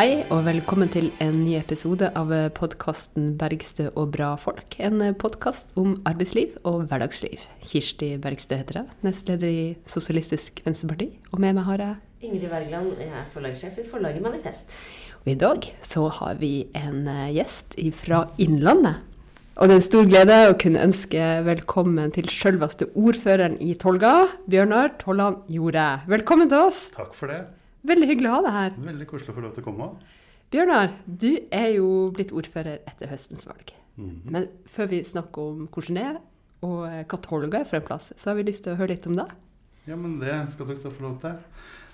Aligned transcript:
Hei 0.00 0.22
og 0.32 0.46
velkommen 0.46 0.88
til 0.88 1.10
en 1.20 1.42
ny 1.42 1.58
episode 1.58 2.06
av 2.16 2.30
podkasten 2.56 3.34
'Bergstø 3.36 3.90
og 3.90 4.14
bra 4.14 4.30
folk'. 4.40 4.78
En 4.80 5.02
podkast 5.12 5.74
om 5.76 5.90
arbeidsliv 6.08 6.54
og 6.64 6.86
hverdagsliv. 6.88 7.36
Kirsti 7.60 8.16
Bergstø 8.16 8.56
heter 8.56 8.78
jeg, 8.78 8.86
nestleder 9.04 9.50
i 9.50 9.76
Sosialistisk 9.84 10.62
Venstreparti. 10.64 11.10
Og 11.34 11.44
med 11.44 11.52
meg 11.52 11.68
har 11.68 11.84
jeg 11.84 12.00
Ingrid 12.22 12.48
Wergeland, 12.48 12.96
jeg 12.96 13.12
er 13.12 13.28
forlagssjef 13.34 13.76
i 13.76 13.86
forlaget 13.90 14.22
Manifest. 14.22 14.72
Og 15.20 15.32
i 15.34 15.36
dag 15.44 15.68
så 15.82 16.08
har 16.08 16.40
vi 16.40 16.64
en 16.72 17.06
eh, 17.06 17.36
gjest 17.36 17.76
fra 17.92 18.24
Innlandet. 18.38 19.04
Og 19.60 19.68
det 19.68 19.76
er 19.76 19.82
en 19.82 19.88
stor 19.90 20.08
glede 20.08 20.42
å 20.48 20.56
kunne 20.56 20.80
ønske 20.80 21.44
velkommen 21.44 22.08
til 22.16 22.32
selveste 22.32 22.88
ordføreren 22.96 23.60
i 23.60 23.74
Tolga, 23.74 24.30
Bjørnar 24.48 24.96
Tollan 24.96 25.42
Jorde. 25.46 26.00
Velkommen 26.08 26.48
til 26.48 26.70
oss. 26.70 26.86
Takk 26.96 27.12
for 27.12 27.28
det. 27.28 27.59
Veldig 27.86 28.08
hyggelig 28.10 28.28
å 28.30 28.34
ha 28.36 28.40
deg 28.46 28.52
her. 28.58 28.74
Veldig 28.90 29.06
koselig 29.08 29.32
å 29.32 29.36
få 29.38 29.44
lov 29.46 29.54
til 29.56 29.64
å 29.64 29.68
komme. 29.70 29.90
Bjørnar, 30.50 30.90
du 31.06 31.30
er 31.54 31.68
jo 31.76 32.10
blitt 32.14 32.32
ordfører 32.34 32.80
etter 32.90 33.08
høstens 33.12 33.46
valg. 33.48 33.72
Mhm. 33.96 34.20
Men 34.34 34.48
før 34.68 34.88
vi 34.90 35.02
snakker 35.06 35.38
om 35.52 35.66
hvordan 35.68 35.94
det 36.00 36.04
er, 36.10 36.18
og 36.62 37.06
katolga 37.08 37.48
hva 37.54 37.60
er 37.62 37.68
for 37.70 37.76
en 37.80 37.86
plass, 37.86 38.12
så 38.20 38.30
har 38.30 38.36
vi 38.36 38.42
lyst 38.50 38.64
til 38.66 38.74
å 38.74 38.76
høre 38.80 38.92
litt 38.96 39.06
om 39.08 39.16
det. 39.16 39.28
Ja, 39.88 39.96
men 39.96 40.18
det 40.20 40.34
skal 40.52 40.66
dere 40.68 40.82
da 40.82 40.90
få 40.92 41.06
lov 41.06 41.20
til. 41.22 41.38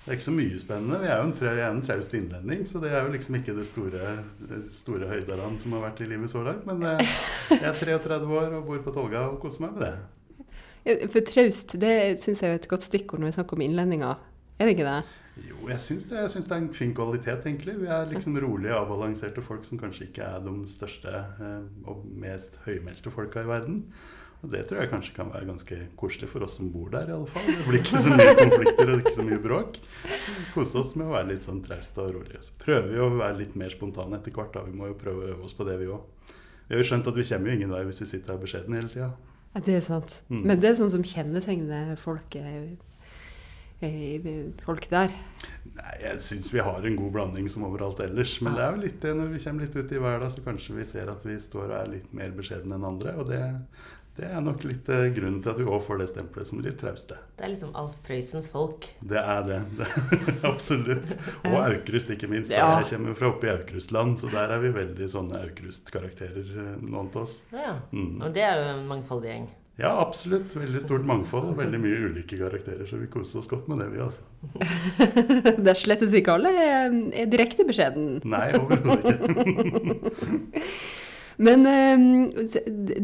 Det 0.07 0.13
er 0.13 0.17
ikke 0.19 0.27
så 0.27 0.35
mye 0.37 0.59
spennende. 0.59 0.99
Vi 1.03 1.07
er 1.11 1.17
jo 1.19 1.27
en, 1.27 1.33
trau- 1.35 1.63
en 1.71 1.81
traust 1.83 2.13
innlending, 2.15 2.61
så 2.67 2.79
det 2.83 2.91
er 2.95 3.07
jo 3.07 3.13
liksom 3.15 3.35
ikke 3.41 3.55
det 3.57 3.65
store, 3.67 4.11
det 4.51 4.59
store 4.75 5.07
høydeland 5.11 5.59
som 5.63 5.73
har 5.75 5.83
vært 5.89 6.03
i 6.03 6.07
livet 6.11 6.31
så 6.31 6.43
langt. 6.47 6.67
Men 6.67 6.83
eh, 6.83 7.15
jeg 7.51 7.63
er 7.67 7.79
33 7.79 8.27
år 8.39 8.55
og 8.59 8.67
bor 8.69 8.83
på 8.87 8.95
Tolga 8.95 9.25
og 9.33 9.41
koser 9.43 9.65
meg 9.67 9.73
med 9.79 9.83
det. 9.87 11.09
For 11.11 11.21
traust, 11.27 11.75
det 11.83 11.95
syns 12.23 12.43
jeg 12.43 12.53
er 12.55 12.61
et 12.61 12.69
godt 12.71 12.87
stikkord 12.87 13.19
når 13.23 13.33
vi 13.33 13.37
snakker 13.41 13.59
om 13.59 13.65
innlendinger. 13.67 14.21
Er 14.61 14.69
det 14.71 14.77
ikke 14.77 14.87
det? 14.87 15.01
Jo, 15.45 15.67
jeg 15.69 15.81
syns 15.85 16.07
det, 16.09 16.17
jeg 16.17 16.33
syns 16.33 16.47
det 16.49 16.55
er 16.57 16.63
en 16.63 16.75
fin 16.75 16.93
kvalitet, 16.97 17.45
egentlig. 17.45 17.75
Vi 17.83 17.89
er 17.93 18.07
liksom 18.09 18.39
rolige, 18.41 18.73
avbalanserte 18.73 19.45
folk 19.45 19.67
som 19.69 19.81
kanskje 19.81 20.09
ikke 20.09 20.25
er 20.25 20.45
de 20.47 20.55
største 20.73 21.13
eh, 21.13 21.67
og 21.85 22.07
mest 22.23 22.57
høymælte 22.65 23.13
folka 23.13 23.45
i 23.45 23.51
verden. 23.51 23.83
Og 24.45 24.53
det 24.53 24.63
tror 24.69 24.83
jeg 24.83 24.91
kanskje 24.93 25.15
kan 25.17 25.31
være 25.33 25.49
ganske 25.49 25.79
koselig 25.99 26.29
for 26.31 26.45
oss 26.47 26.57
som 26.61 26.71
bor 26.73 26.89
der, 26.93 27.11
i 27.11 27.15
alle 27.17 27.29
fall. 27.29 27.47
Det 27.49 27.69
blir 27.69 27.83
ikke 27.83 28.03
så 28.05 28.13
mye 28.15 28.35
konflikter 28.45 28.93
og 28.93 29.03
ikke 29.03 29.15
så 29.17 29.27
mye 29.29 29.39
bråk. 29.45 29.79
Kose 30.55 30.81
oss 30.81 30.97
med 30.97 31.09
å 31.09 31.15
være 31.17 31.31
litt 31.35 31.45
sånn 31.45 31.63
trauste 31.65 32.05
og 32.05 32.13
rolige. 32.17 32.43
Så 32.47 32.57
prøver 32.61 32.91
vi 32.93 33.01
å 33.03 33.13
være 33.17 33.41
litt 33.43 33.57
mer 33.61 33.73
spontane 33.73 34.21
etter 34.21 34.37
hvert, 34.37 34.53
da. 34.57 34.65
Vi 34.69 34.77
må 34.77 34.93
jo 34.93 34.99
prøve 35.01 35.25
å 35.25 35.31
øve 35.35 35.49
oss 35.49 35.57
på 35.57 35.69
det, 35.69 35.79
vi 35.83 35.89
òg. 35.93 36.33
Vi 36.67 36.75
har 36.75 36.83
jo 36.83 36.89
skjønt 36.91 37.09
at 37.13 37.19
vi 37.21 37.29
kommer 37.29 37.51
jo 37.51 37.61
ingen 37.61 37.77
vei 37.77 37.85
hvis 37.89 38.03
vi 38.03 38.11
sitter 38.13 38.35
her 38.35 38.43
beskjedne 38.43 38.81
hele 38.81 38.93
tida. 38.93 39.11
Ja, 39.57 39.63
det 39.69 39.79
er 39.79 39.85
sant. 39.85 40.19
Mm. 40.29 40.43
Men 40.43 40.61
det 40.61 40.71
er 40.71 40.79
sånn 40.81 40.93
som 40.93 41.05
kjennetegner 41.07 41.97
folk, 42.01 42.37
eh, 42.37 42.57
eh, 42.61 42.96
folk 44.65 44.87
der. 44.91 45.13
Nei, 45.77 45.97
jeg 46.01 46.21
syns 46.25 46.49
vi 46.55 46.63
har 46.65 46.87
en 46.87 46.97
god 46.97 47.13
blanding 47.13 47.49
som 47.53 47.67
overalt 47.69 48.01
ellers. 48.01 48.39
Men 48.41 48.57
det 48.57 48.63
er 48.65 48.73
jo 48.73 48.85
litt 48.87 49.03
det 49.03 49.13
når 49.19 49.35
vi 49.35 49.43
kommer 49.45 49.67
litt 49.67 49.77
ut 49.77 49.93
i 49.93 50.01
hverdag, 50.01 50.33
så 50.33 50.45
kanskje 50.47 50.79
vi 50.79 50.87
ser 50.89 51.13
at 51.13 51.27
vi 51.27 51.37
står 51.43 51.69
og 51.69 51.77
er 51.83 51.93
litt 51.99 52.17
mer 52.17 52.33
beskjedne 52.37 52.79
enn 52.79 52.87
andre. 52.89 53.13
Og 53.21 53.29
det, 53.29 53.43
det 54.17 54.31
er 54.31 54.41
nok 54.41 54.65
litt 54.65 54.89
eh, 54.89 55.11
grunnen 55.13 55.43
til 55.45 55.53
at 55.53 55.61
vi 55.61 55.67
òg 55.69 55.83
får 55.85 56.01
det 56.01 56.07
stempelet 56.15 56.49
som 56.49 56.63
litt 56.65 56.79
trauste. 56.81 57.19
Det 57.37 57.45
er 57.45 57.53
liksom 57.53 57.75
Alf 57.77 57.99
Prøysens 58.07 58.49
folk. 58.49 58.89
Det 59.13 59.21
er 59.21 59.45
det. 59.51 59.61
det 59.77 59.91
absolutt. 60.53 61.13
Og 61.45 61.59
Aukrust, 61.61 62.15
ikke 62.17 62.31
minst. 62.33 62.55
Ja. 62.57 62.71
Jeg 62.81 62.89
kommer 62.95 63.19
fra 63.21 63.29
oppe 63.35 63.51
i 63.51 63.53
Aukrustland, 63.59 64.17
så 64.23 64.33
der 64.33 64.57
er 64.57 64.65
vi 64.65 64.73
veldig 64.79 65.11
sånne 65.13 65.45
Aukrust-karakterer, 65.51 66.49
eh, 66.49 66.73
noen 66.81 67.13
av 67.13 67.23
oss. 67.27 67.43
Ja, 67.53 67.77
Mm. 67.93 68.23
Og 68.25 68.33
det 68.33 68.43
er 68.49 68.57
jo 68.57 68.67
en 68.73 68.87
mangfoldig 68.89 69.29
gjeng. 69.35 69.47
Ja, 69.77 69.91
absolutt. 70.01 70.55
Veldig 70.57 70.81
stort 70.81 71.05
mangfold 71.05 71.51
og 71.51 71.59
veldig 71.59 71.79
mye 71.83 71.97
ulike 72.09 72.39
karakterer, 72.41 72.87
så 72.89 72.97
vi 72.97 73.11
koser 73.13 73.43
oss 73.43 73.51
godt 73.51 73.67
med 73.69 73.83
det, 73.83 73.91
vi 73.93 74.01
altså. 74.01 74.25
det 75.63 75.73
er 75.73 75.77
slettes 75.77 76.17
ikke 76.17 76.39
alle 76.39 76.53
er, 76.57 76.97
er 77.13 77.29
direkte 77.29 77.67
beskjeden. 77.69 78.23
Nei, 78.25 78.47
overhodet 78.57 79.13
ikke. 79.13 80.63
Men 81.47 81.69
eh, 81.69 82.07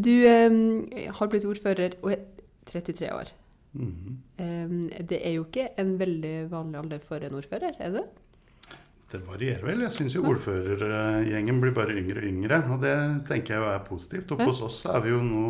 du 0.00 0.12
eh, 0.24 1.10
har 1.18 1.28
blitt 1.28 1.44
ordfører 1.44 1.98
og 2.00 2.14
er 2.14 2.24
33 2.72 3.12
år. 3.12 3.34
Mhm. 3.76 4.16
Eh, 4.40 5.04
det 5.12 5.20
er 5.20 5.36
jo 5.36 5.44
ikke 5.44 5.68
en 5.80 5.98
veldig 6.00 6.36
vanlig 6.52 6.80
alder 6.80 7.04
for 7.04 7.20
en 7.20 7.36
ordfører, 7.36 7.76
er 7.78 7.96
det? 7.98 8.06
Det 9.12 9.20
varierer 9.26 9.66
vel. 9.66 9.82
Jeg 9.84 9.92
syns 9.92 10.14
jo 10.16 10.22
ordførergjengen 10.30 11.58
blir 11.60 11.74
bare 11.76 11.96
yngre 12.00 12.22
og 12.22 12.28
yngre. 12.30 12.58
Og 12.72 12.78
det 12.80 12.94
tenker 13.28 13.54
jeg 13.54 13.60
jo 13.60 13.68
er 13.68 13.82
positivt. 13.84 14.32
Og 14.32 14.40
hos 14.46 14.62
oss 14.64 14.78
er 14.88 15.02
vi 15.04 15.12
jo 15.12 15.18
nå 15.26 15.42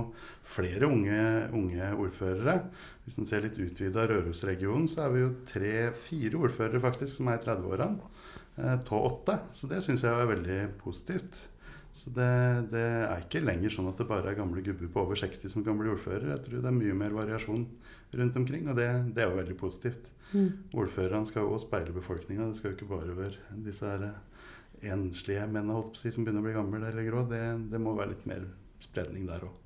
flere 0.42 0.88
unge, 0.90 1.20
unge 1.54 1.92
ordførere. 1.94 2.56
Hvis 3.04 3.20
en 3.22 3.28
ser 3.30 3.46
litt 3.46 3.60
utvida 3.62 4.08
Rørosregionen, 4.10 4.88
så 4.90 5.04
er 5.06 5.14
vi 5.14 5.22
jo 5.22 5.30
tre-fire 5.46 6.42
ordførere 6.42 6.82
faktisk 6.82 7.20
som 7.20 7.30
er 7.30 7.38
i 7.38 7.44
30-årene. 7.46 8.10
Eh, 8.58 8.74
Av 8.74 8.98
åtte. 8.98 9.38
Så 9.54 9.70
det 9.70 9.78
syns 9.86 10.02
jeg 10.02 10.10
er 10.10 10.32
veldig 10.34 10.60
positivt. 10.82 11.44
Så 11.92 12.10
det, 12.16 12.28
det 12.72 12.82
er 12.82 13.20
ikke 13.20 13.42
lenger 13.44 13.72
sånn 13.74 13.90
at 13.90 13.98
det 14.00 14.08
bare 14.08 14.32
er 14.32 14.38
gamle 14.38 14.64
gubber 14.64 14.88
på 14.92 15.02
over 15.04 15.18
60 15.18 15.52
som 15.52 15.64
kan 15.66 15.76
bli 15.76 15.92
ordfører. 15.92 16.30
Jeg 16.30 16.44
tror 16.46 16.62
det 16.64 16.70
er 16.70 16.78
mye 16.78 16.96
mer 16.96 17.12
variasjon 17.16 17.66
rundt 18.16 18.38
omkring, 18.40 18.68
og 18.72 18.78
det, 18.80 18.88
det 19.12 19.24
er 19.24 19.28
jo 19.28 19.38
veldig 19.38 19.56
positivt. 19.60 20.08
Ordførerne 20.72 21.28
skal 21.28 21.44
jo 21.44 21.52
også 21.52 21.68
speile 21.68 21.92
befolkninga. 21.96 22.48
Det 22.48 22.60
skal 22.60 22.72
jo 22.72 22.78
ikke 22.78 22.92
bare 22.94 23.16
være 23.18 23.60
disse 23.66 23.88
her 23.92 24.08
enslige 24.92 25.44
mennene 25.46 25.82
si, 25.98 26.10
som 26.10 26.24
begynner 26.24 26.42
å 26.42 26.48
bli 26.48 26.56
gamle 26.56 26.80
eller 26.88 27.10
grå. 27.10 27.26
Det, 27.28 27.42
det 27.72 27.80
må 27.82 27.94
være 27.98 28.14
litt 28.14 28.24
mer 28.30 28.48
spredning 28.82 29.28
der 29.28 29.44
òg. 29.46 29.61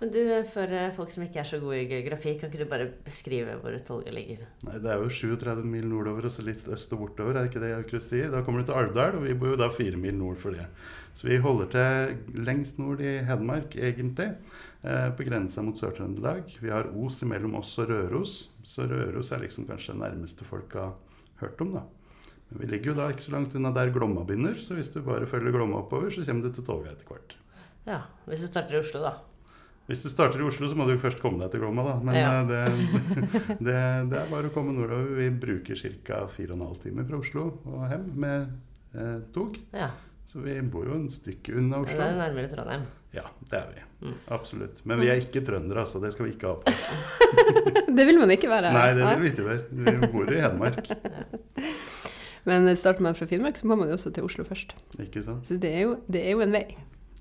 Men 0.00 0.12
du, 0.14 0.20
for 0.48 0.72
eh, 0.72 0.94
folk 0.96 1.10
som 1.12 1.26
ikke 1.26 1.42
er 1.42 1.48
så 1.48 1.58
gode 1.60 1.82
i 1.82 1.88
geografi, 1.90 2.32
kan 2.40 2.48
ikke 2.48 2.62
du 2.62 2.70
bare 2.70 2.86
beskrive 3.04 3.58
hvor 3.60 3.74
Tolga 3.84 4.14
ligger? 4.16 4.46
Nei, 4.64 4.78
Det 4.80 4.88
er 4.88 5.02
jo 5.02 5.12
37 5.12 5.60
mil 5.68 5.84
nordover 5.90 6.24
og 6.24 6.32
så 6.32 6.44
litt 6.46 6.64
øst 6.72 6.94
og 6.96 7.02
bortover, 7.02 7.36
er 7.36 7.44
det 7.44 7.50
ikke 7.52 7.62
det 7.66 7.74
Aukrust 7.76 8.14
sier? 8.14 8.32
Da 8.32 8.40
kommer 8.46 8.64
du 8.64 8.70
til 8.70 8.80
Alvdal, 8.80 9.18
og 9.18 9.26
vi 9.28 9.36
bor 9.36 9.52
jo 9.52 9.60
da 9.60 9.68
fire 9.74 10.00
mil 10.00 10.16
nord 10.16 10.40
for 10.40 10.56
det. 10.56 10.64
Så 11.12 11.28
vi 11.28 11.36
holder 11.44 11.70
til 11.74 12.42
lengst 12.46 12.80
nord 12.80 13.04
i 13.04 13.18
Hedmark, 13.28 13.76
egentlig. 13.76 14.30
Eh, 14.80 15.10
på 15.12 15.26
grensa 15.28 15.60
mot 15.60 15.76
Sør-Trøndelag. 15.76 16.54
Vi 16.62 16.72
har 16.72 16.88
Os 16.96 17.20
imellom 17.26 17.58
oss 17.60 17.76
og 17.82 17.90
Røros. 17.90 18.36
Så 18.64 18.88
Røros 18.88 19.32
er 19.36 19.42
liksom 19.44 19.66
kanskje 19.68 19.92
det 19.92 20.00
nærmeste 20.06 20.48
folk 20.48 20.72
har 20.72 20.94
hørt 21.42 21.60
om, 21.60 21.74
da. 21.76 21.84
Men 22.48 22.62
vi 22.62 22.70
ligger 22.72 22.94
jo 22.94 23.00
da 23.02 23.10
ikke 23.12 23.26
så 23.26 23.34
langt 23.34 23.52
unna 23.54 23.74
der 23.76 23.92
Glomma 23.92 24.24
begynner, 24.24 24.56
så 24.56 24.78
hvis 24.78 24.94
du 24.94 25.02
bare 25.04 25.28
følger 25.28 25.52
Glomma 25.52 25.82
oppover, 25.84 26.08
så 26.08 26.24
kommer 26.24 26.48
du 26.48 26.54
til 26.56 26.64
Tolga 26.64 26.94
etter 26.94 27.12
hvert. 27.12 27.36
Ja, 27.84 28.06
Hvis 28.24 28.40
du 28.40 28.48
starter 28.48 28.78
i 28.78 28.80
Oslo, 28.80 29.04
da. 29.04 29.18
Hvis 29.90 30.04
du 30.04 30.08
starter 30.12 30.38
i 30.38 30.46
Oslo, 30.46 30.68
så 30.70 30.76
må 30.78 30.86
du 30.86 30.94
først 31.02 31.18
komme 31.22 31.42
deg 31.42 31.50
til 31.50 31.64
Glomma, 31.64 31.82
da. 31.88 31.96
Men 32.06 32.14
Ja. 32.14 32.28
eh, 32.40 32.46
det, 32.46 32.60
det, 33.66 33.78
det 34.12 34.20
er 34.20 34.30
bare 34.30 34.50
å 34.50 34.54
komme 34.54 34.72
nordover. 34.76 35.10
Vi 35.18 35.26
bruker 35.42 35.74
ca. 36.06 36.20
4 36.30 36.54
12 36.54 36.78
timer 36.84 37.08
fra 37.10 37.18
Oslo 37.18 37.48
og 37.66 37.84
hjem 37.90 38.06
med 38.22 38.52
eh, 38.94 39.18
tog. 39.34 39.58
Ja, 39.74 39.90
Så 40.30 40.38
vi 40.44 40.54
bor 40.62 40.86
jo 40.86 40.94
en 40.94 41.08
stykke 41.10 41.56
unna 41.58 41.80
Oslo. 41.82 41.98
Det 41.98 42.06
er 42.06 42.18
nærmere 42.20 42.50
Trondheim. 42.52 42.84
Ja, 43.10 43.24
det 43.50 43.58
er 43.58 43.70
vi. 43.74 43.80
Mm. 44.06 44.14
Absolutt. 44.30 44.78
Men 44.86 45.00
vi 45.02 45.08
er 45.10 45.18
ikke 45.18 45.42
trøndere, 45.44 45.82
altså. 45.82 45.98
Det 46.00 46.12
skal 46.14 46.28
vi 46.28 46.36
ikke 46.36 46.52
ha 46.52 46.60
på 46.62 46.70
oss. 46.70 46.86
Det 47.98 48.04
vil 48.06 48.20
man 48.20 48.30
ikke 48.30 48.46
være. 48.48 48.70
Nei, 48.70 48.92
det 48.94 49.02
vil 49.02 49.24
vi 49.24 49.30
ikke 49.32 49.44
være. 49.48 49.64
Vi 49.74 50.10
bor 50.12 50.30
i 50.30 50.38
Hedmark. 50.38 50.86
Men 52.48 52.70
starter 52.78 53.02
man 53.04 53.16
fra 53.18 53.26
Finnmark, 53.28 53.58
så 53.58 53.66
må 53.66 53.76
man 53.76 53.90
jo 53.90 53.96
også 53.98 54.12
til 54.14 54.24
Oslo 54.24 54.44
først. 54.46 54.72
Ikke 55.02 55.24
sant? 55.26 55.42
Så 55.50 55.58
det 55.60 55.72
er 55.74 55.82
jo, 55.88 55.96
det 56.06 56.22
er 56.22 56.30
jo 56.38 56.44
en 56.46 56.54
vei. 56.54 56.62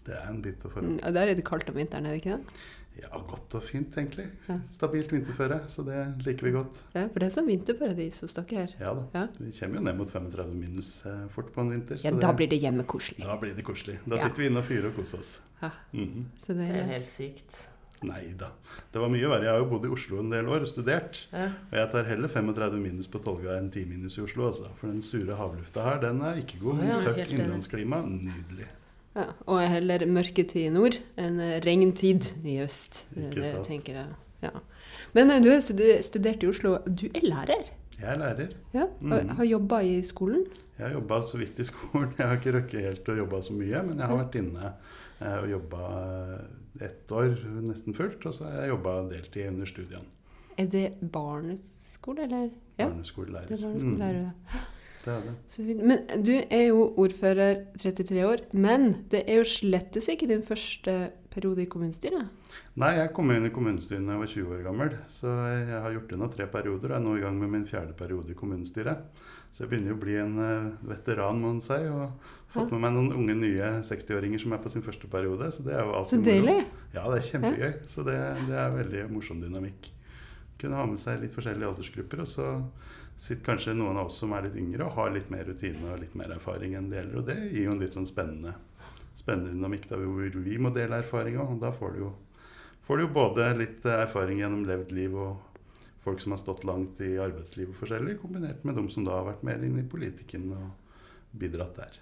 Det 0.05 0.15
er 0.15 0.27
en 0.29 0.41
bit 0.41 0.63
å 0.65 0.69
få 0.71 0.81
Mm, 0.81 0.99
Og 1.05 1.13
der 1.13 1.27
er 1.27 1.35
det 1.35 1.45
kaldt 1.45 1.69
om 1.69 1.75
vinteren, 1.75 2.05
er 2.05 2.15
det 2.15 2.21
ikke 2.23 2.37
det? 2.37 2.59
Ja, 2.99 3.17
godt 3.17 3.53
og 3.55 3.63
fint, 3.63 3.93
egentlig. 3.95 4.25
Ja. 4.49 4.57
Stabilt 4.69 5.11
vinterføre, 5.13 5.61
så 5.71 5.85
det 5.87 6.25
liker 6.25 6.43
vi 6.49 6.51
godt. 6.51 6.81
Ja, 6.95 7.05
for 7.07 7.19
det 7.19 7.29
er 7.29 7.35
sånn 7.37 7.47
vinterparadis 7.47 8.19
hos 8.25 8.33
dere 8.35 8.57
her. 8.57 8.73
Ja 8.79 8.93
da. 8.93 9.05
Ja. 9.13 9.27
Vi 9.39 9.51
kommer 9.55 9.79
jo 9.79 9.83
ned 9.85 9.95
mot 10.01 10.09
35 10.11 10.53
minus 10.59 11.05
eh, 11.05 11.27
fort 11.31 11.53
på 11.55 11.61
en 11.61 11.69
vinter. 11.71 11.95
Ja, 12.03 12.11
så 12.11 12.19
da 12.19 12.33
blir 12.35 12.49
det 12.51 12.59
hjemmekoselig. 12.59 13.23
Da 13.23 13.37
blir 13.39 13.55
det 13.55 13.63
koselig. 13.63 13.99
Da 14.05 14.15
Ja. 14.15 14.21
sitter 14.25 14.37
vi 14.43 14.47
inne 14.47 14.59
og 14.59 14.65
fyrer 14.65 14.87
og 14.91 14.95
koser 14.95 15.19
oss. 15.19 15.41
Ja. 15.61 15.71
-hmm. 15.93 16.25
Så 16.39 16.47
det 16.53 16.57
Det 16.57 16.75
er 16.75 16.83
er, 16.83 16.87
helt 16.87 17.07
sykt. 17.07 17.67
Nei 18.03 18.33
da. 18.37 18.51
Det 18.93 18.99
var 19.01 19.09
mye 19.09 19.27
verre. 19.27 19.43
Jeg 19.43 19.51
har 19.51 19.57
jo 19.59 19.65
bodd 19.65 19.85
i 19.85 19.89
Oslo 19.89 20.19
en 20.19 20.29
del 20.29 20.45
år 20.47 20.61
og 20.61 20.67
studert. 20.67 21.27
Ja. 21.33 21.45
Og 21.71 21.77
jeg 21.77 21.91
tar 21.91 22.03
heller 22.03 22.27
35 22.27 22.79
minus 22.81 23.07
på 23.07 23.19
Tolga 23.23 23.57
enn 23.59 23.69
10 23.71 23.85
minus 23.85 24.17
i 24.17 24.21
Oslo. 24.21 24.45
Altså. 24.47 24.69
For 24.75 24.87
den 24.87 25.01
sure 25.01 25.35
havlufta 25.35 25.83
her, 25.83 25.99
den 25.99 26.21
er 26.21 26.35
ikke 26.35 26.59
god. 26.59 26.83
Ja, 26.83 26.99
tøft 27.13 27.31
innlandsklima, 27.31 28.01
nydelig. 28.05 28.67
Ja. 29.15 29.25
Og 29.47 29.59
heller 29.69 30.05
mørketid 30.05 30.67
i 30.67 30.69
nord 30.73 30.97
enn 31.17 31.39
eh, 31.39 31.59
regntid 31.65 32.29
i 32.45 32.59
øst. 32.63 33.05
Det, 33.15 33.33
sant. 33.33 33.35
det 33.41 33.63
tenker 33.67 33.93
jeg. 34.01 34.07
Ja. 34.43 34.51
Men 35.13 35.31
eh, 35.31 35.41
du 35.43 35.49
har 35.51 35.59
studert 35.61 36.43
i 36.43 36.47
Oslo. 36.47 36.77
Du 36.85 37.07
er 37.13 37.25
lærer? 37.25 37.65
Jeg 37.99 38.07
er 38.13 38.17
lærer. 38.21 38.53
Ja. 38.73 38.83
og 38.83 39.03
Mhm. 39.03 39.35
har 39.35 39.43
jobba 39.45 39.79
i 39.83 40.01
skolen? 40.03 40.45
Jeg 40.77 40.87
har 40.87 40.93
jobba 40.93 41.21
så 41.27 41.37
vidt 41.37 41.59
i 41.59 41.63
skolen. 41.67 42.13
Jeg 42.17 42.27
har 42.27 42.37
ikke 42.37 42.53
røkket 42.55 42.81
helt 42.85 43.09
å 43.11 43.17
jobbe 43.17 43.41
så 43.43 43.53
mye, 43.53 43.81
men 43.83 43.97
jeg 43.99 44.07
har 44.07 44.17
vært 44.21 44.35
inne 44.39 44.73
eh, 45.19 45.37
og 45.41 45.49
jobba 45.51 45.81
ett 46.81 47.11
år 47.11 47.33
nesten 47.67 47.93
fullt. 47.97 48.25
Og 48.25 48.33
så 48.37 48.45
har 48.47 48.61
jeg 48.61 48.69
jobba 48.75 48.93
deltid 49.09 49.47
under 49.51 49.65
studiene. 49.65 50.05
Er 50.59 50.65
det 50.71 50.85
barneskole, 51.11 52.23
eller? 52.23 52.49
Ja. 52.79 52.85
Det 52.85 52.85
er 52.85 52.89
barneskolelærer. 52.95 54.31
Mm, 54.31 54.78
det 55.09 55.15
er 55.17 55.29
det. 55.29 55.77
Men 55.89 56.23
du 56.25 56.33
er 56.37 56.65
jo 56.69 56.85
ordfører 57.01 57.63
33 57.81 58.25
år, 58.29 58.45
men 58.53 58.91
det 59.11 59.25
er 59.27 59.41
jo 59.41 59.47
slettes 59.49 60.07
ikke 60.13 60.29
din 60.29 60.45
første 60.45 60.99
periode 61.33 61.61
i 61.63 61.69
kommunestyret? 61.69 62.29
Nei, 62.79 62.93
jeg 62.97 63.11
kom 63.13 63.29
inn 63.33 63.45
i 63.45 63.51
kommunestyret 63.53 64.01
da 64.07 64.15
jeg 64.15 64.21
var 64.23 64.31
20 64.31 64.53
år 64.55 64.63
gammel. 64.65 64.95
Så 65.11 65.29
jeg 65.29 65.81
har 65.83 65.93
gjort 65.93 66.13
unna 66.15 66.29
tre 66.33 66.47
perioder 66.49 66.93
og 66.93 66.97
er 66.97 67.03
nå 67.03 67.17
i 67.19 67.21
gang 67.23 67.37
med 67.41 67.51
min 67.53 67.67
fjerde 67.69 67.93
periode 67.97 68.33
i 68.33 68.37
kommunestyret. 68.39 69.03
Så 69.51 69.63
jeg 69.63 69.71
begynner 69.71 69.93
jo 69.93 69.97
å 69.97 70.01
bli 70.01 70.15
en 70.21 70.35
eh, 70.45 70.65
veteran, 70.89 71.39
må 71.41 71.53
man 71.55 71.61
si. 71.65 71.77
Og 71.89 72.33
fått 72.53 72.73
med 72.73 72.83
meg 72.85 72.95
noen 72.95 73.13
unge 73.17 73.35
nye 73.37 73.69
60-åringer 73.85 74.41
som 74.41 74.53
er 74.57 74.61
på 74.63 74.71
sin 74.73 74.85
første 74.85 75.09
periode. 75.11 75.51
Så 75.53 75.65
det 75.65 75.75
er 75.75 75.85
jo 75.85 75.93
Så 75.93 75.99
alltid 76.01 76.19
moro. 76.19 76.29
deilig! 76.31 76.57
Ja, 76.95 77.05
det 77.05 77.17
er 77.19 77.27
kjempegøy. 77.29 77.71
Så 77.93 78.05
det, 78.07 78.17
det 78.49 78.59
er 78.63 78.75
veldig 78.77 79.05
morsom 79.13 79.41
dynamikk. 79.43 79.91
Kunne 80.59 80.81
ha 80.81 80.85
med 80.89 81.01
seg 81.01 81.21
litt 81.23 81.35
forskjellige 81.37 81.69
aldersgrupper, 81.71 82.25
og 82.25 82.29
så 82.29 82.47
sitter 83.19 83.43
kanskje 83.43 83.75
noen 83.75 83.97
av 83.99 84.07
oss 84.07 84.21
som 84.21 84.31
er 84.35 84.47
litt 84.47 84.55
yngre 84.59 84.85
og 84.87 84.95
har 84.95 85.11
litt 85.11 85.29
mer 85.33 85.43
rutine 85.47 85.91
og 85.91 85.99
litt 85.99 86.15
mer 86.15 86.31
erfaring 86.37 86.77
enn 86.79 86.87
det 86.91 87.01
gjelder. 87.01 87.19
Og 87.19 87.27
det 87.27 87.37
gir 87.51 87.65
jo 87.65 87.73
en 87.73 87.83
litt 87.83 87.97
sånn 87.97 88.07
spennende, 88.07 88.53
spennende 89.19 89.51
dynamikk 89.51 89.89
da 89.89 89.99
hvor 89.99 90.39
vi 90.47 90.57
må 90.61 90.71
dele 90.75 91.01
erfaring. 91.03 91.35
Og 91.43 91.59
da 91.59 91.73
får 91.75 91.97
du, 91.97 91.99
jo, 92.05 92.13
får 92.87 92.99
du 92.99 93.05
jo 93.05 93.13
både 93.19 93.49
litt 93.59 93.87
erfaring 93.91 94.39
gjennom 94.39 94.63
levd 94.69 94.93
liv 94.95 95.17
og 95.19 95.49
folk 95.99 96.23
som 96.23 96.31
har 96.31 96.39
stått 96.39 96.63
langt 96.63 97.01
i 97.03 97.17
arbeidslivet 97.19 97.75
forskjellig, 97.75 98.21
kombinert 98.21 98.63
med 98.63 98.79
de 98.79 98.85
som 98.93 99.03
da 99.03 99.19
har 99.19 99.27
vært 99.33 99.43
mer 99.47 99.67
inne 99.67 99.83
i 99.83 99.89
politikken 99.89 100.47
og 100.55 100.95
bidratt 101.35 101.75
der. 101.75 101.99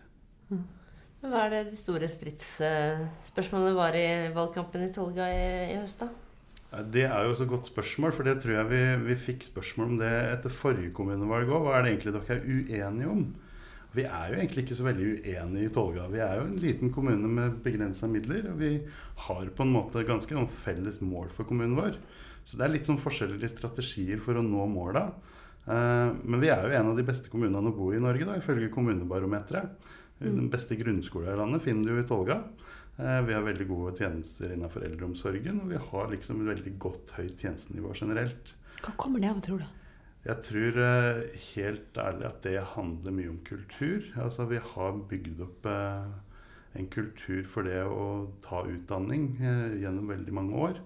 Hva 1.26 1.48
er 1.48 1.56
det 1.56 1.64
de 1.72 1.82
store 1.82 2.08
stridsspørsmålene 2.14 3.74
var 3.76 3.98
i 3.98 4.08
valgkampen 4.38 4.86
i 4.86 4.94
Tolga 4.94 5.26
i, 5.34 5.74
i 5.74 5.80
høst, 5.82 6.06
da? 6.06 6.27
Det 6.68 7.06
er 7.08 7.24
jo 7.24 7.36
så 7.38 7.46
godt 7.48 7.70
spørsmål, 7.70 8.12
for 8.12 8.28
det 8.28 8.42
tror 8.44 8.58
jeg 8.58 8.70
vi, 8.70 8.80
vi 9.08 9.16
fikk 9.16 9.46
spørsmål 9.48 9.94
om 9.94 10.00
det 10.02 10.10
etter 10.34 10.52
forrige 10.52 10.92
kommunevalg 10.96 11.48
òg. 11.48 11.64
Hva 11.64 11.78
er 11.78 11.86
det 11.86 11.94
egentlig 11.94 12.16
dere 12.18 12.36
er 12.36 12.50
uenige 12.50 13.12
om? 13.14 13.22
Vi 13.96 14.04
er 14.04 14.34
jo 14.34 14.36
egentlig 14.42 14.66
ikke 14.66 14.78
så 14.78 14.86
veldig 14.86 15.06
uenige 15.14 15.70
i 15.70 15.72
Tolga. 15.74 16.10
Vi 16.12 16.20
er 16.22 16.34
jo 16.42 16.50
en 16.50 16.60
liten 16.62 16.92
kommune 16.94 17.32
med 17.32 17.56
begrensa 17.64 18.10
midler, 18.12 18.50
og 18.52 18.60
vi 18.60 18.74
har 19.24 19.48
på 19.56 19.64
en 19.64 19.72
måte 19.74 20.04
ganske 20.06 20.36
noen 20.36 20.52
felles 20.52 21.00
mål 21.02 21.32
for 21.34 21.48
kommunen 21.48 21.78
vår. 21.80 21.96
Så 22.44 22.60
det 22.60 22.68
er 22.68 22.76
litt 22.76 22.90
sånn 22.90 23.00
forskjellige 23.02 23.50
strategier 23.56 24.20
for 24.24 24.38
å 24.38 24.44
nå 24.46 24.68
måla. 24.72 25.08
Eh, 25.68 26.12
Men 26.24 26.44
vi 26.44 26.52
er 26.52 26.68
jo 26.68 26.76
en 26.76 26.92
av 26.92 27.00
de 27.00 27.08
beste 27.08 27.32
kommunene 27.32 27.72
å 27.72 27.76
bo 27.76 27.94
i 27.94 27.98
i 27.98 28.04
Norge, 28.04 28.28
da, 28.28 28.36
ifølge 28.38 28.70
Kommunebarometeret. 28.76 29.96
Den 30.20 30.50
beste 30.50 30.76
grunnskolen 30.76 31.32
i 31.32 31.38
landet 31.38 31.64
finner 31.64 31.94
du 31.94 32.00
i 32.02 32.08
Tolga. 32.08 32.42
Eh, 33.00 33.22
Vi 33.26 33.34
har 33.34 33.42
veldig 33.46 33.68
gode 33.70 33.96
tjenester 34.00 34.54
innenfor 34.56 34.86
eldreomsorgen, 34.88 35.60
og 35.62 35.70
vi 35.70 35.82
har 35.90 36.08
liksom 36.12 36.42
et 36.42 36.50
veldig 36.56 36.76
godt 36.82 37.12
høyt 37.18 37.38
tjenestenivå 37.44 37.92
generelt. 38.00 38.54
Hva 38.82 38.94
kommer 38.98 39.22
det 39.22 39.30
av, 39.30 39.42
tror 39.46 39.62
du? 39.62 39.68
Jeg 40.28 40.42
tror 40.44 40.80
eh, 40.84 41.20
helt 41.54 42.00
ærlig 42.04 42.26
at 42.28 42.42
det 42.44 42.56
handler 42.74 43.14
mye 43.16 43.30
om 43.32 43.38
kultur. 43.48 44.08
Altså 44.20 44.48
Vi 44.50 44.58
har 44.74 44.98
bygd 45.12 45.44
opp 45.46 45.70
eh, 45.70 46.10
en 46.78 46.90
kultur 46.94 47.46
for 47.48 47.64
det 47.70 47.80
å 47.86 48.08
ta 48.44 48.64
utdanning 48.70 49.30
gjennom 49.40 50.10
veldig 50.12 50.34
mange 50.36 50.58
år. 50.68 50.82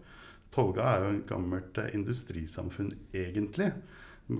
Tolga 0.51 0.83
er 0.97 1.03
jo 1.05 1.09
et 1.15 1.25
gammelt 1.31 1.79
industrisamfunn 1.95 2.91
egentlig, 3.15 3.71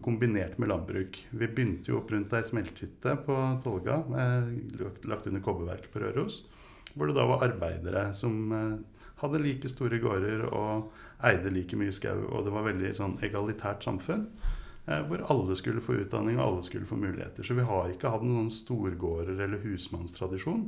kombinert 0.03 0.57
med 0.59 0.69
landbruk. 0.71 1.18
Vi 1.31 1.47
begynte 1.47 1.91
jo 1.91 1.97
opp 2.01 2.12
rundt 2.12 2.31
ei 2.35 2.44
smelthytte 2.47 3.15
på 3.25 3.35
Tolga, 3.63 3.97
lagt- 4.79 5.07
lagt 5.07 5.27
under 5.31 5.44
kobberverket 5.44 5.91
på 5.91 6.03
Røros. 6.03 6.41
Hvor 6.94 7.08
det 7.08 7.16
da 7.16 7.28
var 7.30 7.46
arbeidere 7.48 8.10
som 8.18 8.52
eh, 8.56 9.04
hadde 9.22 9.42
like 9.44 9.70
store 9.70 10.00
gårder 10.02 10.48
og 10.50 10.92
eide 11.28 11.52
like 11.54 11.78
mye 11.78 11.94
skau. 11.94 12.26
Og 12.32 12.46
det 12.46 12.54
var 12.56 12.66
veldig 12.68 12.96
sånn 12.98 13.20
egalitært 13.26 13.86
samfunn. 13.86 14.26
Eh, 14.88 15.04
hvor 15.08 15.26
alle 15.30 15.56
skulle 15.60 15.84
få 15.84 16.00
utdanning 16.02 16.40
og 16.40 16.46
alle 16.48 16.64
skulle 16.66 16.90
få 16.90 16.98
muligheter. 16.98 17.46
Så 17.46 17.58
vi 17.58 17.68
har 17.68 17.92
ikke 17.92 18.14
hatt 18.14 18.26
noen 18.26 18.50
storgårder 18.54 19.38
eller 19.46 19.62
husmannstradisjon. 19.66 20.66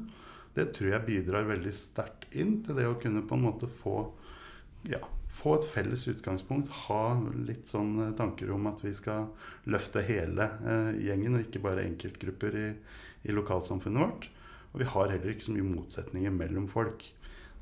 Det 0.53 0.69
tror 0.75 0.91
jeg 0.91 1.07
bidrar 1.07 1.49
veldig 1.49 1.73
sterkt 1.73 2.35
inn 2.37 2.59
til 2.65 2.77
det 2.77 2.85
å 2.85 2.99
kunne 3.01 3.25
på 3.25 3.37
en 3.37 3.45
måte 3.47 3.69
få, 3.81 4.05
ja, 4.85 5.01
få 5.33 5.57
et 5.57 5.65
felles 5.65 6.05
utgangspunkt. 6.11 6.69
Ha 6.85 7.03
litt 7.47 7.65
sånn 7.71 7.95
eh, 8.09 8.13
tanker 8.19 8.53
om 8.53 8.69
at 8.69 8.85
vi 8.85 8.93
skal 8.93 9.31
løfte 9.65 10.05
hele 10.05 10.51
eh, 10.61 10.93
gjengen, 11.09 11.39
og 11.39 11.47
ikke 11.47 11.63
bare 11.65 11.87
enkeltgrupper 11.89 12.59
i, 12.61 12.69
i 13.25 13.33
lokalsamfunnet 13.33 14.05
vårt. 14.05 14.29
Og 14.73 14.81
vi 14.81 14.89
har 14.89 15.11
heller 15.13 15.33
ikke 15.33 15.45
så 15.45 15.53
mye 15.53 15.67
motsetninger 15.67 16.33
mellom 16.33 16.65
folk. 16.71 17.05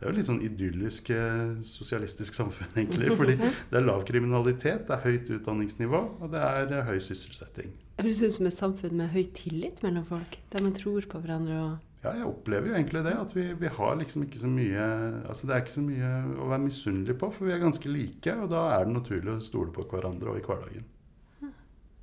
Det 0.02 0.08
er 0.08 0.16
jo 0.16 0.18
litt 0.18 0.30
sånn 0.32 0.42
idyllisk 0.42 1.12
eh, 1.14 1.60
sosialistisk 1.62 2.34
samfunn, 2.34 2.72
egentlig. 2.80 3.12
Fordi 3.20 3.36
det 3.38 3.78
er 3.78 3.86
lav 3.86 4.02
kriminalitet, 4.08 4.88
det 4.88 4.96
er 4.96 5.04
høyt 5.04 5.30
utdanningsnivå, 5.38 6.00
og 6.18 6.32
det 6.34 6.42
er 6.42 6.74
eh, 6.74 6.88
høy 6.88 6.98
sysselsetting. 7.06 7.76
Det 8.00 8.08
høres 8.08 8.24
ut 8.24 8.36
som 8.40 8.50
et 8.50 8.56
samfunn 8.56 8.96
med 8.98 9.12
høy 9.14 9.28
tillit 9.38 9.84
mellom 9.86 10.08
folk, 10.08 10.40
der 10.50 10.66
man 10.66 10.74
tror 10.74 11.06
på 11.06 11.22
hverandre 11.22 11.60
og 11.62 11.88
Ja, 12.02 12.16
jeg 12.18 12.26
opplever 12.26 12.72
jo 12.72 12.78
egentlig 12.80 13.04
det. 13.06 13.14
At 13.14 13.36
vi, 13.38 13.44
vi 13.62 13.70
har 13.76 14.00
liksom 14.00 14.24
ikke 14.26 14.40
så 14.42 14.50
mye 14.50 14.88
Altså 15.30 15.46
det 15.46 15.54
er 15.54 15.62
ikke 15.62 15.76
så 15.76 15.84
mye 15.86 16.10
å 16.34 16.48
være 16.50 16.64
misunnelig 16.64 17.16
på, 17.22 17.30
for 17.36 17.46
vi 17.46 17.54
er 17.54 17.62
ganske 17.62 17.92
like. 17.94 18.34
Og 18.42 18.50
da 18.50 18.64
er 18.80 18.88
det 18.88 18.96
naturlig 18.96 19.36
å 19.36 19.44
stole 19.46 19.70
på 19.76 19.86
hverandre 19.92 20.34
og 20.34 20.42
i 20.42 20.46
hverdagen. 20.48 20.88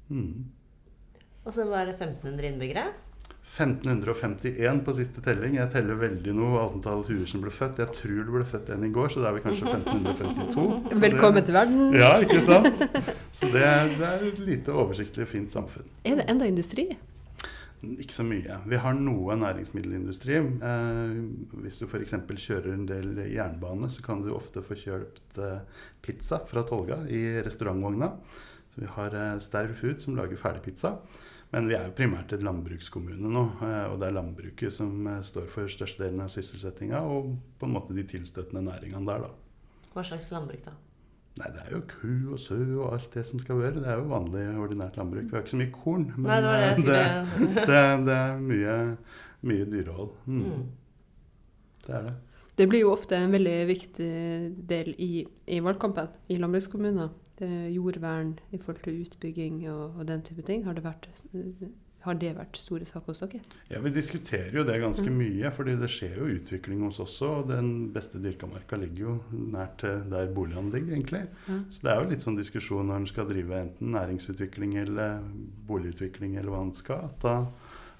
Mm. 0.07 0.47
Og 1.43 1.51
så 1.57 1.67
var 1.67 1.91
det 1.91 1.99
1500 1.99 2.53
innbyggere. 2.53 2.87
1551 3.49 4.85
på 4.85 4.95
siste 4.95 5.23
telling. 5.25 5.57
Jeg 5.57 5.71
teller 5.73 5.99
veldig 5.99 6.35
noe 6.37 6.61
antall 6.67 7.03
huer 7.09 7.27
som 7.31 7.43
ble 7.43 7.53
født. 7.55 7.81
Jeg 7.83 7.95
tror 7.97 8.19
det 8.21 8.35
ble 8.35 8.45
født 8.47 8.73
en 8.75 8.87
i 8.87 8.93
går, 8.95 9.11
så 9.13 9.23
det 9.23 9.31
er 9.31 9.37
vi 9.39 9.45
kanskje 9.47 9.73
1552. 9.73 10.67
Så 10.93 11.03
Velkommen 11.03 11.41
det, 11.41 11.45
til 11.49 11.57
verden! 11.57 11.97
Ja, 11.97 12.11
ikke 12.23 12.43
sant? 12.45 12.83
Så 13.39 13.51
det, 13.55 13.65
det 13.97 14.09
er 14.09 14.27
et 14.31 14.43
lite 14.45 14.75
oversiktlig 14.77 15.25
og 15.25 15.33
fint 15.33 15.55
samfunn. 15.55 15.89
Er 16.05 16.21
det 16.21 16.29
enda 16.31 16.49
industri? 16.51 16.91
Ikke 17.79 18.15
så 18.15 18.25
mye. 18.27 18.59
Vi 18.67 18.79
har 18.83 18.97
noe 18.99 19.37
næringsmiddelindustri. 19.39 20.37
Eh, 20.69 21.19
hvis 21.63 21.79
du 21.79 21.87
f.eks. 21.87 22.17
kjører 22.43 22.73
en 22.75 22.87
del 22.89 23.23
jernbane, 23.31 23.91
så 23.95 24.03
kan 24.05 24.25
du 24.25 24.33
ofte 24.35 24.65
få 24.67 24.77
kjøpt 24.79 25.39
eh, 25.43 25.61
pizza 26.03 26.41
fra 26.51 26.67
Tolga 26.67 27.05
i 27.07 27.23
restaurantvogna. 27.47 28.11
Så 28.75 28.83
vi 28.83 28.93
har 28.99 29.15
eh, 29.15 29.39
Staur 29.45 29.75
Food 29.79 30.03
som 30.03 30.19
lager 30.19 30.41
ferdigpizza. 30.41 30.97
Men 31.55 31.69
vi 31.71 31.77
er 31.79 31.87
jo 31.87 31.95
primært 31.97 32.33
et 32.37 32.43
landbrukskommune 32.45 33.31
nå, 33.33 33.45
eh, 33.65 33.85
og 33.89 33.97
det 34.01 34.11
er 34.11 34.19
landbruket 34.19 34.75
som 34.75 35.07
eh, 35.09 35.23
står 35.25 35.47
for 35.53 35.71
størstedelen 35.73 36.21
av 36.21 36.33
sysselsettinga 36.33 37.01
og 37.09 37.33
på 37.61 37.69
en 37.69 37.73
måte 37.73 37.97
de 37.97 38.05
tilstøtende 38.09 38.67
næringene 38.67 39.09
der, 39.09 39.25
da. 39.25 39.89
Hva 39.95 40.05
slags 40.05 40.29
landbruk, 40.35 40.67
da? 40.67 40.75
Nei, 41.39 41.49
det 41.55 41.63
er 41.65 41.75
jo 41.77 41.81
ku 41.87 42.13
og 42.35 42.41
sau 42.43 42.59
og 42.59 42.87
alt 42.97 43.13
det 43.15 43.23
som 43.29 43.41
skal 43.41 43.61
være. 43.61 43.79
Det 43.79 43.89
er 43.89 44.01
jo 44.01 44.09
vanlig, 44.11 44.43
ordinært 44.59 44.97
landbruk. 44.99 45.29
Vi 45.29 45.37
har 45.37 45.45
ikke 45.45 45.55
så 45.55 45.61
mye 45.61 45.75
korn, 45.75 46.07
men 46.17 46.29
Nei, 46.29 46.39
det 46.43 46.49
var 46.51 46.81
det 46.89 46.97
eh, 46.99 47.45
det, 47.71 47.83
det 48.09 48.17
er 48.17 48.41
mye, 48.43 48.75
mye 49.47 49.69
dyrehold. 49.71 50.11
Mm. 50.27 50.43
Mm. 50.43 50.65
Det 51.87 51.95
er 51.95 52.09
det. 52.09 52.17
Det 52.59 52.67
blir 52.67 52.83
jo 52.83 52.91
ofte 52.91 53.15
en 53.15 53.31
veldig 53.31 53.59
viktig 53.69 54.13
del 54.69 54.91
i, 54.99 55.23
i 55.47 55.61
valgkampen 55.63 56.11
i 56.29 56.41
landbrukskommuner. 56.43 57.13
Er 57.41 57.69
jordvern 57.71 58.39
i 58.51 58.59
forhold 58.59 58.83
til 58.83 59.03
utbygging 59.05 59.61
og, 59.71 59.99
og 59.99 60.09
den 60.09 60.23
type 60.27 60.43
ting. 60.43 60.65
Har 60.67 60.75
det, 60.75 60.83
vært, 60.83 61.07
har 62.03 62.19
det 62.19 62.33
vært 62.35 62.59
store 62.59 62.87
saker 62.89 63.13
hos 63.13 63.23
dere? 63.23 63.41
Ja, 63.71 63.79
Vi 63.85 63.93
diskuterer 63.95 64.57
jo 64.59 64.65
det 64.67 64.81
ganske 64.83 65.11
mye, 65.13 65.53
fordi 65.55 65.77
det 65.79 65.91
skjer 65.93 66.19
jo 66.19 66.31
utvikling 66.35 66.83
hos 66.87 66.99
oss 66.99 67.15
også. 67.21 67.31
Og 67.43 67.53
den 67.53 67.71
beste 67.95 68.19
dyrka 68.23 68.51
marka 68.51 68.79
ligger 68.81 69.05
jo 69.05 69.15
nært 69.55 69.87
der 69.87 70.33
boligene 70.35 70.73
ligger, 70.75 70.97
egentlig. 70.97 71.23
Mm. 71.47 71.63
Så 71.71 71.87
det 71.87 71.93
er 71.93 72.03
jo 72.03 72.11
litt 72.11 72.27
sånn 72.27 72.41
diskusjon 72.41 72.91
når 72.91 73.03
en 73.03 73.09
skal 73.13 73.31
drive 73.31 73.63
enten 73.63 73.95
næringsutvikling 73.95 74.77
eller 74.83 75.23
boligutvikling 75.69 76.37
eller 76.37 76.55
hva 76.55 76.65
en 76.67 76.75
skal. 76.75 77.07
At 77.13 77.23
da 77.23 77.37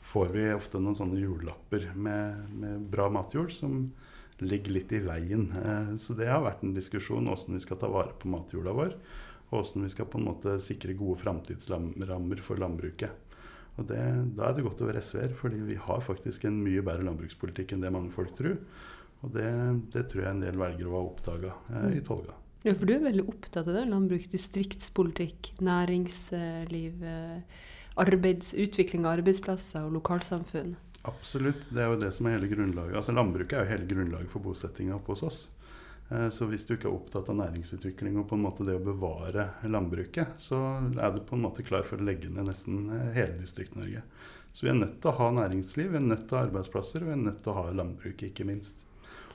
får 0.09 0.35
vi 0.35 0.51
ofte 0.55 0.81
noen 0.83 0.99
sånne 0.99 1.21
jordlapper 1.21 1.91
med, 1.95 2.45
med 2.59 2.87
bra 2.91 3.11
matjord 3.13 3.53
som 3.55 3.91
ligger 4.39 4.71
litt 4.77 4.93
i 4.95 5.01
veien. 5.03 5.49
Eh, 5.59 5.95
Så 5.99 6.15
det 6.19 6.29
har 6.31 6.45
vært 6.45 6.63
en 6.63 6.75
diskusjon 6.77 7.27
hvordan 7.27 7.57
vi 7.59 7.65
skal 7.65 7.81
ta 7.81 7.91
vare 7.91 8.15
på 8.19 8.31
matjorda 8.31 8.75
vår. 8.77 8.95
Og 9.49 9.63
hvordan 9.63 9.87
vi 9.87 9.93
skal 9.95 10.09
på 10.11 10.21
en 10.21 10.29
måte 10.29 10.59
sikre 10.61 10.97
gode 10.99 11.21
framtidsrammer 11.23 12.45
for 12.45 12.61
landbruket. 12.61 13.25
Og 13.79 13.87
det, 13.87 14.03
Da 14.37 14.49
er 14.49 14.57
det 14.57 14.67
godt 14.67 14.83
å 14.83 14.89
være 14.89 15.03
SV-er, 15.05 15.33
fordi 15.39 15.63
vi 15.69 15.79
har 15.79 16.03
faktisk 16.05 16.45
en 16.49 16.59
mye 16.65 16.83
bedre 16.85 17.07
landbrukspolitikk 17.07 17.73
enn 17.73 17.85
det 17.85 17.95
mange 17.95 18.13
folk 18.15 18.35
tror. 18.37 18.59
Og 19.23 19.33
det, 19.35 19.49
det 19.95 20.05
tror 20.11 20.25
jeg 20.25 20.35
en 20.35 20.45
del 20.45 20.59
velgere 20.59 20.93
var 20.93 21.07
oppdaga 21.07 21.55
eh, 21.73 21.99
i 21.99 22.03
Tolga. 22.07 22.35
Ja, 22.67 22.75
for 22.75 22.91
du 22.91 22.95
er 22.97 23.05
veldig 23.07 23.25
opptatt 23.31 23.71
av 23.71 23.77
det. 23.77 23.85
Landbruk, 23.91 24.27
distriktspolitikk, 24.31 25.53
næringsliv, 25.63 27.03
eh, 27.07 27.65
arbeids, 27.99 28.53
utvikling 28.59 29.07
av 29.07 29.21
arbeidsplasser 29.21 29.87
og 29.87 29.95
lokalsamfunn. 29.99 30.75
Absolutt. 31.07 31.63
Det 31.71 31.83
er 31.83 31.93
jo 31.93 32.01
det 32.03 32.11
som 32.15 32.27
er 32.27 32.37
hele 32.37 32.51
grunnlaget. 32.51 32.99
Altså 32.99 33.15
Landbruket 33.15 33.55
er 33.59 33.65
jo 33.65 33.73
hele 33.73 33.89
grunnlaget 33.91 34.33
for 34.33 34.45
bosettinga 34.45 34.99
oppe 34.99 35.15
hos 35.15 35.25
oss. 35.27 35.41
Eh, 36.11 36.29
Så 36.31 36.49
hvis 36.49 36.67
du 36.67 36.75
ikke 36.75 36.89
er 36.89 36.97
opptatt 36.97 37.29
av 37.29 37.37
næringsutvikling 37.39 38.19
og 38.19 38.29
på 38.31 38.39
en 38.39 38.45
måte 38.47 38.67
det 38.67 38.79
å 38.79 38.85
bevare 38.85 39.51
landbruket, 39.69 40.39
så 40.41 40.59
er 40.97 41.15
du 41.15 41.21
på 41.21 41.37
en 41.37 41.45
måte 41.45 41.67
klar 41.67 41.85
for 41.87 42.01
å 42.01 42.09
legge 42.09 42.33
ned 42.33 42.49
nesten 42.49 42.89
eh, 42.95 43.15
hele 43.19 43.39
Distrikt-Norge. 43.43 44.03
Så 44.53 44.65
vi 44.65 44.73
er 44.73 44.79
nødt 44.81 45.01
til 45.03 45.13
å 45.13 45.19
ha 45.21 45.31
næringsliv, 45.37 45.91
vi 45.93 46.01
er 46.01 46.07
nødt 46.09 46.27
til 46.27 46.35
å 46.37 46.41
ha 46.41 46.47
arbeidsplasser, 46.49 47.05
og 47.05 47.11
vi 47.11 47.17
er 47.17 47.25
nødt 47.27 47.43
til 47.45 47.53
å 47.53 47.59
ha 47.61 47.73
landbruk, 47.77 48.25
ikke 48.31 48.47
minst. 48.49 48.85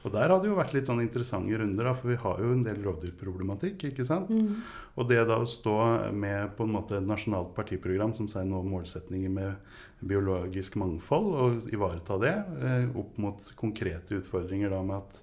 Og 0.04 0.12
der 0.12 0.28
har 0.28 0.42
det 0.42 0.50
jo 0.50 0.58
vært 0.58 0.74
litt 0.76 0.90
sånn 0.90 1.00
interessante 1.00 1.56
runder, 1.56 1.88
da, 1.88 1.94
for 1.96 2.12
vi 2.12 2.18
har 2.20 2.42
jo 2.44 2.50
en 2.52 2.64
del 2.66 2.82
rovdyrproblematikk. 2.84 3.86
ikke 3.88 4.04
sant? 4.04 4.34
Mm. 4.34 4.58
Og 5.00 5.08
det 5.08 5.22
da 5.30 5.38
å 5.40 5.48
stå 5.48 5.76
med 6.12 6.58
på 6.58 6.66
en 6.68 6.74
måte 6.76 6.98
et 6.98 7.08
nasjonalt 7.08 7.54
partiprogram 7.56 8.12
som 8.18 8.28
sier 8.28 8.44
nå 8.50 8.60
målsetninger 8.68 9.32
med 9.32 9.56
biologisk 10.04 10.76
mangfold, 10.82 11.30
og 11.40 11.70
ivareta 11.72 12.20
det 12.20 12.34
eh, 12.36 12.90
opp 13.00 13.16
mot 13.24 13.48
konkrete 13.56 14.20
utfordringer 14.20 14.76
da 14.76 14.82
med 14.84 15.00
at 15.00 15.22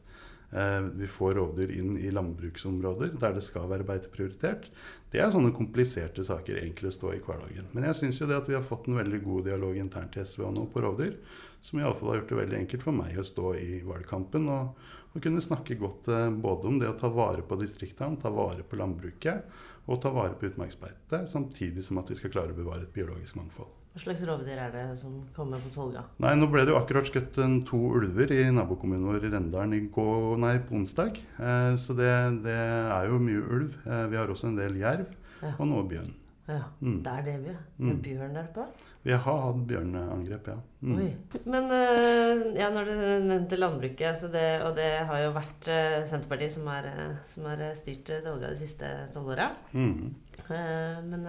vi 0.97 1.07
får 1.07 1.37
rovdyr 1.39 1.71
inn 1.79 1.93
i 2.03 2.09
landbruksområder 2.11 3.13
der 3.23 3.37
det 3.37 3.45
skal 3.47 3.69
være 3.71 3.87
beiteprioritert. 3.87 4.65
Det 5.13 5.21
er 5.23 5.31
sånne 5.31 5.53
kompliserte 5.55 6.25
saker 6.27 6.59
egentlig 6.59 6.91
å 6.91 6.95
stå 6.97 7.13
i 7.15 7.21
hverdagen. 7.23 7.69
Men 7.71 7.87
jeg 7.87 7.99
syns 8.01 8.21
jo 8.21 8.27
det 8.31 8.39
at 8.41 8.51
vi 8.51 8.57
har 8.57 8.67
fått 8.67 8.89
en 8.91 8.99
veldig 8.99 9.21
god 9.25 9.47
dialog 9.47 9.79
internt 9.79 10.19
i 10.19 10.25
SV 10.27 10.49
og 10.49 10.55
nå 10.57 10.67
på 10.73 10.83
rovdyr, 10.83 11.17
som 11.63 11.81
iallfall 11.81 12.13
har 12.13 12.21
gjort 12.21 12.33
det 12.33 12.41
veldig 12.41 12.59
enkelt 12.65 12.87
for 12.87 12.99
meg 12.99 13.19
å 13.19 13.27
stå 13.27 13.55
i 13.63 13.81
valgkampen 13.87 14.47
og, 14.51 14.87
og 15.11 15.25
kunne 15.25 15.43
snakke 15.45 15.79
godt 15.81 16.11
eh, 16.15 16.29
både 16.31 16.71
om 16.71 16.79
det 16.83 16.91
å 16.91 16.99
ta 16.99 17.11
vare 17.15 17.47
på 17.47 17.59
distriktene, 17.61 18.19
ta 18.23 18.33
vare 18.35 18.67
på 18.67 18.79
landbruket 18.81 19.91
og 19.91 20.01
ta 20.03 20.15
vare 20.15 20.39
på 20.39 20.51
utmarksbeite, 20.51 21.25
samtidig 21.31 21.85
som 21.87 21.99
at 22.03 22.11
vi 22.11 22.19
skal 22.19 22.35
klare 22.35 22.55
å 22.55 22.59
bevare 22.59 22.87
et 22.87 22.95
biologisk 22.95 23.39
mangfold. 23.41 23.80
Hva 23.91 24.01
slags 24.05 24.21
rovdyr 24.23 24.59
er 24.63 24.71
det 24.71 24.85
som 25.01 25.17
kommer 25.35 25.59
på 25.59 25.71
Tolga? 25.75 26.05
Nei, 26.23 26.37
Nå 26.39 26.47
ble 26.53 26.63
det 26.63 26.71
jo 26.71 26.79
akkurat 26.79 27.09
skutt 27.11 27.35
to 27.67 27.81
ulver 27.99 28.31
i 28.31 28.45
nabokommunen 28.55 29.09
vår 29.09 29.25
i 29.27 29.31
Rendalen 29.33 29.75
i 29.75 29.81
går, 29.91 30.37
nei, 30.39 30.53
på 30.63 30.77
onsdag. 30.79 31.19
Eh, 31.43 31.73
så 31.75 31.97
det, 31.99 32.13
det, 32.45 32.55
er 32.55 33.09
jo 33.11 33.19
mye 33.19 33.43
ulv. 33.43 33.75
Eh, 33.85 34.05
vi 34.13 34.17
har 34.21 34.31
også 34.31 34.53
en 34.53 34.61
del 34.61 34.79
jerv 34.79 35.09
Ja. 35.43 35.55
og 35.59 35.67
noe 35.67 35.83
bjørn. 35.91 36.15
Ja, 36.47 36.63
Mm. 36.83 37.03
Det 37.03 37.13
er 37.19 37.23
det 37.23 37.37
vi 37.45 37.53
Mm. 37.79 37.87
Med 37.89 38.03
bjørn 38.03 38.35
der 38.35 38.47
på? 38.55 38.65
Vi 39.03 39.13
har 39.17 39.23
hatt 39.25 39.63
bjørneangrep, 39.69 40.51
ja. 40.53 40.59
Mm. 40.81 41.11
Men 41.45 41.73
eh, 41.77 42.47
ja, 42.57 42.71
når 42.73 42.89
du 42.89 42.95
nevnte 43.29 43.59
landbruket, 43.59 44.17
så 44.17 44.31
det, 44.33 44.63
og 44.65 44.73
det 44.79 44.89
har 45.09 45.27
jo 45.27 45.35
vært 45.37 45.69
eh, 45.69 46.01
Senterpartiet 46.09 46.57
som 46.57 46.69
har, 46.73 46.89
eh, 46.89 47.19
som 47.29 47.49
har 47.51 47.61
styrt 47.77 48.09
Tolga 48.25 48.55
de 48.55 48.61
siste 48.63 48.89
tolv 49.13 49.35
åra. 49.37 49.53
Mm. 49.77 50.13
men 50.51 51.27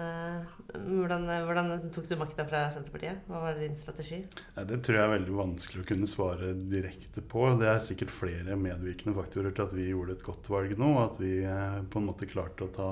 hvordan, 0.72 1.26
hvordan 1.44 1.66
tok 1.92 2.06
du 2.08 2.14
makta 2.16 2.46
fra 2.48 2.62
Senterpartiet? 2.72 3.26
Hva 3.28 3.42
var 3.42 3.58
din 3.60 3.76
strategi? 3.76 4.22
Det 4.56 4.78
tror 4.82 4.96
jeg 4.96 5.04
er 5.04 5.12
veldig 5.12 5.36
vanskelig 5.36 5.82
å 5.82 5.88
kunne 5.90 6.08
svare 6.10 6.54
direkte 6.56 7.20
på. 7.20 7.44
Det 7.60 7.68
er 7.68 7.82
sikkert 7.84 8.14
flere 8.14 8.56
medvirkende 8.56 9.14
faktorer 9.18 9.52
til 9.52 9.66
at 9.66 9.76
vi 9.76 9.90
gjorde 9.90 10.16
et 10.16 10.24
godt 10.24 10.48
valg 10.50 10.72
nå, 10.80 10.90
at 11.04 11.20
vi 11.20 11.34
på 11.44 12.00
en 12.00 12.08
måte 12.08 12.30
klarte 12.30 12.66
å 12.66 12.72
ta, 12.72 12.90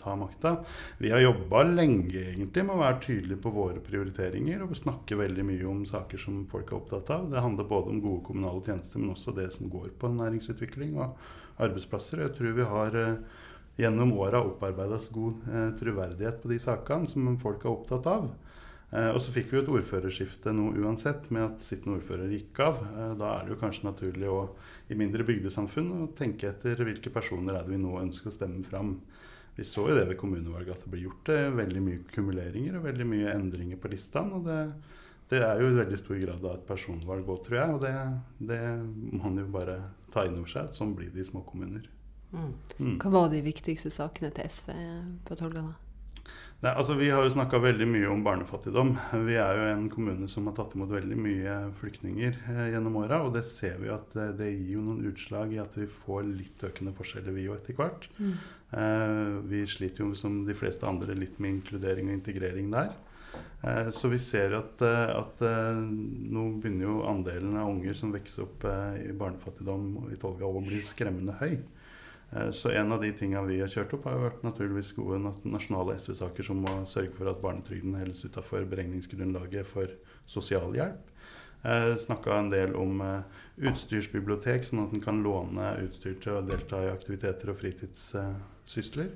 ta 0.00 0.16
makta. 0.18 0.56
Vi 1.02 1.12
har 1.12 1.22
jobba 1.22 1.62
lenge 1.68 2.24
egentlig 2.32 2.64
med 2.64 2.78
å 2.78 2.82
være 2.82 3.02
tydelige 3.04 3.44
på 3.44 3.54
våre 3.54 3.84
prioriteringer 3.84 3.93
og 4.00 4.76
snakke 4.76 5.16
veldig 5.18 5.44
mye 5.46 5.66
om 5.70 5.84
saker 5.86 6.20
som 6.20 6.44
folk 6.50 6.70
er 6.70 6.78
opptatt 6.78 7.10
av. 7.14 7.30
Det 7.30 7.42
handler 7.42 7.68
både 7.68 7.90
om 7.92 8.02
gode 8.02 8.24
kommunale 8.26 8.62
tjenester, 8.64 9.00
men 9.00 9.14
også 9.14 9.34
det 9.36 9.50
som 9.54 9.70
går 9.70 9.92
på 9.98 10.10
næringsutvikling 10.14 10.96
og 10.98 11.18
arbeidsplasser. 11.62 12.24
Jeg 12.24 12.34
tror 12.36 12.56
vi 12.56 12.68
har 12.70 12.96
eh, 13.00 13.42
gjennom 13.80 14.14
åra 14.18 14.42
opparbeida 14.44 14.98
god 15.14 15.48
eh, 15.50 15.70
troverdighet 15.80 16.42
på 16.42 16.50
de 16.50 16.58
sakene 16.62 17.10
som 17.10 17.38
folk 17.42 17.64
er 17.64 17.72
opptatt 17.72 18.08
av. 18.10 18.30
Eh, 18.90 19.10
og 19.10 19.20
så 19.22 19.34
fikk 19.34 19.52
vi 19.52 19.60
et 19.62 19.72
ordførerskifte 19.78 20.54
nå 20.54 20.72
uansett, 20.82 21.30
med 21.34 21.46
at 21.48 21.64
sittende 21.64 22.00
ordfører 22.00 22.32
gikk 22.34 22.62
av. 22.64 22.82
Da 23.20 23.36
er 23.36 23.44
det 23.44 23.54
jo 23.54 23.60
kanskje 23.62 23.88
naturlig 23.88 24.30
å, 24.30 24.40
i 24.90 24.98
mindre 24.98 25.26
bygdesamfunn 25.26 25.92
å 26.02 26.10
tenke 26.18 26.50
etter 26.50 26.82
hvilke 26.82 27.12
personer 27.14 27.58
er 27.58 27.66
det 27.66 27.76
vi 27.76 27.82
nå 27.82 27.98
ønsker 28.02 28.32
å 28.32 28.36
stemme 28.38 28.66
fram. 28.68 28.98
Vi 29.56 29.66
så 29.66 29.86
jo 29.88 29.94
det 29.96 30.08
ved 30.08 30.18
kommunevalget 30.18 30.74
at 30.74 30.84
det 30.84 30.92
ble 30.92 31.04
gjort 31.04 31.30
eh, 31.30 31.48
veldig 31.54 31.82
mye 31.84 32.02
kumuleringer 32.14 32.78
og 32.78 32.86
veldig 32.88 33.06
mye 33.06 33.34
endringer 33.36 33.80
på 33.80 33.92
listene. 33.92 34.40
og 34.40 34.48
det, 34.48 34.60
det 35.30 35.42
er 35.46 35.62
jo 35.62 35.70
i 35.70 35.78
veldig 35.78 36.00
stor 36.00 36.18
grad 36.24 36.48
et 36.50 36.66
personvalg 36.68 37.28
òg, 37.28 37.44
tror 37.46 37.60
jeg. 37.60 37.76
Og 37.76 37.84
det, 37.84 37.94
det 38.50 38.62
må 39.14 39.22
man 39.28 39.38
jo 39.44 39.46
bare 39.54 39.78
ta 40.14 40.26
inn 40.26 40.40
over 40.40 40.50
seg. 40.50 40.70
at 40.70 40.78
Sånn 40.78 40.96
blir 40.98 41.12
det 41.14 41.22
i 41.22 41.30
små 41.30 41.44
kommuner. 41.46 41.86
Mm. 42.34 42.52
Mm. 42.80 42.98
Hva 42.98 43.14
var 43.14 43.30
de 43.30 43.44
viktigste 43.46 43.94
sakene 43.94 44.32
til 44.34 44.50
SV 44.50 44.74
på 45.28 45.38
Tolga, 45.38 45.68
da? 45.70 45.80
Nei, 46.64 46.72
altså 46.72 46.94
Vi 46.96 47.10
har 47.12 47.20
jo 47.26 47.32
snakka 47.34 47.58
veldig 47.60 47.86
mye 47.90 48.08
om 48.08 48.22
barnefattigdom. 48.24 48.94
Vi 49.28 49.36
er 49.36 49.58
jo 49.58 49.64
en 49.68 49.88
kommune 49.92 50.28
som 50.32 50.46
har 50.48 50.56
tatt 50.56 50.72
imot 50.76 50.92
veldig 50.94 51.18
mye 51.20 51.56
flyktninger 51.80 52.38
eh, 52.54 52.66
gjennom 52.72 52.96
åra. 53.02 53.20
Og 53.26 53.34
det 53.36 53.44
ser 53.48 53.76
vi 53.82 53.90
at 53.92 54.16
eh, 54.16 54.32
det 54.38 54.48
gir 54.54 54.78
jo 54.78 54.84
noen 54.86 55.04
utslag 55.10 55.52
i 55.52 55.60
at 55.60 55.76
vi 55.76 55.88
får 55.90 56.24
litt 56.30 56.64
økende 56.64 56.94
forskjeller, 56.96 57.36
vi 57.36 57.48
òg, 57.50 57.58
etter 57.58 57.76
hvert. 57.76 58.08
Mm. 58.16 58.38
Eh, 58.76 59.40
vi 59.44 59.66
sliter 59.66 60.02
jo 60.04 60.14
som 60.18 60.40
de 60.46 60.54
fleste 60.56 60.86
andre 60.88 61.14
litt 61.14 61.38
med 61.38 61.58
inkludering 61.58 62.08
og 62.10 62.16
integrering 62.16 62.72
der. 62.72 62.90
Eh, 63.62 63.90
så 63.94 64.10
vi 64.10 64.18
ser 64.18 64.56
at, 64.58 64.82
eh, 64.82 65.12
at 65.14 65.44
nå 65.44 66.46
begynner 66.58 66.88
jo 66.88 67.04
andelen 67.06 67.56
av 67.60 67.70
unger 67.70 67.94
som 67.94 68.12
vokser 68.14 68.48
opp 68.48 68.66
i 68.98 69.12
barnefattigdom 69.12 70.10
i 70.12 70.18
Tolga 70.18 70.48
å 70.48 70.64
bli 70.64 70.82
skremmende 70.82 71.38
høy. 71.40 71.58
Så 72.50 72.72
en 72.74 72.90
av 72.90 72.98
de 73.00 73.12
tingene 73.14 73.46
vi 73.46 73.60
har 73.60 73.68
kjørt 73.70 73.92
opp, 73.94 74.08
har 74.08 74.16
jo 74.16 74.24
vært 74.24 74.40
naturligvis 74.42 74.88
gode 74.96 75.20
nasjonale 75.44 75.94
SV-saker 75.94 76.42
som 76.42 76.64
å 76.66 76.80
sørge 76.82 77.12
for 77.14 77.30
at 77.30 77.38
barnetrygden 77.38 77.94
holdes 77.94 78.24
utafor 78.26 78.64
beregningsgrunnlaget 78.66 79.68
for 79.68 79.92
sosialhjelp. 80.26 81.13
Eh, 81.64 81.96
Snakka 81.96 82.38
en 82.38 82.50
del 82.52 82.74
om 82.76 83.00
eh, 83.00 83.40
utstyrsbibliotek, 83.70 84.66
sånn 84.66 84.84
at 84.84 84.92
en 84.92 85.04
kan 85.04 85.22
låne 85.24 85.70
utstyr 85.86 86.18
til 86.20 86.36
å 86.36 86.44
delta 86.44 86.82
i 86.84 86.92
aktiviteter 86.92 87.52
og 87.52 87.60
fritidssysler. 87.62 89.12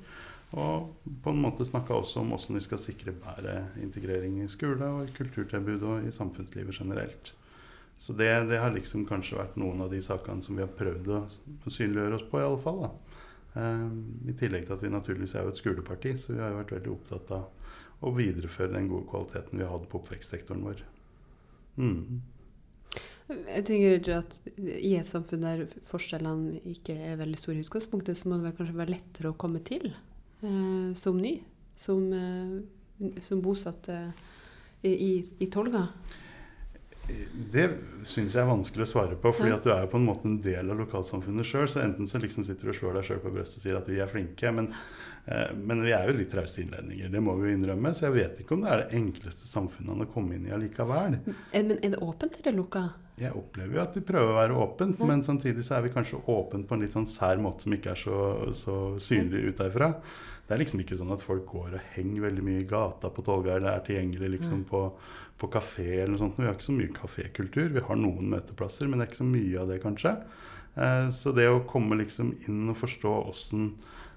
Og 0.57 0.95
på 1.23 1.33
en 1.35 1.43
måte 1.45 1.67
snakka 1.69 1.93
også 1.99 2.23
om 2.23 2.31
hvordan 2.33 2.57
vi 2.57 2.64
skal 2.64 2.81
sikre 2.81 3.12
bedre 3.12 3.67
integrering 3.85 4.38
i 4.40 4.49
skole 4.49 4.87
og 4.95 5.02
i 5.05 5.12
kulturtilbud 5.19 5.85
og 5.85 6.07
i 6.09 6.14
samfunnslivet 6.14 6.81
generelt. 6.81 7.35
Så 7.99 8.14
det, 8.17 8.31
det 8.49 8.62
har 8.62 8.73
liksom 8.73 9.05
kanskje 9.11 9.40
vært 9.40 9.59
noen 9.61 9.83
av 9.85 9.93
de 9.93 10.00
sakene 10.00 10.40
som 10.40 10.57
vi 10.57 10.64
har 10.64 10.73
prøvd 10.73 11.11
å 11.12 11.21
synliggjøre 11.69 12.17
oss 12.17 12.26
på, 12.31 12.40
i 12.40 12.47
alle 12.47 12.62
fall. 12.64 12.81
Eh, 13.59 13.85
I 14.33 14.38
tillegg 14.40 14.64
til 14.64 14.78
at 14.78 14.87
vi 14.87 14.95
naturligvis 14.95 15.37
er 15.37 15.45
jo 15.45 15.52
et 15.52 15.61
skoleparti, 15.61 16.17
så 16.17 16.33
vi 16.33 16.40
har 16.40 16.55
jo 16.55 16.62
vært 16.62 16.75
veldig 16.78 16.95
opptatt 16.95 17.37
av 17.37 18.09
å 18.09 18.14
videreføre 18.14 18.73
den 18.73 18.88
gode 18.88 19.11
kvaliteten 19.11 19.59
vi 19.59 19.67
har 19.67 19.75
hatt 19.75 19.88
på 19.90 20.00
oppvekstsektoren 20.00 20.64
vår. 20.64 20.85
Mm. 21.76 22.23
Jeg 23.28 23.64
tenker 23.68 24.06
at 24.16 24.38
I 24.56 24.94
et 24.97 25.08
samfunn 25.08 25.42
der 25.44 25.66
forskjellene 25.88 26.62
ikke 26.70 26.94
er 27.11 27.18
veldig 27.20 27.40
store 27.40 27.61
i 27.61 27.64
utgangspunktet, 27.66 28.16
så 28.16 28.30
må 28.30 28.38
det 28.40 28.54
kanskje 28.56 28.78
være 28.78 28.94
lettere 28.94 29.32
å 29.32 29.37
komme 29.37 29.61
til 29.66 29.90
eh, 29.90 30.94
som 30.97 31.18
ny, 31.20 31.35
som, 31.76 32.06
eh, 32.16 33.12
som 33.26 33.42
bosatt 33.44 33.90
eh, 33.92 34.25
i, 34.88 35.12
i, 35.20 35.50
Tolga. 35.52 35.85
Det 37.08 37.64
syns 38.04 38.34
jeg 38.36 38.42
er 38.42 38.48
vanskelig 38.50 38.84
å 38.84 38.90
svare 38.90 39.16
på, 39.20 39.30
fordi 39.32 39.52
at 39.54 39.64
du 39.64 39.70
er 39.72 39.84
jo 39.86 39.90
på 39.94 40.00
en 40.00 40.06
måte 40.08 40.28
en 40.28 40.40
del 40.44 40.72
av 40.72 40.80
lokalsamfunnet 40.82 41.46
sjøl. 41.48 41.68
Så 41.70 41.80
enten 41.80 42.08
så 42.08 42.20
liksom 42.20 42.44
sitter 42.44 42.68
du 42.68 42.72
og 42.74 42.78
slår 42.78 42.98
deg 42.98 43.08
sjøl 43.08 43.22
på 43.22 43.32
brystet 43.32 43.60
og 43.60 43.64
sier 43.64 43.78
at 43.78 43.88
vi 43.88 44.00
er 44.02 44.10
flinke, 44.10 44.52
men, 44.52 44.68
eh, 45.24 45.54
men 45.56 45.80
vi 45.86 45.94
er 45.96 46.10
jo 46.10 46.18
litt 46.18 46.36
rause 46.36 46.60
innledninger. 46.62 47.08
Det 47.14 47.24
må 47.24 47.36
vi 47.40 47.48
jo 47.48 47.56
innrømme. 47.56 47.94
Så 47.96 48.08
jeg 48.08 48.16
vet 48.18 48.42
ikke 48.42 48.58
om 48.58 48.64
det 48.64 48.72
er 48.74 48.84
det 48.84 49.00
enkleste 49.00 49.48
samfunnet 49.48 50.04
å 50.04 50.10
komme 50.12 50.36
inn 50.36 50.48
i 50.50 50.54
allikevel. 50.56 51.18
Er, 51.24 51.62
men 51.62 51.76
er 51.78 51.96
det 51.96 52.02
åpent 52.04 52.40
eller 52.42 52.58
lukka? 52.60 52.86
Jeg 53.18 53.34
opplever 53.34 53.74
jo 53.74 53.82
at 53.82 53.96
vi 53.96 54.06
prøver 54.06 54.30
å 54.30 54.38
være 54.38 54.58
åpent, 54.62 55.00
men 55.08 55.24
samtidig 55.26 55.64
så 55.66 55.78
er 55.78 55.88
vi 55.88 55.94
kanskje 55.94 56.20
åpent 56.30 56.68
på 56.68 56.76
en 56.76 56.84
litt 56.84 56.94
sånn 56.94 57.08
sær 57.08 57.40
måte 57.42 57.66
som 57.66 57.74
ikke 57.74 57.96
er 57.96 57.98
så, 57.98 58.18
så 58.54 58.74
synlig 59.02 59.48
ut 59.48 59.62
derfra. 59.62 59.94
Det 60.48 60.54
er 60.54 60.62
liksom 60.62 60.80
ikke 60.80 60.96
sånn 60.96 61.10
at 61.12 61.20
folk 61.24 61.44
går 61.50 61.74
og 61.76 61.88
henger 61.96 62.22
veldig 62.24 62.44
mye 62.46 62.60
i 62.62 62.68
gata 62.68 63.10
på 63.12 63.24
Tolga 63.26 63.58
eller 63.58 63.74
er 63.74 63.82
tilgjengelig 63.84 64.30
liksom 64.38 64.62
på, 64.70 64.80
på 65.38 65.50
kafé 65.54 65.87
eller 66.00 66.14
noe 66.14 66.23
sånt. 66.23 66.38
Vi 66.38 66.47
har 66.49 66.57
ikke 66.57 66.66
så 66.68 66.75
mye 66.76 66.95
kafékultur. 66.97 67.68
Vi 67.75 67.85
har 67.87 68.00
noen 68.00 68.30
møteplasser, 68.33 68.88
men 68.88 68.99
det 68.99 69.07
er 69.07 69.12
ikke 69.12 69.23
så 69.23 69.28
mye 69.28 69.61
av 69.62 69.71
det, 69.71 69.78
kanskje. 69.85 70.16
Eh, 70.75 71.07
så 71.14 71.33
det 71.37 71.47
å 71.50 71.62
komme 71.68 71.99
liksom 72.00 72.35
inn 72.49 72.66
og 72.73 72.78
forstå 72.80 73.12
åssen 73.30 73.68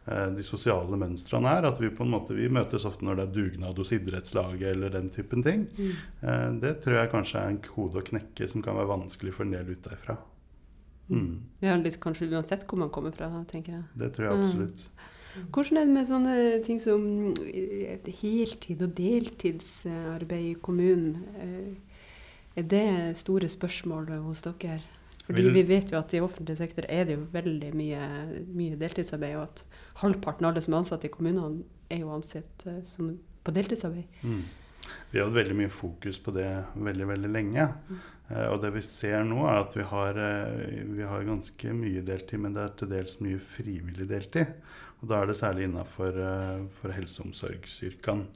eh, 0.08 0.28
de 0.36 0.46
sosiale 0.46 0.98
mønstrene 0.98 1.54
er, 1.60 1.70
at 1.70 1.80
vi 1.82 1.92
på 1.94 2.06
en 2.06 2.14
måte 2.16 2.38
vi 2.38 2.50
møtes 2.54 2.86
ofte 2.90 3.06
når 3.06 3.22
det 3.22 3.28
er 3.28 3.36
dugnad 3.38 3.82
hos 3.82 3.94
idrettslaget 3.98 4.68
eller 4.74 4.94
den 4.98 5.10
typen 5.14 5.46
ting, 5.46 5.68
mm. 5.78 6.60
det 6.62 6.76
tror 6.84 7.00
jeg 7.00 7.14
kanskje 7.14 7.40
er 7.42 7.54
en 7.54 7.62
kode 7.66 8.02
å 8.02 8.06
knekke 8.12 8.50
som 8.50 8.66
kan 8.66 8.78
være 8.78 8.92
vanskelig 8.94 9.34
for 9.38 9.46
en 9.46 9.56
del 9.58 9.74
ut 9.74 9.88
derfra. 9.88 10.18
Mm, 11.12 11.42
Ja, 11.60 11.76
litt 11.76 12.00
kanskje 12.00 12.30
uansett 12.32 12.64
hvor 12.70 12.80
man 12.80 12.90
kommer 12.94 13.12
fra, 13.12 13.28
tenker 13.50 13.74
jeg. 13.74 13.84
det 14.00 14.14
tror 14.16 14.30
jeg 14.30 14.38
Mm. 14.42 14.70
Hvordan 15.52 15.78
er 15.80 15.88
det 15.88 15.96
med 15.96 16.08
sånne 16.10 16.36
ting 16.66 16.82
som 16.84 17.06
eh, 17.46 18.10
heltid 18.22 18.82
og 18.84 18.96
deltidsarbeid 18.98 20.50
i 20.50 20.58
kommunen? 20.62 21.24
Eh, 21.40 21.72
Er 22.60 22.66
det 22.68 23.16
store 23.16 23.48
spørsmål 23.48 24.10
hos 24.26 24.42
dere? 24.44 24.82
Fordi 25.24 25.52
vi 25.56 25.62
vet 25.64 25.92
jo 25.94 26.00
at 26.00 26.12
i 26.14 26.20
offentlig 26.20 26.58
sektor 26.60 26.84
er 26.90 27.06
det 27.08 27.16
jo 27.16 27.28
veldig 27.32 27.70
mye, 27.78 28.08
mye 28.52 28.76
deltidsarbeid, 28.76 29.38
og 29.38 29.44
at 29.46 29.62
halvparten 30.02 30.46
av 30.46 30.52
alle 30.52 30.64
som 30.66 30.74
er 30.74 30.82
ansatt 30.82 31.06
i 31.08 31.12
kommunene, 31.14 31.64
er 31.92 32.02
jo 32.04 32.12
ansett 32.12 32.66
eh, 32.68 32.82
som 32.84 33.14
på 33.44 33.54
deltidsarbeid. 33.56 34.20
Mm. 34.24 34.42
Vi 35.12 35.20
har 35.20 35.30
hatt 35.30 35.38
veldig 35.38 35.56
mye 35.62 35.72
fokus 35.72 36.20
på 36.20 36.34
det 36.36 36.50
veldig, 36.76 37.08
veldig 37.14 37.32
lenge. 37.32 37.70
Eh, 38.28 38.48
og 38.50 38.60
det 38.66 38.74
vi 38.76 38.84
ser 38.84 39.24
nå, 39.28 39.46
er 39.48 39.62
at 39.62 39.78
vi 39.78 39.88
har, 39.88 40.20
vi 40.98 41.08
har 41.08 41.28
ganske 41.28 41.74
mye 41.78 42.04
deltid, 42.08 42.44
men 42.44 42.58
det 42.58 42.66
er 42.66 42.78
til 42.82 42.92
dels 42.92 43.20
mye 43.24 43.40
frivillig 43.56 44.10
deltid. 44.12 44.58
Og 45.02 45.10
da 45.10 45.22
er 45.22 45.26
det 45.32 45.38
særlig 45.40 45.66
innafor 45.66 46.14
uh, 46.14 46.92
helse- 46.94 47.22
og 47.24 47.32
omsorgsyrkene. 47.32 48.28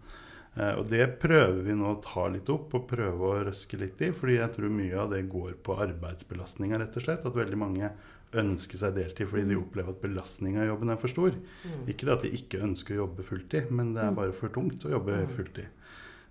Uh, 0.55 0.79
og 0.79 0.87
det 0.89 1.19
prøver 1.19 1.61
vi 1.67 1.75
nå 1.75 1.91
å 1.93 2.01
ta 2.01 2.27
litt 2.31 2.49
opp 2.49 2.73
og 2.73 2.87
prøve 2.89 3.19
å 3.29 3.43
røske 3.45 3.77
litt 3.77 4.01
i. 4.01 4.11
fordi 4.15 4.37
jeg 4.39 4.53
tror 4.55 4.69
mye 4.71 4.97
av 4.97 5.11
det 5.11 5.29
går 5.29 5.57
på 5.61 5.75
arbeidsbelastninga, 5.85 6.79
rett 6.79 6.95
og 6.97 7.03
slett. 7.03 7.25
At 7.25 7.35
veldig 7.37 7.57
mange 7.59 7.91
ønsker 8.35 8.79
seg 8.79 8.95
deltid 8.97 9.29
fordi 9.29 9.45
de 9.51 9.59
opplever 9.59 9.93
at 9.93 10.01
belastninga 10.01 10.63
i 10.63 10.67
jobben 10.67 10.89
er 10.91 10.97
for 10.99 11.07
stor. 11.11 11.31
Mm. 11.63 11.85
Ikke 11.91 12.07
det 12.07 12.15
at 12.17 12.25
de 12.25 12.31
ikke 12.35 12.63
ønsker 12.65 12.95
å 12.95 13.03
jobbe 13.05 13.23
fulltid, 13.27 13.69
men 13.71 13.93
det 13.93 14.03
er 14.03 14.11
Mm. 14.11 14.15
bare 14.15 14.33
for 14.33 14.49
tungt 14.49 14.83
å 14.85 14.91
jobbe 14.91 15.27
Mm. 15.27 15.35
fulltid. 15.37 15.67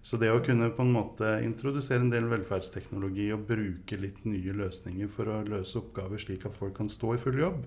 Så 0.02 0.18
det 0.18 0.28
å 0.28 0.44
kunne 0.44 0.68
på 0.70 0.82
en 0.82 0.92
måte 0.92 1.40
introdusere 1.44 2.00
en 2.00 2.10
del 2.10 2.24
velferdsteknologi 2.24 3.32
og 3.32 3.46
bruke 3.46 3.98
litt 3.98 4.24
nye 4.26 4.52
løsninger 4.52 5.08
for 5.08 5.24
å 5.24 5.46
løse 5.48 5.76
oppgaver 5.80 6.18
slik 6.18 6.44
at 6.44 6.56
folk 6.56 6.74
kan 6.74 6.88
stå 6.88 7.14
i 7.14 7.16
full 7.16 7.38
jobb, 7.38 7.64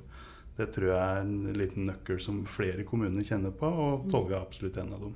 det 0.58 0.72
tror 0.74 0.90
jeg 0.90 0.98
er 0.98 1.24
en 1.24 1.58
liten 1.58 1.88
nøkkel 1.92 2.20
som 2.22 2.44
flere 2.50 2.86
kommuner 2.88 3.26
kjenner 3.26 3.54
på, 3.56 3.70
og 3.70 4.12
Tolga 4.12 4.40
er 4.40 4.46
absolutt 4.46 4.78
en 4.82 4.94
av 4.98 5.08
dem. 5.08 5.16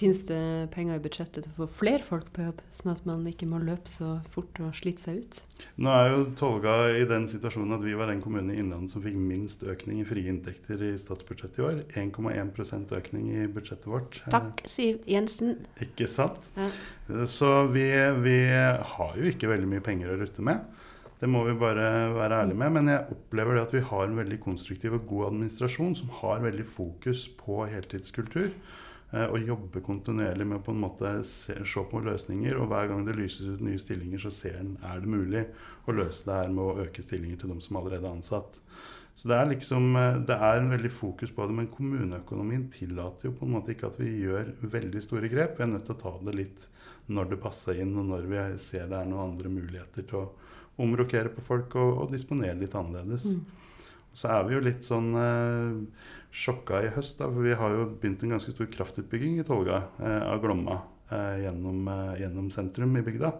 Fins 0.00 0.22
det 0.24 0.70
penger 0.72 0.96
i 0.96 1.02
budsjettet 1.04 1.44
til 1.44 1.50
å 1.50 1.56
få 1.58 1.66
flere 1.82 2.00
folk 2.00 2.30
på 2.32 2.46
jobb, 2.46 2.60
sånn 2.72 2.92
at 2.94 3.02
man 3.04 3.26
ikke 3.28 3.48
må 3.50 3.58
løpe 3.60 3.90
så 3.90 4.14
fort 4.24 4.56
og 4.64 4.72
slite 4.78 5.02
seg 5.02 5.18
ut? 5.20 5.40
Nå 5.82 5.92
er 5.92 6.06
jo 6.14 6.22
Tolga 6.38 6.76
i 6.96 7.02
den 7.08 7.26
situasjonen 7.28 7.76
at 7.76 7.84
vi 7.84 7.92
var 7.98 8.08
den 8.08 8.22
kommunen 8.24 8.54
i 8.54 8.56
Innlandet 8.62 8.94
som 8.94 9.04
fikk 9.04 9.18
minst 9.20 9.66
økning 9.66 10.00
i 10.00 10.06
frie 10.08 10.32
inntekter 10.32 10.80
i 10.88 10.94
statsbudsjettet 11.00 11.60
i 11.60 11.66
år. 11.66 11.82
1,1% 12.00 12.96
økning 12.96 13.28
i 13.34 13.44
budsjettet 13.52 13.90
vårt. 13.92 14.22
Takk, 14.32 14.64
Siv 14.70 15.04
Jensen. 15.10 15.58
Ikke 15.84 16.08
sant? 16.08 16.48
Ja. 16.56 16.70
Så 17.28 17.52
vi, 17.74 17.84
vi 18.24 18.38
har 18.48 19.20
jo 19.20 19.28
ikke 19.34 19.52
veldig 19.52 19.68
mye 19.74 19.84
penger 19.84 20.14
å 20.14 20.20
rutte 20.22 20.46
med. 20.48 20.64
Det 21.20 21.28
må 21.28 21.42
vi 21.44 21.52
bare 21.52 22.14
være 22.16 22.38
ærlige 22.42 22.56
med. 22.56 22.72
Men 22.78 22.86
jeg 22.88 23.12
opplever 23.12 23.58
det 23.58 23.64
at 23.66 23.74
vi 23.76 23.82
har 23.84 24.06
en 24.06 24.16
veldig 24.16 24.38
konstruktiv 24.40 24.94
og 24.96 25.02
god 25.08 25.26
administrasjon 25.26 25.98
som 25.98 26.14
har 26.22 26.40
veldig 26.40 26.64
fokus 26.64 27.26
på 27.36 27.66
heltidskultur. 27.68 28.48
eh, 29.12 29.26
Og 29.26 29.44
jobber 29.44 29.84
kontinuerlig 29.84 30.46
med 30.46 30.60
å 30.60 30.64
på 30.64 30.72
en 30.72 30.80
måte 30.80 31.12
se, 31.28 31.58
se 31.64 31.84
på 31.90 32.00
løsninger. 32.00 32.56
Og 32.56 32.70
hver 32.70 32.88
gang 32.88 33.04
det 33.04 33.18
lyses 33.18 33.52
ut 33.52 33.60
nye 33.60 33.78
stillinger, 33.78 34.18
så 34.18 34.32
ser 34.32 34.56
en 34.62 34.78
er 34.82 35.00
det 35.00 35.12
mulig 35.12 35.44
å 35.86 35.92
løse 35.92 36.24
det 36.24 36.38
her 36.38 36.48
med 36.48 36.64
å 36.64 36.86
øke 36.86 37.04
stillinger 37.04 37.36
til 37.36 37.52
dem 37.52 37.60
som 37.60 37.76
allerede 37.76 38.06
er 38.06 38.16
ansatt. 38.16 38.56
Så 39.14 39.28
det 39.28 39.36
er 39.36 39.50
liksom, 39.50 39.96
eh, 39.96 40.20
det 40.24 40.40
er 40.40 40.56
en 40.56 40.72
veldig 40.72 40.90
fokus 40.90 41.30
på 41.36 41.46
det, 41.46 41.54
men 41.54 41.68
kommuneøkonomien 41.68 42.70
tillater 42.72 43.28
jo 43.28 43.36
på 43.36 43.44
en 43.44 43.58
måte 43.58 43.74
ikke 43.74 43.90
at 43.92 44.00
vi 44.00 44.22
gjør 44.22 44.54
veldig 44.62 45.02
store 45.04 45.28
grep. 45.28 45.58
Vi 45.58 45.66
er 45.66 45.74
nødt 45.74 45.84
til 45.84 45.98
å 45.98 46.00
ta 46.00 46.14
det 46.24 46.34
litt 46.38 46.68
når 47.08 47.34
det 47.34 47.42
passer 47.42 47.82
inn, 47.82 47.92
og 47.98 48.08
når 48.08 48.30
vi 48.30 48.46
ser 48.56 48.88
det 48.88 48.96
er 48.96 49.10
noen 49.10 49.34
andre 49.34 49.52
muligheter 49.52 50.08
til 50.08 50.24
å 50.24 50.30
omrokere 50.80 51.32
på 51.34 51.44
folk 51.44 51.76
og, 51.80 52.04
og 52.04 52.14
disponere 52.14 52.58
litt 52.60 52.76
annerledes. 52.78 53.30
Mm. 53.34 53.60
Så 54.12 54.30
er 54.34 54.46
vi 54.46 54.56
jo 54.56 54.62
litt 54.64 54.86
sånn 54.86 55.10
eh, 55.14 56.06
sjokka 56.34 56.82
i 56.82 56.92
høst, 56.96 57.20
da, 57.20 57.28
for 57.30 57.46
vi 57.46 57.56
har 57.58 57.74
jo 57.74 57.88
begynt 58.00 58.24
en 58.26 58.36
ganske 58.36 58.54
stor 58.54 58.70
kraftutbygging 58.72 59.38
i 59.38 59.46
Tolga 59.46 59.84
eh, 60.02 60.22
av 60.26 60.40
Glomma 60.42 60.80
eh, 61.10 61.44
gjennom, 61.46 61.84
eh, 61.90 62.14
gjennom 62.24 62.50
sentrum 62.54 62.96
i 62.98 63.04
bygda. 63.06 63.34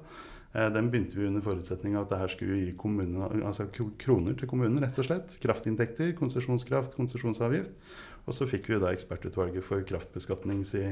Eh, 0.52 0.68
den 0.74 0.90
begynte 0.90 1.18
vi 1.18 1.26
under 1.26 1.44
forutsetning 1.44 1.96
av 1.96 2.06
at 2.06 2.14
det 2.14 2.20
her 2.22 2.32
skulle 2.32 2.60
gi 2.62 2.76
kommunen, 2.78 3.42
altså 3.46 3.68
kroner 3.70 4.38
til 4.38 4.50
kommunen, 4.50 4.82
rett 4.82 4.98
og 4.98 5.06
slett. 5.06 5.36
Kraftinntekter, 5.42 6.14
konsesjonskraft, 6.18 6.96
konsesjonsavgift. 6.98 7.74
Og 8.30 8.36
så 8.36 8.46
fikk 8.46 8.68
vi 8.70 8.76
da 8.78 8.92
ekspertutvalget 8.94 9.64
for 9.66 9.82
kraftbeskatning 9.82 10.60
si 10.62 10.84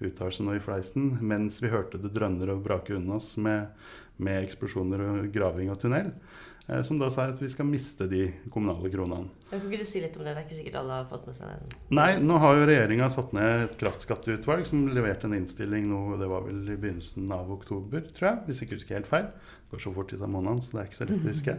uttalelse 0.00 0.44
nå 0.46 0.54
i 0.56 0.62
fleisen, 0.64 1.18
mens 1.20 1.58
vi 1.60 1.68
hørte 1.68 2.00
det 2.00 2.14
drønner 2.14 2.54
og 2.54 2.62
brake 2.64 2.94
unna 2.96 3.18
oss 3.18 3.34
med, 3.36 3.74
med 4.16 4.46
eksplosjoner 4.46 5.02
og 5.04 5.26
graving 5.34 5.68
av 5.68 5.76
tunnel. 5.82 6.14
Eh, 6.68 6.82
som 6.84 6.98
da 7.00 7.08
sier 7.08 7.30
at 7.32 7.40
vi 7.40 7.48
skal 7.48 7.64
miste 7.68 8.04
de 8.10 8.26
kommunale 8.52 8.90
kronene. 8.92 9.30
Men 9.48 9.60
Kan 9.62 9.70
ikke 9.70 9.80
du 9.80 9.88
si 9.88 10.02
litt 10.04 10.16
om 10.18 10.24
det? 10.26 10.34
Det 10.36 10.42
er 10.42 10.46
ikke 10.46 10.58
sikkert 10.58 10.80
alle 10.82 10.98
har 10.98 11.06
fått 11.08 11.28
med 11.28 11.36
seg 11.38 11.52
den. 11.54 11.76
Nei, 11.96 12.08
nå 12.20 12.40
har 12.42 12.58
jo 12.58 12.66
regjeringa 12.68 13.08
satt 13.14 13.32
ned 13.36 13.62
et 13.64 13.78
kraftskatteutvalg 13.80 14.66
som 14.68 14.82
leverte 14.92 15.30
en 15.30 15.38
innstilling 15.38 15.86
nå, 15.88 16.02
det 16.20 16.28
var 16.28 16.44
vel 16.44 16.60
i 16.68 16.76
begynnelsen 16.76 17.30
av 17.32 17.48
oktober, 17.54 18.04
tror 18.12 18.28
jeg, 18.30 18.42
hvis 18.48 18.60
jeg 18.60 18.68
ikke 18.68 18.80
husker 18.82 18.98
helt 19.00 19.08
feil. 19.14 19.30
Det 19.32 19.72
går 19.72 19.84
så 19.86 19.94
fort 19.96 20.12
disse 20.12 20.28
månedene, 20.28 20.64
så 20.64 20.76
det 20.76 20.82
er 20.82 20.90
ikke 20.90 21.00
så 21.00 21.08
lett 21.08 21.24
å 21.24 21.30
huske. 21.32 21.56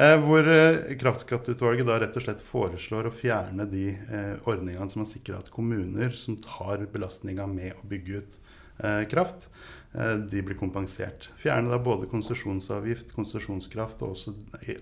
Eh, 0.00 0.16
hvor 0.24 0.48
eh, 0.54 0.90
kraftskatteutvalget 1.04 1.88
da 1.90 1.98
rett 2.00 2.16
og 2.16 2.24
slett 2.24 2.40
foreslår 2.48 3.10
å 3.10 3.14
fjerne 3.20 3.68
de 3.68 3.86
eh, 3.92 4.34
ordningene 4.48 4.88
som 4.92 5.04
har 5.04 5.10
sikra 5.12 5.42
at 5.42 5.52
kommuner 5.52 6.16
som 6.16 6.40
tar 6.40 6.86
belastninga 6.92 7.44
med 7.50 7.76
å 7.76 7.88
bygge 7.92 8.22
ut 8.22 8.40
eh, 8.86 9.02
kraft, 9.12 9.50
de 9.90 10.42
blir 10.46 10.54
kompensert. 10.54 11.30
Fjerne 11.42 11.72
da 11.72 11.78
både 11.82 12.06
konsesjonsavgift, 12.10 13.10
konsesjonskraft 13.16 14.04
og 14.06 14.12
også 14.14 14.34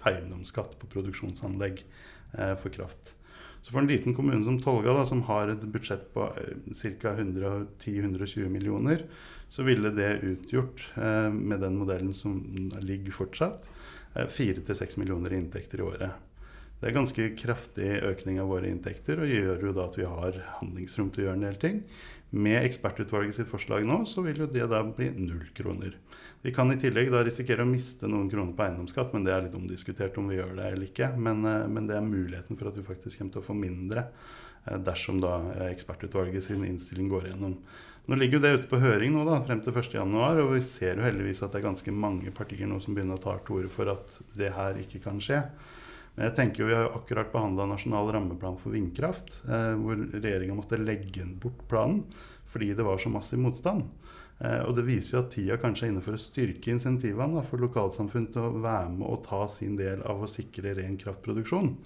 eiendomsskatt 0.04 0.74
på 0.80 0.90
produksjonsanlegg 0.92 1.80
eh, 1.80 2.52
for 2.60 2.74
kraft. 2.74 3.14
Så 3.62 3.72
for 3.72 3.80
en 3.80 3.88
liten 3.88 4.14
kommune 4.14 4.44
som 4.44 4.60
Tolga, 4.62 4.92
da, 4.94 5.06
som 5.06 5.24
har 5.28 5.50
et 5.52 5.64
budsjett 5.72 6.06
på 6.14 6.28
eh, 6.40 6.76
ca. 7.00 7.16
110-120 7.16 8.48
millioner, 8.52 9.04
så 9.48 9.64
ville 9.64 9.90
det 9.96 10.20
utgjort, 10.28 10.90
eh, 10.96 11.32
med 11.32 11.60
den 11.60 11.76
modellen 11.80 12.14
som 12.14 12.40
ligger 12.80 13.12
fortsatt, 13.12 13.68
eh, 14.14 14.26
4-6 14.26 14.98
millioner 14.98 15.32
i 15.32 15.40
inntekter 15.42 15.80
i 15.80 15.86
året. 15.88 16.24
Det 16.78 16.88
er 16.88 16.94
ganske 16.94 17.24
kraftig 17.34 17.88
økning 18.06 18.38
av 18.38 18.52
våre 18.52 18.68
inntekter, 18.70 19.18
og 19.18 19.26
gjør 19.26 19.64
jo 19.66 19.72
da 19.74 19.88
at 19.88 19.96
vi 19.98 20.04
har 20.06 20.36
handlingsrom 20.60 21.10
til 21.10 21.24
å 21.24 21.26
gjøre 21.26 21.38
en 21.40 21.46
del 21.48 21.58
ting. 21.58 21.80
Med 22.30 22.60
ekspertutvalget 22.60 23.38
sitt 23.38 23.48
forslag 23.48 23.86
nå, 23.88 24.02
så 24.04 24.20
vil 24.24 24.42
jo 24.42 24.48
det 24.52 24.66
da 24.68 24.82
bli 24.84 25.08
null 25.16 25.46
kroner. 25.56 25.94
Vi 26.44 26.52
kan 26.54 26.70
i 26.70 26.76
tillegg 26.78 27.08
da 27.10 27.22
risikere 27.24 27.64
å 27.64 27.68
miste 27.68 28.06
noen 28.10 28.28
kroner 28.30 28.52
på 28.54 28.66
eiendomsskatt, 28.66 29.14
men 29.14 29.24
det 29.24 29.32
er 29.34 29.46
litt 29.46 29.56
omdiskutert 29.58 30.18
om 30.20 30.28
vi 30.30 30.36
gjør 30.36 30.52
det 30.58 30.66
eller 30.68 30.90
ikke. 30.90 31.08
Men, 31.16 31.40
eh, 31.48 31.66
men 31.66 31.88
det 31.88 31.96
er 31.96 32.04
muligheten 32.04 32.58
for 32.58 32.68
at 32.70 32.76
vi 32.76 32.84
faktisk 32.86 33.18
kommer 33.18 33.32
til 33.32 33.42
å 33.42 33.48
få 33.48 33.56
mindre 33.58 34.04
eh, 34.04 34.76
dersom 34.76 35.22
da 35.24 35.38
eh, 35.56 35.70
ekspertutvalget 35.72 36.44
sin 36.44 36.66
innstilling 36.68 37.08
går 37.10 37.30
gjennom. 37.32 37.56
Nå 38.08 38.16
ligger 38.16 38.38
jo 38.38 38.44
det 38.44 38.52
ute 38.58 38.68
på 38.70 38.80
høring 38.80 39.16
nå 39.16 39.24
da, 39.28 39.40
frem 39.44 39.64
til 39.64 39.74
1.1, 39.74 40.14
og 40.44 40.52
vi 40.54 40.62
ser 40.64 41.00
jo 41.00 41.08
heldigvis 41.08 41.42
at 41.42 41.52
det 41.52 41.60
er 41.60 41.66
ganske 41.66 41.92
mange 41.92 42.30
partier 42.36 42.68
nå 42.68 42.78
som 42.80 42.94
begynner 42.96 43.18
å 43.18 43.24
ta 43.24 43.34
til 43.40 43.58
orde 43.58 43.72
for 43.72 43.90
at 43.92 44.20
det 44.36 44.52
her 44.56 44.78
ikke 44.80 45.02
kan 45.04 45.20
skje. 45.20 45.42
Men 46.18 46.32
jeg 46.32 46.34
tenker 46.34 46.64
jo 46.64 46.68
Vi 46.68 46.74
har 46.74 46.96
akkurat 46.98 47.30
behandla 47.30 47.68
nasjonal 47.70 48.08
rammeplan 48.10 48.58
for 48.58 48.74
vindkraft, 48.74 49.36
eh, 49.46 49.74
hvor 49.78 50.00
regjeringa 50.16 50.56
måtte 50.58 50.80
legge 50.82 51.22
bort 51.38 51.62
planen 51.70 52.02
fordi 52.48 52.72
det 52.74 52.82
var 52.82 52.98
så 52.98 53.10
massiv 53.12 53.38
motstand. 53.38 53.84
Eh, 54.40 54.62
og 54.64 54.74
Det 54.74 54.86
viser 54.86 55.14
jo 55.14 55.20
at 55.22 55.30
tida 55.30 55.58
kanskje 55.60 55.86
er 55.86 55.92
inne 55.92 56.02
for 56.02 56.16
å 56.16 56.18
styrke 56.18 56.72
insentivene 56.72 57.44
for 57.46 57.62
lokalsamfunn 57.62 58.32
til 58.32 58.42
å 58.42 58.62
være 58.64 58.96
med 58.96 59.06
og 59.06 59.22
ta 59.28 59.46
sin 59.46 59.76
del 59.76 60.02
av 60.02 60.24
å 60.24 60.30
sikre 60.30 60.74
ren 60.74 60.96
kraftproduksjon. 60.98 61.76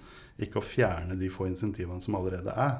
Ikke 0.41 0.61
å 0.61 0.65
fjerne 0.65 1.19
de 1.19 1.29
få 1.29 1.45
insentivene 1.51 2.01
som 2.01 2.15
allerede 2.15 2.55
er. 2.57 2.79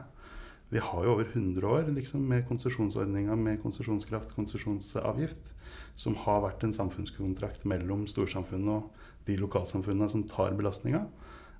Vi 0.74 0.82
har 0.82 1.04
jo 1.06 1.12
over 1.14 1.28
100 1.28 1.68
år 1.70 1.92
liksom, 1.94 2.24
med 2.26 2.48
konsesjonsordninga 2.48 3.36
med 3.38 3.62
konsesjonskraft, 3.62 4.34
konsesjonsavgift, 4.34 5.54
som 5.96 6.16
har 6.24 6.42
vært 6.48 6.64
en 6.64 6.74
samfunnskontrakt 6.74 7.68
mellom 7.70 8.08
storsamfunnet 8.10 8.74
og 8.74 9.28
de 9.28 9.38
lokalsamfunnene 9.38 10.10
som 10.10 10.24
tar 10.26 10.58
belastninga. 10.58 11.04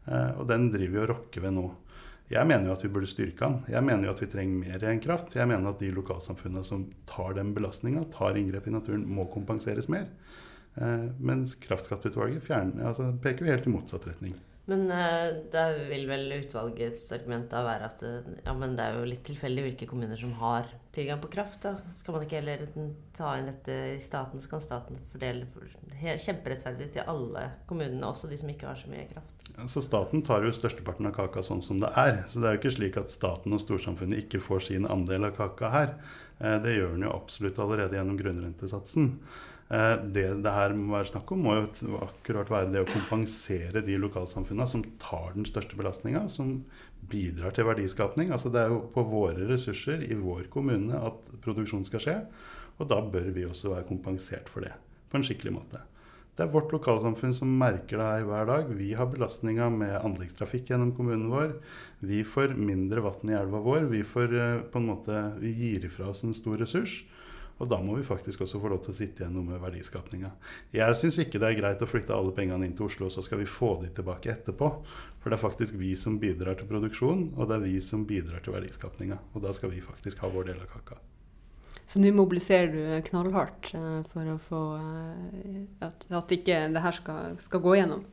Eh, 0.08 0.32
og 0.40 0.48
den 0.50 0.70
driver 0.74 0.94
vi 0.94 1.02
og 1.04 1.10
rokker 1.14 1.46
ved 1.46 1.58
nå. 1.58 1.66
Jeg 2.32 2.48
mener 2.50 2.70
jo 2.70 2.78
at 2.78 2.84
vi 2.86 2.92
burde 2.94 3.10
styrke 3.10 3.46
den. 3.46 3.60
Jeg 3.70 3.84
mener 3.86 4.08
jo 4.08 4.14
at 4.16 4.22
vi 4.24 4.30
trenger 4.32 4.62
mer 4.62 4.86
enn 4.90 5.02
kraft. 5.04 5.36
Jeg 5.36 5.50
mener 5.50 5.70
at 5.70 5.82
de 5.84 5.92
lokalsamfunnene 5.94 6.64
som 6.66 6.88
tar 7.10 7.36
den 7.38 7.52
belastninga, 7.56 8.08
tar 8.16 8.40
inngrep 8.40 8.70
i 8.70 8.74
naturen, 8.74 9.04
må 9.06 9.28
kompenseres 9.34 9.90
mer. 9.92 10.08
Eh, 10.80 11.12
mens 11.20 11.58
kraftskatteutvalget 11.62 12.46
fjerner, 12.48 12.88
altså, 12.90 13.12
peker 13.22 13.46
jo 13.46 13.54
helt 13.54 13.70
i 13.70 13.76
motsatt 13.76 14.08
retning. 14.10 14.40
Men 14.72 14.86
eh, 14.96 15.44
da 15.52 15.66
vil 15.76 16.08
vel 16.08 16.38
utvalgets 16.38 17.10
argument 17.14 17.52
da 17.52 17.66
være 17.66 17.90
at 17.92 18.04
ja, 18.06 18.54
men 18.56 18.78
det 18.80 18.86
er 18.86 18.98
jo 18.98 19.10
litt 19.12 19.26
tilfeldig 19.28 19.68
hvilke 19.68 19.90
kommuner 19.92 20.20
som 20.20 20.32
har 20.40 20.72
tilgang 20.96 21.20
på 21.22 21.34
kraft. 21.36 21.60
da. 21.68 21.76
Skal 22.00 22.16
man 22.16 22.26
ikke 22.26 22.40
heller 22.40 22.64
ta 23.18 23.36
inn 23.38 23.52
dette 23.52 23.78
i 23.98 24.02
staten, 24.02 24.42
så 24.42 24.54
kan 24.54 24.64
staten 24.64 25.04
fordele 25.12 25.46
for, 25.52 25.68
kjemperettferdig 26.00 26.94
til 26.96 27.12
alle 27.12 27.50
kommunene, 27.70 28.08
også 28.08 28.32
de 28.32 28.40
som 28.40 28.56
ikke 28.56 28.72
har 28.72 28.80
så 28.80 28.90
mye 28.92 29.10
kraft. 29.12 29.33
Altså 29.62 29.84
Staten 29.86 30.24
tar 30.26 30.46
jo 30.48 30.52
størsteparten 30.56 31.06
av 31.06 31.14
kaka 31.14 31.44
sånn 31.46 31.62
som 31.62 31.80
det 31.82 31.92
er. 32.00 32.24
Så 32.32 32.42
det 32.42 32.50
er 32.50 32.56
jo 32.56 32.62
ikke 32.64 32.76
slik 32.76 32.96
at 32.98 33.12
staten 33.14 33.54
og 33.54 33.62
storsamfunnet 33.62 34.24
ikke 34.26 34.42
får 34.42 34.64
sin 34.72 34.88
andel 34.90 35.28
av 35.30 35.36
kaka 35.38 35.70
her. 35.70 35.96
Eh, 36.40 36.58
Det 36.64 36.74
gjør 36.78 36.94
den 36.96 37.06
jo 37.06 37.14
absolutt 37.14 37.60
allerede 37.60 37.94
gjennom 38.00 38.18
grunnrentesatsen. 38.18 39.12
Eh, 39.70 39.96
Det 39.98 40.42
det 40.42 40.52
her 40.52 40.74
må 40.74 40.98
være 40.98 41.12
snakk 41.12 41.32
om, 41.32 41.44
må 41.44 41.54
jo 41.60 42.00
akkurat 42.02 42.50
være 42.50 42.72
det 42.72 42.82
å 42.82 42.90
kompensere 42.94 43.86
de 43.86 43.98
lokalsamfunnene 43.98 44.68
som 44.68 44.84
tar 45.00 45.34
den 45.36 45.46
største 45.46 45.78
belastninga, 45.78 46.28
som 46.30 46.66
bidrar 47.08 47.54
til 47.54 47.66
verdiskapning. 47.66 48.32
Altså 48.32 48.52
Det 48.52 48.60
er 48.60 48.70
jo 48.70 48.90
på 48.94 49.06
våre 49.06 49.48
ressurser 49.48 50.02
i 50.10 50.16
vår 50.16 50.50
kommune 50.50 50.94
at 50.98 51.42
produksjon 51.42 51.86
skal 51.86 52.00
skje. 52.00 52.26
Og 52.80 52.88
da 52.90 53.02
bør 53.02 53.32
vi 53.32 53.46
også 53.46 53.70
være 53.70 53.88
kompensert 53.88 54.50
for 54.50 54.62
det 54.62 54.74
på 55.12 55.18
en 55.18 55.24
skikkelig 55.24 55.54
måte. 55.54 55.80
Det 56.34 56.48
er 56.48 56.54
vårt 56.54 56.72
lokalsamfunn 56.74 57.36
som 57.38 57.52
merker 57.60 58.00
det 58.00 58.06
her 58.10 58.24
hver 58.26 58.48
dag. 58.50 58.70
Vi 58.74 58.88
har 58.98 59.10
belastninga 59.12 59.68
med 59.70 60.00
anleggstrafikk 60.00 60.72
gjennom 60.72 60.96
kommunen 60.98 61.28
vår. 61.30 61.52
Vi 62.02 62.24
får 62.26 62.56
mindre 62.58 63.04
vann 63.06 63.30
i 63.30 63.36
elva 63.38 63.62
vår. 63.62 63.86
Vi, 63.92 64.02
får, 64.02 64.34
eh, 64.34 64.64
på 64.66 64.82
en 64.82 64.88
måte, 64.90 65.20
vi 65.38 65.54
gir 65.54 65.86
ifra 65.86 66.10
oss 66.10 66.24
en 66.26 66.34
stor 66.34 66.58
ressurs. 66.58 67.04
Og 67.62 67.70
da 67.70 67.78
må 67.78 68.00
vi 68.00 68.08
faktisk 68.08 68.42
også 68.42 68.58
få 68.60 68.74
lov 68.74 68.82
til 68.82 68.96
å 68.96 68.98
sitte 68.98 69.22
igjen 69.22 69.38
noe 69.38 69.46
med 69.46 69.62
verdiskapninga. 69.62 70.34
Jeg 70.74 70.98
syns 70.98 71.22
ikke 71.22 71.38
det 71.38 71.52
er 71.52 71.62
greit 71.62 71.86
å 71.86 71.88
flytte 71.88 72.18
alle 72.18 72.34
pengene 72.34 72.66
inn 72.66 72.74
til 72.74 72.90
Oslo, 72.90 73.14
så 73.14 73.22
skal 73.22 73.44
vi 73.44 73.46
få 73.46 73.76
de 73.86 73.94
tilbake 73.94 74.34
etterpå. 74.34 74.74
For 75.22 75.30
det 75.30 75.38
er 75.38 75.46
faktisk 75.46 75.78
vi 75.78 75.94
som 75.94 76.18
bidrar 76.20 76.58
til 76.58 76.68
produksjon, 76.68 77.28
og 77.38 77.48
det 77.48 77.60
er 77.60 77.68
vi 77.70 77.78
som 77.80 78.10
bidrar 78.10 78.42
til 78.42 78.58
verdiskapninga. 78.58 79.22
Og 79.36 79.46
da 79.46 79.54
skal 79.54 79.70
vi 79.70 79.86
faktisk 79.86 80.26
ha 80.26 80.34
vår 80.34 80.50
del 80.50 80.66
av 80.66 80.74
kaka. 80.74 80.98
Så 81.86 82.00
nå 82.00 82.12
mobiliserer 82.16 82.72
du 82.72 82.82
knallhardt 83.10 83.74
eh, 83.76 84.02
for 84.10 84.30
å 84.34 84.38
få 84.42 84.62
eh, 84.80 85.62
at, 85.86 86.06
at 86.10 86.32
ikke 86.32 86.62
det 86.74 86.82
her 86.86 86.96
skal, 86.96 87.34
skal 87.44 87.64
gå 87.64 87.76
gjennom. 87.82 88.06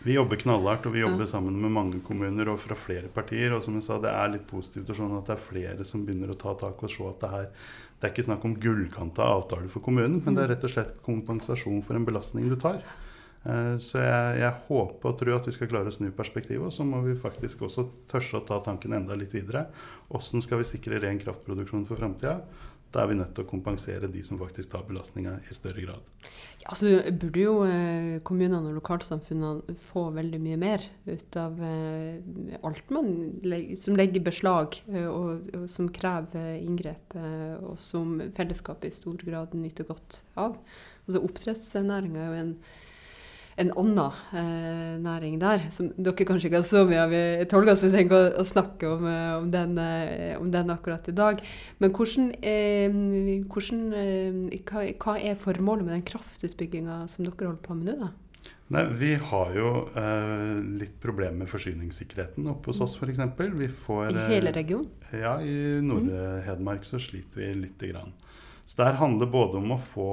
Vi 0.00 0.14
jobber 0.16 0.38
knallhardt, 0.40 0.86
og 0.88 0.94
vi 0.94 1.02
jobber 1.02 1.26
Ja. 1.26 1.32
sammen 1.34 1.58
med 1.60 1.72
mange 1.76 1.98
kommuner 2.00 2.48
og 2.48 2.58
fra 2.62 2.72
flere 2.78 3.08
partier. 3.12 3.52
Og 3.52 3.60
som 3.62 3.74
jeg 3.76 3.84
sa, 3.84 3.98
det 4.00 4.08
er 4.08 4.30
litt 4.32 4.46
positivt 4.48 4.88
å 4.88 4.96
se 4.96 5.04
at 5.04 5.26
det 5.28 5.34
er 5.36 5.42
flere 5.44 5.84
som 5.84 6.06
begynner 6.06 6.32
å 6.32 6.38
ta 6.40 6.54
tak 6.56 6.80
og 6.82 6.88
se 6.92 7.04
at 7.08 7.20
det 7.20 7.30
her 7.34 7.48
Det 8.00 8.08
er 8.08 8.12
ikke 8.14 8.24
snakk 8.30 8.44
om 8.48 8.54
gullkanta 8.56 9.26
avtaler 9.28 9.68
for 9.68 9.84
kommunen, 9.84 10.22
men 10.24 10.32
det 10.34 10.44
er 10.46 10.48
rett 10.54 10.62
og 10.64 10.70
slett 10.72 10.94
kompensasjon 11.04 11.82
for 11.84 11.98
en 11.98 12.06
belastning 12.08 12.48
du 12.48 12.56
tar. 12.56 12.78
Eh, 13.44 13.76
Så 13.76 14.00
jeg, 14.00 14.38
jeg 14.40 14.54
håper 14.70 15.08
og 15.10 15.18
tror 15.20 15.34
at 15.36 15.44
vi 15.46 15.52
skal 15.52 15.68
klare 15.68 15.92
å 15.92 15.92
snu 15.92 16.08
perspektivet, 16.10 16.64
og 16.64 16.72
så 16.72 16.82
må 16.88 17.02
vi 17.04 17.12
faktisk 17.20 17.60
også 17.68 17.84
tørre 18.08 18.40
å 18.40 18.46
ta 18.48 18.62
tanken 18.64 18.94
enda 18.96 19.12
litt 19.20 19.34
videre. 19.36 19.66
Åssen 20.16 20.40
skal 20.40 20.62
vi 20.62 20.64
sikre 20.64 20.96
ren 20.98 21.20
kraftproduksjon 21.20 21.84
for 21.84 22.00
framtida? 22.00 22.38
Da 22.90 23.04
er 23.04 23.10
vi 23.12 23.18
nødt 23.20 23.36
til 23.36 23.46
å 23.46 23.50
kompensere 23.50 24.08
de 24.10 24.20
som 24.26 24.38
faktisk 24.40 24.72
tar 24.72 24.82
belastninga 24.88 25.36
i 25.46 25.54
større 25.54 25.84
grad. 25.84 26.06
Ja, 26.64 26.74
så 26.76 26.90
burde 27.16 27.40
jo 27.44 27.52
eh, 27.64 28.18
kommunene 28.26 28.72
og 28.72 28.80
lokalsamfunnene 28.80 29.76
få 29.78 30.08
veldig 30.16 30.40
mye 30.42 30.58
mer 30.60 30.84
ut 31.06 31.38
av 31.38 31.62
eh, 31.64 32.18
alt 32.66 32.90
man 32.92 33.12
som 33.78 33.96
legger 33.98 34.26
beslag, 34.26 34.80
eh, 34.90 35.06
og, 35.06 35.46
og 35.54 35.68
som 35.70 35.88
krever 35.94 36.58
inngrep, 36.58 37.16
og 37.62 37.78
som 37.80 38.18
fellesskapet 38.36 38.90
i 38.90 38.98
stor 38.98 39.22
grad 39.22 39.54
nyter 39.54 39.86
godt 39.88 40.20
av. 40.34 40.58
Altså 41.06 41.22
Oppdrettsnæringa 41.26 42.24
er 42.26 42.28
jo 42.28 42.40
en, 42.42 42.54
en 43.60 43.72
annen 43.82 44.20
eh, 44.32 44.94
næring 45.04 45.36
der, 45.40 45.66
som 45.74 45.90
dere 45.96 46.26
kanskje 46.28 46.48
ikke 46.48 46.62
har 46.62 46.68
så 46.68 46.84
mye 46.88 47.02
av 47.02 47.12
i 47.16 47.48
Tolga, 47.50 47.76
så 47.76 47.88
vi 47.88 47.94
trenger 47.96 48.16
å, 48.16 48.22
å 48.40 48.46
snakke 48.46 48.88
om, 48.88 49.04
eh, 49.10 49.34
om, 49.36 49.50
den, 49.52 49.76
eh, 49.82 50.34
om 50.40 50.48
den 50.52 50.72
akkurat 50.72 51.10
i 51.10 51.16
dag. 51.16 51.42
Men 51.82 51.94
hvordan, 51.96 52.32
eh, 52.40 52.96
hvordan 53.52 53.84
eh, 54.00 54.58
hva, 54.70 54.86
hva 55.04 55.18
er 55.20 55.38
formålet 55.40 55.86
med 55.86 55.96
den 55.98 56.08
kraftutbygginga 56.08 57.04
som 57.10 57.26
dere 57.26 57.50
holder 57.50 57.62
på 57.66 57.78
med 57.78 57.92
nå, 57.92 57.98
da? 58.06 58.12
Nei, 58.70 58.84
Vi 58.94 59.14
har 59.18 59.54
jo 59.56 59.70
eh, 59.98 60.58
litt 60.78 60.94
problemer 61.02 61.42
med 61.42 61.50
forsyningssikkerheten 61.50 62.46
oppe 62.52 62.70
hos 62.70 62.80
oss 62.84 62.94
f.eks. 63.00 63.18
Vi 63.58 63.66
I 63.66 64.26
hele 64.30 64.52
regionen? 64.54 64.92
Ja, 65.10 65.40
i 65.42 65.80
Nord-Hedmark 65.82 66.86
så 66.86 67.00
sliter 67.02 67.42
vi 67.42 67.48
lite 67.64 67.90
grann. 67.90 68.14
Så 68.70 68.76
det 68.78 68.86
her 68.86 69.00
handler 69.00 69.26
både 69.26 69.58
om 69.58 69.72
å 69.74 69.80
få 69.82 70.04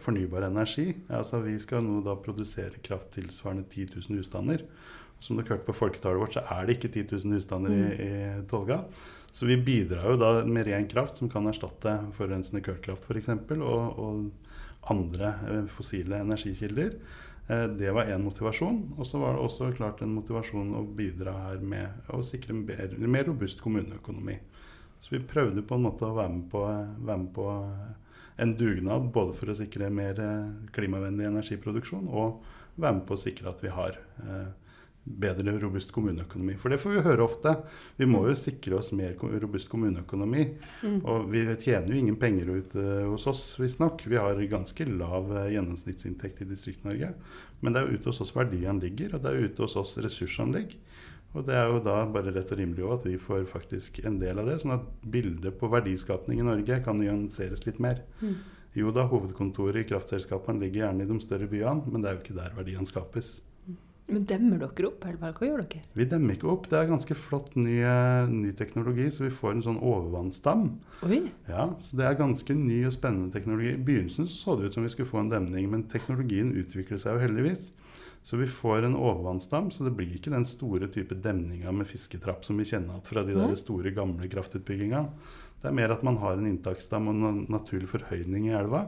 fornybar 0.00 0.46
energi. 0.46 0.86
Altså 1.12 1.42
Vi 1.44 1.58
skal 1.60 1.82
nå 1.84 1.98
da 2.00 2.14
produsere 2.16 2.80
kraft 2.80 3.10
tilsvarende 3.18 3.66
10 3.68 3.98
000 3.98 4.22
husstander. 4.22 4.62
Som 5.20 5.36
dere 5.36 5.52
hørte 5.52 5.66
på 5.66 5.74
folketallet 5.76 6.22
vårt, 6.22 6.38
så 6.38 6.40
er 6.54 6.64
det 6.64 6.78
ikke 6.78 6.88
10 6.88 7.10
000 7.26 7.36
husstander 7.36 7.74
i, 7.76 7.82
i 8.06 8.46
Tolga. 8.48 8.78
Så 9.28 9.44
vi 9.50 9.58
bidrar 9.60 10.08
jo 10.08 10.16
da 10.22 10.30
med 10.48 10.70
ren 10.70 10.88
kraft 10.88 11.20
som 11.20 11.28
kan 11.28 11.44
erstatte 11.50 11.98
forurensende 12.16 12.64
kullkraft 12.64 13.04
f.eks. 13.12 13.28
Og, 13.58 14.00
og 14.00 14.88
andre 14.96 15.34
eh, 15.50 15.68
fossile 15.68 16.22
energikilder. 16.24 16.96
Eh, 17.44 17.66
Det 17.76 17.92
var 17.92 18.08
én 18.08 18.24
motivasjon. 18.24 18.80
Og 18.96 19.04
så 19.04 19.20
var 19.20 19.36
det 19.36 19.44
også 19.44 19.68
klart 19.76 20.00
en 20.00 20.16
motivasjon 20.16 20.72
å 20.80 20.86
bidra 20.96 21.36
her 21.50 21.60
med 21.60 22.08
å 22.08 22.24
sikre 22.24 22.56
en 22.56 22.64
mer, 22.72 22.96
mer 23.04 23.28
robust 23.28 23.60
kommuneøkonomi. 23.60 24.40
Så 25.02 25.16
vi 25.16 25.22
prøvde 25.26 25.64
på 25.66 25.76
en 25.76 25.84
måte 25.88 26.06
å 26.06 26.14
være 26.14 26.30
med 26.36 26.48
på, 26.52 26.62
være 26.62 27.18
med 27.24 27.30
på 27.34 27.46
en 28.42 28.56
dugnad 28.58 29.10
både 29.14 29.34
for 29.36 29.50
å 29.50 29.56
sikre 29.58 29.90
mer 29.92 30.18
eh, 30.22 30.52
klimavennlig 30.74 31.26
energiproduksjon 31.28 32.06
og 32.08 32.44
være 32.80 33.00
med 33.00 33.06
på 33.08 33.16
å 33.18 33.20
sikre 33.20 33.50
at 33.50 33.60
vi 33.64 33.72
har 33.74 33.98
eh, 33.98 34.50
bedre 35.02 35.56
robust 35.58 35.90
kommuneøkonomi. 35.92 36.54
For 36.60 36.70
det 36.70 36.78
får 36.78 36.94
vi 36.94 37.02
høre 37.02 37.24
ofte. 37.24 37.54
Vi 37.98 38.06
må 38.06 38.22
jo 38.28 38.36
sikre 38.38 38.78
oss 38.78 38.92
mer 38.94 39.16
robust 39.18 39.68
kommuneøkonomi. 39.72 40.44
Og 41.02 41.26
vi 41.32 41.42
tjener 41.58 41.90
jo 41.90 41.98
ingen 41.98 42.18
penger 42.20 42.52
ut 42.54 42.76
eh, 42.78 43.02
hos 43.10 43.26
oss, 43.30 43.42
visstnok. 43.58 44.06
Vi 44.06 44.20
har 44.20 44.38
ganske 44.50 44.86
lav 44.86 45.32
eh, 45.34 45.50
gjennomsnittsinntekt 45.56 46.44
i 46.44 46.48
Distrikt-Norge. 46.52 47.12
Men 47.60 47.74
det 47.74 47.82
er 47.82 47.90
jo 47.90 47.98
ute 47.98 48.12
hos 48.12 48.22
oss 48.24 48.34
verdiene 48.36 48.78
ligger, 48.82 49.16
og 49.16 49.24
det 49.24 49.32
er 49.32 49.48
ute 49.48 49.66
hos 49.66 49.76
oss 49.80 49.96
ressursene 50.02 50.60
ligger. 50.60 50.78
Og 51.32 51.46
det 51.48 51.54
er 51.56 51.70
jo 51.70 51.78
da 51.84 52.02
bare 52.12 52.32
rett 52.34 52.50
og 52.52 52.58
rimelig 52.60 52.84
også 52.84 52.98
at 53.00 53.06
vi 53.08 53.18
får 53.20 53.46
faktisk 53.48 54.02
en 54.04 54.18
del 54.20 54.40
av 54.42 54.50
det, 54.50 54.58
sånn 54.60 54.74
at 54.76 54.88
bildet 55.14 55.56
på 55.60 55.70
verdiskapning 55.72 56.42
i 56.42 56.48
Norge 56.48 56.82
kan 56.84 56.98
nyanseres 57.00 57.64
litt 57.66 57.80
mer. 57.80 58.02
Jo 58.76 58.92
da, 58.92 59.06
hovedkontoret 59.08 59.82
i 59.82 59.88
kraftselskapene 59.88 60.60
ligger 60.60 60.86
gjerne 60.86 61.04
i 61.04 61.08
de 61.08 61.16
større 61.24 61.48
byene, 61.48 61.88
men 61.88 62.04
det 62.04 62.10
er 62.10 62.18
jo 62.18 62.22
ikke 62.24 62.38
der 62.38 62.54
verdiene 62.56 62.88
skapes. 62.88 63.40
Men 64.12 64.24
demmer 64.28 64.58
dere 64.60 64.88
opp, 64.88 65.04
eller 65.06 65.32
hva 65.32 65.46
gjør 65.46 65.62
dere? 65.62 65.82
Vi 65.96 66.06
demmer 66.10 66.34
ikke 66.34 66.48
opp. 66.50 66.66
Det 66.68 66.76
er 66.76 66.88
ganske 66.90 67.16
flott 67.16 67.54
ny, 67.56 67.78
eh, 67.86 68.28
ny 68.28 68.50
teknologi, 68.58 69.06
så 69.10 69.24
vi 69.24 69.30
får 69.32 69.54
en 69.54 69.62
sånn 69.68 69.78
overvannsdam. 69.78 70.66
Oi! 71.06 71.30
Ja, 71.48 71.70
så 71.78 71.96
Det 71.96 72.04
er 72.04 72.18
ganske 72.18 72.54
ny 72.54 72.84
og 72.84 72.92
spennende 72.92 73.32
teknologi. 73.32 73.72
I 73.72 73.84
begynnelsen 73.84 74.26
så, 74.26 74.36
så 74.36 74.56
det 74.58 74.66
ut 74.66 74.74
som 74.74 74.82
vi 74.82 74.90
skulle 74.90 75.08
få 75.08 75.20
en 75.20 75.30
demning, 75.30 75.70
men 75.70 75.84
teknologien 75.84 76.52
utvikler 76.52 76.98
seg 76.98 77.14
jo 77.14 77.24
heldigvis. 77.24 77.72
Så 78.22 78.38
vi 78.38 78.46
får 78.46 78.86
en 78.86 78.96
overvannsdam, 78.96 79.70
så 79.74 79.84
det 79.84 79.94
blir 79.98 80.12
ikke 80.14 80.30
den 80.30 80.44
store 80.46 80.86
type 80.94 81.16
demninga 81.18 81.72
med 81.74 81.88
fisketrapp 81.90 82.44
som 82.46 82.60
vi 82.60 82.68
kjenner 82.68 82.94
igjen 82.94 83.06
fra 83.08 83.24
de 83.26 83.34
der 83.34 83.56
store, 83.58 83.90
gamle 83.94 84.28
kraftutbygginga. 84.30 85.02
Det 85.62 85.70
er 85.70 85.74
mer 85.74 85.94
at 85.94 86.04
man 86.06 86.18
har 86.22 86.38
en 86.38 86.46
inntaksdam 86.46 87.10
og 87.10 87.18
en 87.18 87.40
naturlig 87.50 87.90
forhøyning 87.90 88.48
i 88.48 88.54
elva, 88.58 88.84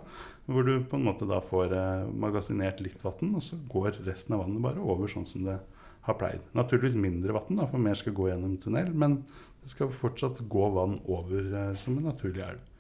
hvor 0.47 0.67
du 0.67 0.77
på 0.87 0.99
en 0.99 1.07
måte 1.07 1.27
da 1.27 1.41
får 1.43 1.75
eh, 1.75 2.07
magasinert 2.25 2.83
litt 2.85 3.03
vann, 3.03 3.35
og 3.35 3.43
så 3.43 3.59
går 3.71 4.01
resten 4.07 4.37
av 4.37 4.45
vannet 4.45 4.63
bare 4.63 4.83
over 4.83 5.11
sånn 5.11 5.27
som 5.27 5.47
det 5.47 5.59
har 6.05 6.19
pleid. 6.21 6.43
Naturligvis 6.55 6.99
mindre 7.01 7.35
vann, 7.35 7.63
for 7.71 7.83
mer 7.83 7.99
skal 7.99 8.15
gå 8.15 8.29
gjennom 8.29 8.57
tunnel, 8.63 8.91
men 8.95 9.21
det 9.63 9.73
skal 9.73 9.91
fortsatt 9.91 10.43
gå 10.53 10.71
vann 10.77 10.99
over 11.11 11.47
eh, 11.49 11.75
som 11.81 11.99
en 11.99 12.11
naturlig 12.11 12.45
elv. 12.45 12.71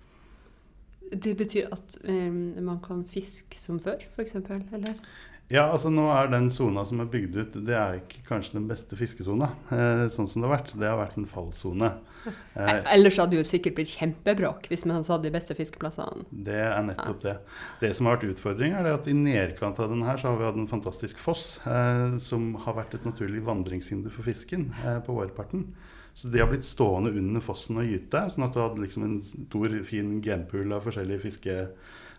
Det 1.15 1.35
betyr 1.39 1.71
at 1.75 1.99
eh, 2.03 2.31
man 2.63 2.83
kan 2.85 3.03
fiske 3.09 3.57
som 3.59 3.79
før, 3.83 4.03
f.eks.? 4.15 4.37
Eller? 4.43 4.99
Ja, 5.53 5.67
altså 5.69 5.91
nå 5.93 6.07
er 6.09 6.31
den 6.33 6.47
sona 6.51 6.87
som 6.89 7.03
er 7.03 7.09
bygd 7.13 7.35
ut, 7.37 7.57
det 7.69 7.75
er 7.77 7.99
ikke 7.99 8.23
kanskje 8.31 8.57
den 8.57 8.69
beste 8.71 8.97
fiskesona. 8.97 9.51
Eh, 9.75 10.07
sånn 10.13 10.29
som 10.31 10.41
det 10.41 10.49
har 10.49 10.55
vært. 10.57 10.71
Det 10.81 10.89
har 10.89 10.97
vært 11.01 11.21
en 11.21 11.31
fallsone. 11.31 11.93
Eh, 12.55 12.79
Ellers 12.95 13.19
hadde 13.21 13.35
det 13.35 13.41
jo 13.43 13.45
sikkert 13.45 13.75
blitt 13.77 13.91
kjempebråk 13.99 14.71
hvis 14.71 14.87
man 14.89 15.03
hadde 15.03 15.27
de 15.27 15.33
beste 15.35 15.53
fiskeplassene. 15.59 16.23
det 16.33 16.55
er 16.57 16.79
nettopp 16.87 17.19
det. 17.21 17.35
Det 17.83 17.91
som 17.93 18.07
har 18.09 18.17
vært 18.17 18.31
utfordringen, 18.31 18.79
er 18.79 18.87
det 18.87 18.93
at 18.97 19.09
i 19.11 19.17
nedkant 19.19 19.81
av 19.83 19.91
den 19.93 20.01
her 20.07 20.17
så 20.17 20.31
har 20.31 20.39
vi 20.39 20.47
hatt 20.47 20.61
en 20.63 20.71
fantastisk 20.71 21.21
foss, 21.21 21.59
eh, 21.69 22.15
som 22.23 22.55
har 22.65 22.79
vært 22.79 22.95
et 22.97 23.05
naturlig 23.05 23.43
vandringshinder 23.45 24.15
for 24.15 24.25
fisken 24.25 24.71
eh, 24.87 25.03
på 25.05 25.19
vårparten. 25.19 25.67
Så 26.17 26.31
de 26.33 26.41
har 26.41 26.49
blitt 26.49 26.65
stående 26.65 27.13
under 27.13 27.45
fossen 27.45 27.83
og 27.83 27.91
gyte, 27.91 28.23
sånn 28.33 28.47
at 28.49 28.57
du 28.57 28.63
hadde 28.63 28.87
liksom 28.87 29.05
en 29.05 29.19
stor, 29.21 29.77
fin 29.85 30.17
genpool 30.25 30.73
av 30.73 30.89
forskjellige 30.89 31.27
fiske... 31.27 31.59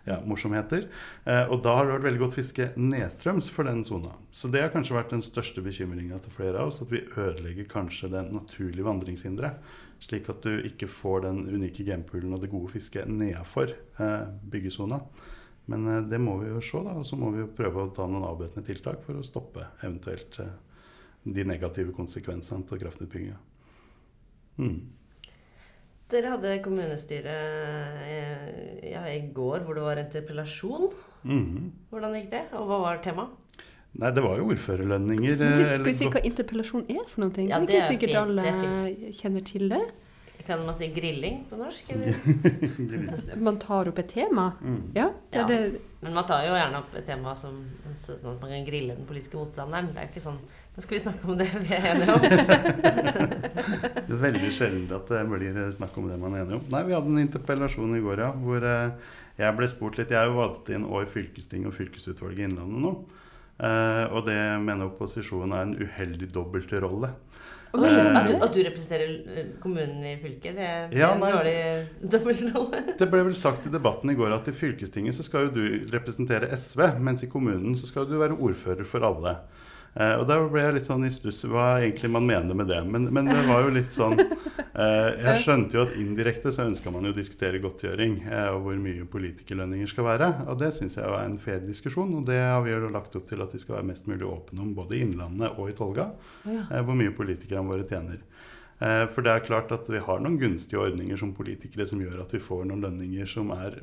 Ja, 0.06 0.20
morsomheter. 0.22 0.84
Eh, 1.26 1.48
og 1.50 1.64
da 1.64 1.72
har 1.74 1.88
det 1.88 1.96
vært 1.96 2.04
veldig 2.06 2.20
godt 2.20 2.36
fiske 2.38 2.68
nedstrøms 2.78 3.48
for 3.50 3.66
den 3.66 3.80
sona. 3.86 4.12
Så 4.30 4.46
det 4.52 4.62
har 4.62 4.70
kanskje 4.70 4.94
vært 4.94 5.10
den 5.10 5.24
største 5.24 5.64
bekymringa 5.64 6.20
til 6.22 6.34
flere 6.36 6.62
av 6.62 6.70
oss, 6.70 6.78
at 6.84 6.92
vi 6.92 7.02
ødelegger 7.02 7.66
kanskje 7.72 8.12
det 8.12 8.22
naturlige 8.30 8.86
vandringshinderet. 8.86 9.72
Slik 10.06 10.28
at 10.30 10.46
du 10.46 10.60
ikke 10.68 10.86
får 10.92 11.24
den 11.24 11.40
unike 11.50 11.82
genpoolen 11.88 12.36
og 12.36 12.44
det 12.44 12.52
gode 12.52 12.70
fisket 12.76 13.10
nedafor 13.10 13.72
eh, 13.74 14.28
byggesona. 14.46 15.00
Men 15.72 15.90
eh, 15.90 16.04
det 16.06 16.22
må 16.22 16.36
vi 16.44 16.52
jo 16.52 16.62
se, 16.62 16.84
da. 16.86 16.94
Og 17.00 17.08
så 17.08 17.18
må 17.18 17.32
vi 17.34 17.42
jo 17.42 17.50
prøve 17.58 17.88
å 17.88 17.90
ta 17.96 18.06
noen 18.06 18.28
avbøtende 18.28 18.66
tiltak 18.68 19.02
for 19.08 19.18
å 19.18 19.26
stoppe 19.26 19.66
eventuelt 19.80 20.38
de 21.26 21.48
negative 21.50 21.90
konsekvensene 21.96 22.62
av 22.62 22.78
kraftutbygginga. 22.78 23.40
Mm. 24.62 24.78
Dere 26.12 26.30
hadde 26.36 26.52
kommunestyre 26.62 27.32
eh, 28.06 28.90
ja, 28.92 29.02
i 29.10 29.24
går 29.34 29.64
hvor 29.66 29.74
det 29.74 29.82
var 29.88 30.00
interpellasjon. 30.04 30.88
Mhm. 31.26 31.72
Hvordan 31.90 32.14
gikk 32.20 32.30
det, 32.30 32.44
og 32.54 32.68
hva 32.70 32.78
var 32.84 33.02
temaet? 33.02 33.62
Nei, 33.96 34.10
det 34.12 34.22
var 34.22 34.36
jo 34.38 34.50
ordførerlønninger. 34.52 35.34
Skal 35.38 35.46
eh, 35.56 35.76
vi, 35.80 35.84
vi 35.88 35.94
si 35.96 36.08
hva 36.12 36.20
interpellasjon 36.28 36.84
er 36.92 37.04
for 37.08 37.24
noen 37.24 37.32
ting? 37.34 37.48
Ja, 37.50 37.58
det 37.58 37.72
er 37.72 37.78
ikke 37.80 37.84
er 37.84 37.88
sikkert 37.94 38.12
fint, 38.12 38.20
alle 38.22 38.50
er 38.50 39.14
kjenner 39.18 39.46
til 39.48 39.70
det. 39.72 39.84
Kan 40.46 40.62
man 40.62 40.76
si 40.78 40.86
grilling 40.94 41.40
på 41.50 41.56
norsk? 41.58 41.88
Eller? 41.90 42.18
Man 43.48 43.56
tar 43.58 43.88
opp 43.90 43.96
et 43.98 44.12
tema. 44.12 44.44
Mm. 44.62 44.76
Ja, 44.94 45.08
det 45.32 45.40
er 45.40 45.42
Ja. 45.42 45.46
det. 45.50 45.80
Men 46.04 46.14
man 46.14 46.26
tar 46.28 46.44
jo 46.46 46.52
gjerne 46.54 46.78
opp 46.78 46.92
et 46.94 47.06
tema 47.08 47.32
som 47.34 47.56
sånn 47.98 48.36
at 48.36 48.42
man 48.44 48.50
kan 48.52 48.66
grille 48.68 48.94
den 48.94 49.08
politiske 49.08 49.40
motstanderen. 49.40 49.88
Det 49.90 49.98
er 49.98 50.06
jo 50.06 50.12
ikke 50.12 50.22
sånn 50.22 50.38
Nå 50.76 50.82
skal 50.84 50.96
vi 50.98 51.00
snakke 51.00 51.24
om 51.32 51.38
det 51.40 51.46
vi 51.54 51.72
er 51.72 51.86
enige 51.94 52.12
om. 52.12 52.24
Det 52.26 54.12
er 54.12 54.20
veldig 54.20 54.50
sjelden 54.52 54.90
at 54.92 55.08
det 55.08 55.22
blir 55.30 55.60
snakk 55.72 55.94
om 55.96 56.10
det 56.10 56.18
man 56.20 56.34
er 56.36 56.42
enige 56.44 56.58
om. 56.60 56.66
Nei, 56.74 56.82
vi 56.84 56.92
hadde 56.96 57.14
en 57.14 57.22
interpellasjon 57.22 57.94
i 57.96 58.02
går, 58.04 58.20
ja, 58.26 58.30
hvor 58.42 58.66
eh, 58.68 59.14
jeg 59.40 59.56
ble 59.56 59.68
spurt 59.72 59.96
litt. 60.00 60.12
Jeg 60.12 60.20
er 60.20 60.28
jo 60.28 60.36
valgt 60.36 60.68
inn 60.76 60.84
år 60.84 61.08
fylkesting 61.12 61.64
og 61.68 61.72
fylkesutvalget 61.78 62.44
i 62.44 62.48
Innlandet 62.50 62.84
nå. 62.84 62.92
Eh, 63.56 64.04
og 64.12 64.26
det 64.28 64.36
mener 64.66 64.90
opposisjonen 64.90 65.56
er 65.56 65.64
en 65.64 65.74
uheldig 65.80 66.28
dobbeltrolle. 66.36 67.14
Eh, 67.72 68.12
At 68.20 68.28
du, 68.28 68.36
at 68.44 68.52
du 68.52 68.60
representerer 68.68 69.50
kommunen 69.64 70.04
i 70.12 70.14
fylket, 70.20 70.60
det 70.60 70.68
er 70.68 70.92
Ja, 70.96 71.14
en 71.16 71.24
dårlig 71.24 71.56
dobbeltrolle. 72.04 72.84
Det 73.00 73.08
ble 73.12 73.24
vel 73.30 73.36
sagt 73.36 73.64
i 73.68 73.72
debatten 73.72 74.12
i 74.12 74.16
går 74.20 74.36
at 74.36 74.52
i 74.52 74.54
fylkestinget 74.56 75.16
så 75.16 75.24
skal 75.26 75.48
jo 75.48 75.56
du 75.56 75.92
representere 75.96 76.52
SV, 76.52 76.84
mens 77.00 77.24
i 77.24 77.32
kommunen 77.32 77.72
så 77.80 77.88
skal 77.88 78.04
du 78.12 78.18
være 78.20 78.36
ordfører 78.36 78.84
for 78.88 79.08
alle. 79.08 79.38
Eh, 79.96 80.14
og 80.20 80.26
da 80.28 80.36
ble 80.44 80.62
jeg 80.62 80.76
litt 80.76 80.88
sånn 80.88 81.06
i 81.08 81.12
stuss 81.12 81.42
hva 81.48 81.78
egentlig 81.80 82.10
man 82.12 82.26
mener 82.28 82.58
med 82.58 82.68
det. 82.68 82.82
Men, 82.84 83.08
men 83.14 83.30
det 83.30 83.42
var 83.48 83.64
jo 83.64 83.72
litt 83.72 83.94
sånn 83.94 84.18
eh, 84.20 85.08
Jeg 85.24 85.42
skjønte 85.44 85.78
jo 85.78 85.84
at 85.86 85.96
indirekte 86.00 86.52
så 86.52 86.66
ønska 86.68 86.92
man 86.92 87.08
jo 87.08 87.14
å 87.14 87.16
diskutere 87.16 87.62
godtgjøring 87.64 88.18
eh, 88.28 88.50
og 88.52 88.66
hvor 88.66 88.78
mye 88.82 89.08
politikerlønninger 89.10 89.90
skal 89.92 90.08
være. 90.10 90.30
Og 90.52 90.60
det 90.60 90.72
syns 90.76 90.98
jeg 91.00 91.08
var 91.08 91.24
en 91.24 91.40
fair 91.42 91.64
diskusjon, 91.64 92.12
og 92.20 92.28
det 92.28 92.42
har 92.42 92.60
vi 92.66 92.74
jo 92.76 92.92
lagt 92.92 93.16
opp 93.16 93.28
til 93.30 93.44
at 93.44 93.56
vi 93.56 93.62
skal 93.62 93.78
være 93.78 93.90
mest 93.94 94.10
mulig 94.10 94.28
åpne 94.28 94.66
om 94.66 94.76
både 94.76 94.98
i 94.98 95.02
Innlandet 95.06 95.56
og 95.56 95.72
i 95.72 95.76
Tolga. 95.78 96.10
Eh, 96.46 96.80
hvor 96.82 96.98
mye 96.98 97.16
politikerne 97.16 97.66
våre 97.72 97.88
tjener. 97.88 98.20
Eh, 98.78 99.06
for 99.08 99.24
det 99.24 99.32
er 99.32 99.46
klart 99.46 99.72
at 99.72 99.88
vi 99.88 100.02
har 100.04 100.20
noen 100.20 100.36
gunstige 100.40 100.82
ordninger 100.82 101.16
som 101.16 101.32
politikere 101.36 101.86
som 101.88 102.02
gjør 102.02 102.26
at 102.26 102.34
vi 102.36 102.42
får 102.44 102.66
noen 102.68 102.84
lønninger 102.84 103.28
som 103.30 103.52
er 103.56 103.80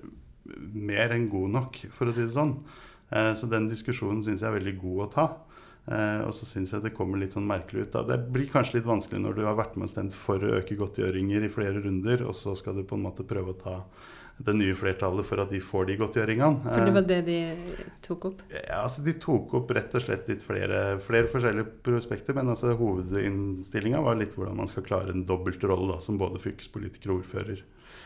mer 0.74 1.14
enn 1.16 1.30
gode 1.32 1.54
nok, 1.56 1.80
for 1.96 2.10
å 2.10 2.14
si 2.14 2.26
det 2.26 2.36
sånn. 2.36 2.60
Eh, 3.10 3.32
så 3.38 3.50
den 3.50 3.70
diskusjonen 3.72 4.22
syns 4.26 4.44
jeg 4.44 4.52
er 4.52 4.60
veldig 4.60 4.76
god 4.84 5.02
å 5.06 5.10
ta. 5.16 5.28
Eh, 5.84 6.22
og 6.24 6.32
så 6.32 6.48
syns 6.48 6.72
jeg 6.72 6.84
det 6.86 6.94
kommer 6.96 7.20
litt 7.20 7.36
sånn 7.36 7.48
merkelig 7.48 7.88
ut. 7.88 7.94
da. 7.96 8.04
Det 8.08 8.20
blir 8.32 8.52
kanskje 8.52 8.80
litt 8.80 8.88
vanskelig 8.88 9.20
når 9.24 9.36
du 9.36 9.44
har 9.48 9.58
vært 9.60 9.76
med 9.76 9.90
og 9.90 9.92
stemt 9.92 10.16
for 10.16 10.40
å 10.40 10.56
øke 10.62 10.78
godtgjøringer 10.80 11.44
i 11.44 11.52
flere 11.52 11.84
runder, 11.84 12.24
og 12.28 12.38
så 12.40 12.56
skal 12.60 12.78
du 12.78 12.86
på 12.88 13.00
en 13.00 13.08
måte 13.08 13.28
prøve 13.28 13.52
å 13.52 13.60
ta 13.60 13.78
det 14.38 14.56
nye 14.58 14.76
flertallet 14.76 15.28
for 15.28 15.44
at 15.44 15.52
de 15.54 15.60
får 15.64 15.86
de 15.90 15.98
godtgjøringene. 16.00 16.64
For 16.66 16.88
det 16.88 16.96
var 16.96 17.06
det 17.10 17.20
de 17.28 17.38
tok 18.04 18.30
opp? 18.32 18.42
Ja, 18.52 18.82
altså 18.82 19.04
De 19.06 19.14
tok 19.22 19.54
opp 19.60 19.72
rett 19.78 19.94
og 19.94 20.04
slett 20.04 20.28
litt 20.32 20.42
flere, 20.44 20.82
flere 21.04 21.30
forskjellige 21.32 21.70
prospekter, 21.86 22.36
men 22.38 22.50
altså 22.54 22.74
hovedinnstillinga 22.80 24.02
var 24.04 24.18
litt 24.20 24.34
hvordan 24.38 24.58
man 24.64 24.72
skal 24.72 24.88
klare 24.88 25.14
en 25.14 25.28
dobbeltrolle 25.30 26.00
som 26.04 26.20
både 26.22 26.42
fylkespolitiker 26.44 27.14
og 27.14 27.22
ordfører. 27.22 27.64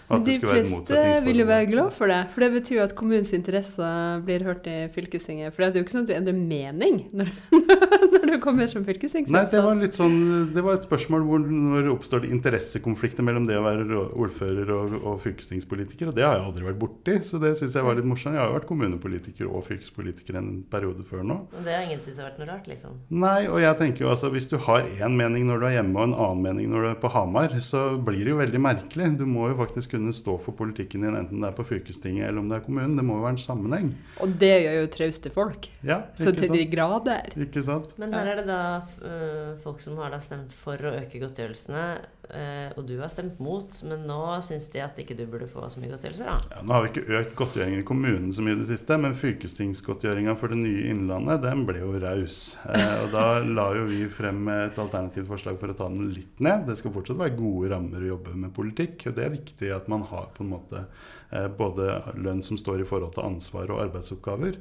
Men 0.08 0.24
de 0.24 0.38
fleste 0.40 1.00
vil 1.26 1.42
jo 1.42 1.46
være 1.50 1.68
glad 1.68 1.92
for 1.96 2.08
det, 2.08 2.20
for 2.32 2.44
det 2.46 2.48
betyr 2.54 2.78
jo 2.78 2.84
at 2.86 2.94
kommunens 2.96 3.34
interesser 3.36 4.22
blir 4.24 4.46
hørt 4.48 4.68
i 4.72 4.76
fylkestinget. 4.94 5.52
For 5.52 5.66
det 5.66 5.68
er 5.68 5.82
jo 5.82 5.84
ikke 5.84 5.96
sånn 5.98 6.06
at 6.06 6.12
du 6.12 6.16
endrer 6.16 6.38
mening 6.38 7.02
når, 7.12 7.32
når 8.14 8.30
du 8.32 8.38
kommer 8.44 8.70
som 8.72 8.86
fylkestingsrepresentant. 8.88 9.36
Nei, 9.36 9.52
det 9.52 9.64
var 9.66 9.82
litt 9.82 9.98
sånn, 9.98 10.18
det 10.56 10.64
var 10.64 10.80
et 10.80 10.88
spørsmål 10.88 11.28
hvor 11.28 11.44
når 11.44 11.92
oppstår 11.92 12.24
det 12.24 12.32
interessekonflikter 12.38 13.28
mellom 13.28 13.50
det 13.50 13.60
å 13.60 13.66
være 13.68 14.06
ordfører 14.08 14.72
og, 14.78 14.96
og 15.02 15.20
fylkestingspolitiker, 15.26 16.14
og 16.14 16.16
det 16.16 16.27
har 16.28 16.38
jeg 16.38 16.48
aldri 16.50 16.68
vært 16.68 16.80
borti, 16.82 17.16
så 17.26 17.40
det 17.42 17.54
syns 17.60 17.76
jeg 17.78 17.86
var 17.88 17.98
litt 17.98 18.08
morsomt. 18.08 18.36
Jeg 18.36 18.42
har 18.44 18.52
jo 18.52 18.58
vært 18.58 18.70
kommunepolitiker 18.70 19.50
og 19.50 19.66
fylkespolitiker 19.68 20.40
en 20.40 20.52
periode 20.72 21.06
før 21.08 21.24
nå. 21.28 21.40
Og 21.52 21.66
det 21.66 21.76
har 21.76 21.86
ingen 21.88 22.02
syntes 22.04 22.22
har 22.22 22.30
vært 22.30 22.42
noe 22.42 22.50
rart, 22.50 22.70
liksom? 22.70 22.98
Nei, 23.24 23.48
og 23.50 23.62
jeg 23.64 23.80
tenker 23.82 24.06
jo 24.06 24.12
altså 24.14 24.32
hvis 24.34 24.50
du 24.52 24.58
har 24.68 24.88
én 24.98 25.18
mening 25.18 25.48
når 25.48 25.62
du 25.62 25.68
er 25.70 25.76
hjemme 25.78 25.98
og 25.98 26.10
en 26.10 26.18
annen 26.18 26.44
mening 26.46 26.72
når 26.72 26.86
du 26.86 26.90
er 26.92 27.00
på 27.02 27.12
Hamar, 27.14 27.56
så 27.64 27.84
blir 27.98 28.24
det 28.24 28.34
jo 28.34 28.42
veldig 28.42 28.62
merkelig. 28.68 29.10
Du 29.20 29.26
må 29.30 29.50
jo 29.52 29.60
faktisk 29.62 29.96
kunne 29.96 30.16
stå 30.16 30.38
for 30.44 30.58
politikken 30.58 31.06
din, 31.06 31.18
enten 31.18 31.44
det 31.44 31.52
er 31.52 31.58
på 31.58 31.68
fylkestinget 31.68 32.30
eller 32.30 32.44
om 32.44 32.52
det 32.52 32.60
er 32.60 32.66
kommunen. 32.68 32.98
Det 33.00 33.08
må 33.08 33.20
jo 33.20 33.26
være 33.26 33.38
en 33.38 33.44
sammenheng. 33.48 33.94
Og 34.24 34.36
det 34.42 34.54
gjør 34.66 34.78
jo 34.82 34.92
trauste 34.98 35.34
folk. 35.34 35.70
Ja, 35.88 36.02
så 36.20 36.34
til 36.36 36.54
de 36.54 36.66
grader. 36.72 37.32
Ikke 37.48 37.64
sant? 37.66 37.94
Men 38.02 38.16
her 38.18 38.34
er 38.34 38.42
det 38.42 38.48
da 38.50 38.62
uh, 38.84 39.56
folk 39.64 39.82
som 39.84 40.00
har 40.02 40.14
da 40.14 40.22
stemt 40.24 40.54
for 40.56 40.82
å 40.82 40.96
øke 41.00 41.22
godtgjørelsene, 41.22 41.86
og 42.28 42.84
du 42.88 42.96
har 43.00 43.12
stemt 43.12 43.40
mot, 43.44 43.72
men 43.88 44.04
nå 44.10 44.20
syns 44.46 44.68
de 44.74 44.82
at 44.84 44.98
ikke 45.00 45.16
du 45.18 45.24
burde 45.30 45.48
få 45.50 45.64
så 45.72 45.80
mye 45.80 45.92
godtgjørelser, 45.94 46.28
da? 46.28 46.58
Ja, 46.58 46.64
nå 46.66 46.76
har 46.76 46.84
vi 46.84 46.92
ikke 46.92 47.20
økt 47.22 47.36
godtgjøringen 47.40 47.84
i 47.84 47.88
kommunen 47.88 48.34
så 48.36 48.44
mye 48.44 48.58
i 48.58 48.62
det 48.62 48.68
siste, 48.70 48.98
men 49.02 49.16
fylkestingsgodtgjøringa 49.18 50.36
for 50.40 50.52
det 50.54 50.60
nye 50.60 50.88
Innlandet, 50.92 51.42
den 51.46 51.64
ble 51.68 51.82
jo 51.82 51.94
raus. 52.04 52.42
Uh, 52.66 53.06
og 53.06 53.14
da 53.16 53.26
la 53.46 53.68
jo 53.78 53.86
vi 53.90 54.02
frem 54.12 54.50
et 54.54 54.80
alternativt 54.82 55.30
forslag 55.30 55.60
for 55.62 55.72
å 55.72 55.78
ta 55.78 55.88
den 55.92 56.12
litt 56.14 56.44
ned. 56.44 56.68
Det 56.68 56.78
skal 56.80 56.94
fortsatt 56.96 57.20
være 57.22 57.38
gode 57.40 57.72
rammer 57.74 58.04
å 58.04 58.12
jobbe 58.14 58.36
med 58.38 58.56
politikk, 58.56 59.08
og 59.10 59.18
det 59.18 59.26
er 59.26 59.38
viktig 59.38 59.72
at 59.76 59.90
man 59.92 60.06
har 60.12 60.30
på 60.36 60.44
en 60.46 60.52
måte 60.52 60.84
eh, 61.32 61.48
både 61.48 62.18
lønn 62.20 62.44
som 62.46 62.60
står 62.60 62.84
i 62.84 62.90
forhold 62.90 63.16
til 63.16 63.28
ansvar 63.28 63.74
og 63.74 63.84
arbeidsoppgaver. 63.88 64.60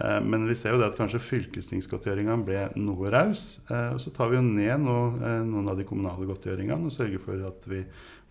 Eh, 0.00 0.20
men 0.20 0.48
vi 0.48 0.56
ser 0.58 0.74
jo 0.74 0.80
det 0.80 0.88
at 0.90 0.98
kanskje 0.98 1.22
fylkestingsgodtgjøringa 1.22 2.36
ble 2.46 2.64
noe 2.80 3.12
raus. 3.14 3.60
Eh, 3.68 3.92
og 3.94 4.00
så 4.02 4.12
tar 4.14 4.32
vi 4.32 4.40
jo 4.40 4.46
ned 4.46 4.82
nå, 4.82 4.98
noen 5.46 5.70
av 5.70 5.78
de 5.78 5.86
kommunale 5.88 6.26
godtgjøringene 6.30 6.90
og 6.90 6.94
sørger 6.94 7.22
for 7.22 7.46
at 7.50 7.68
vi 7.70 7.84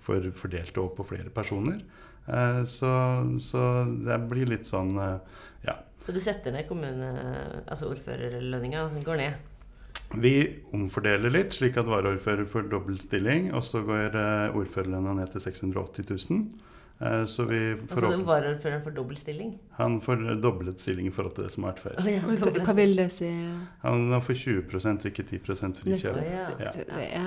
får 0.03 0.33
fordelt 0.35 0.73
det 0.75 0.83
opp 0.83 0.97
på 0.99 1.07
flere 1.13 1.31
personer. 1.33 1.83
Så, 2.23 2.89
så, 3.43 3.61
det 3.99 4.15
blir 4.31 4.47
litt 4.47 4.63
sånn 4.63 4.93
ja. 4.95 5.73
Så 6.05 6.13
du 6.15 6.21
setter 6.23 6.55
ned 6.55 6.69
kommune, 6.69 7.09
altså 7.67 7.89
ordførerlønninga, 7.91 8.85
går 9.03 9.19
ned? 9.19 9.49
Vi 10.23 10.31
omfordeler 10.75 11.33
litt, 11.35 11.51
slik 11.57 11.75
at 11.81 11.89
varaordfører 11.91 12.47
får 12.47 12.69
dobbel 12.71 13.01
stilling. 13.03 13.49
Og 13.51 13.63
så 13.67 13.83
går 13.83 14.15
ordførerlønna 14.55 15.17
ned 15.19 15.35
til 15.35 15.43
680 15.49 16.07
000. 16.31 16.47
Uh, 17.01 17.23
så 17.27 17.43
vi 17.49 17.57
altså 17.73 18.11
varaordføreren 18.23 18.83
får 18.83 18.93
dobbel 18.95 19.17
stilling? 19.17 19.55
Han 19.79 19.97
får 20.01 20.21
doblet 20.43 20.79
stilling 20.79 21.09
i 21.09 21.11
forhold 21.11 21.33
til 21.35 21.47
det 21.47 21.53
som 21.55 21.65
har 21.65 21.73
vært 21.73 21.81
før. 21.83 21.97
Oh, 21.99 22.11
ja, 22.11 22.59
Hva 22.67 22.75
vil 22.77 22.93
det 22.99 23.09
si? 23.11 23.31
Han 23.81 24.21
får 24.23 24.39
20 24.43 24.77
og 24.93 25.09
ikke 25.09 25.25
10 25.31 25.41
frikjøp. 25.81 26.21
Ja. 26.23 26.71
Ja. 27.01 27.25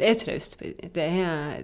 Det 0.00 0.08
er 0.08 0.16
traust. 0.16 0.56
Det, 0.60 1.04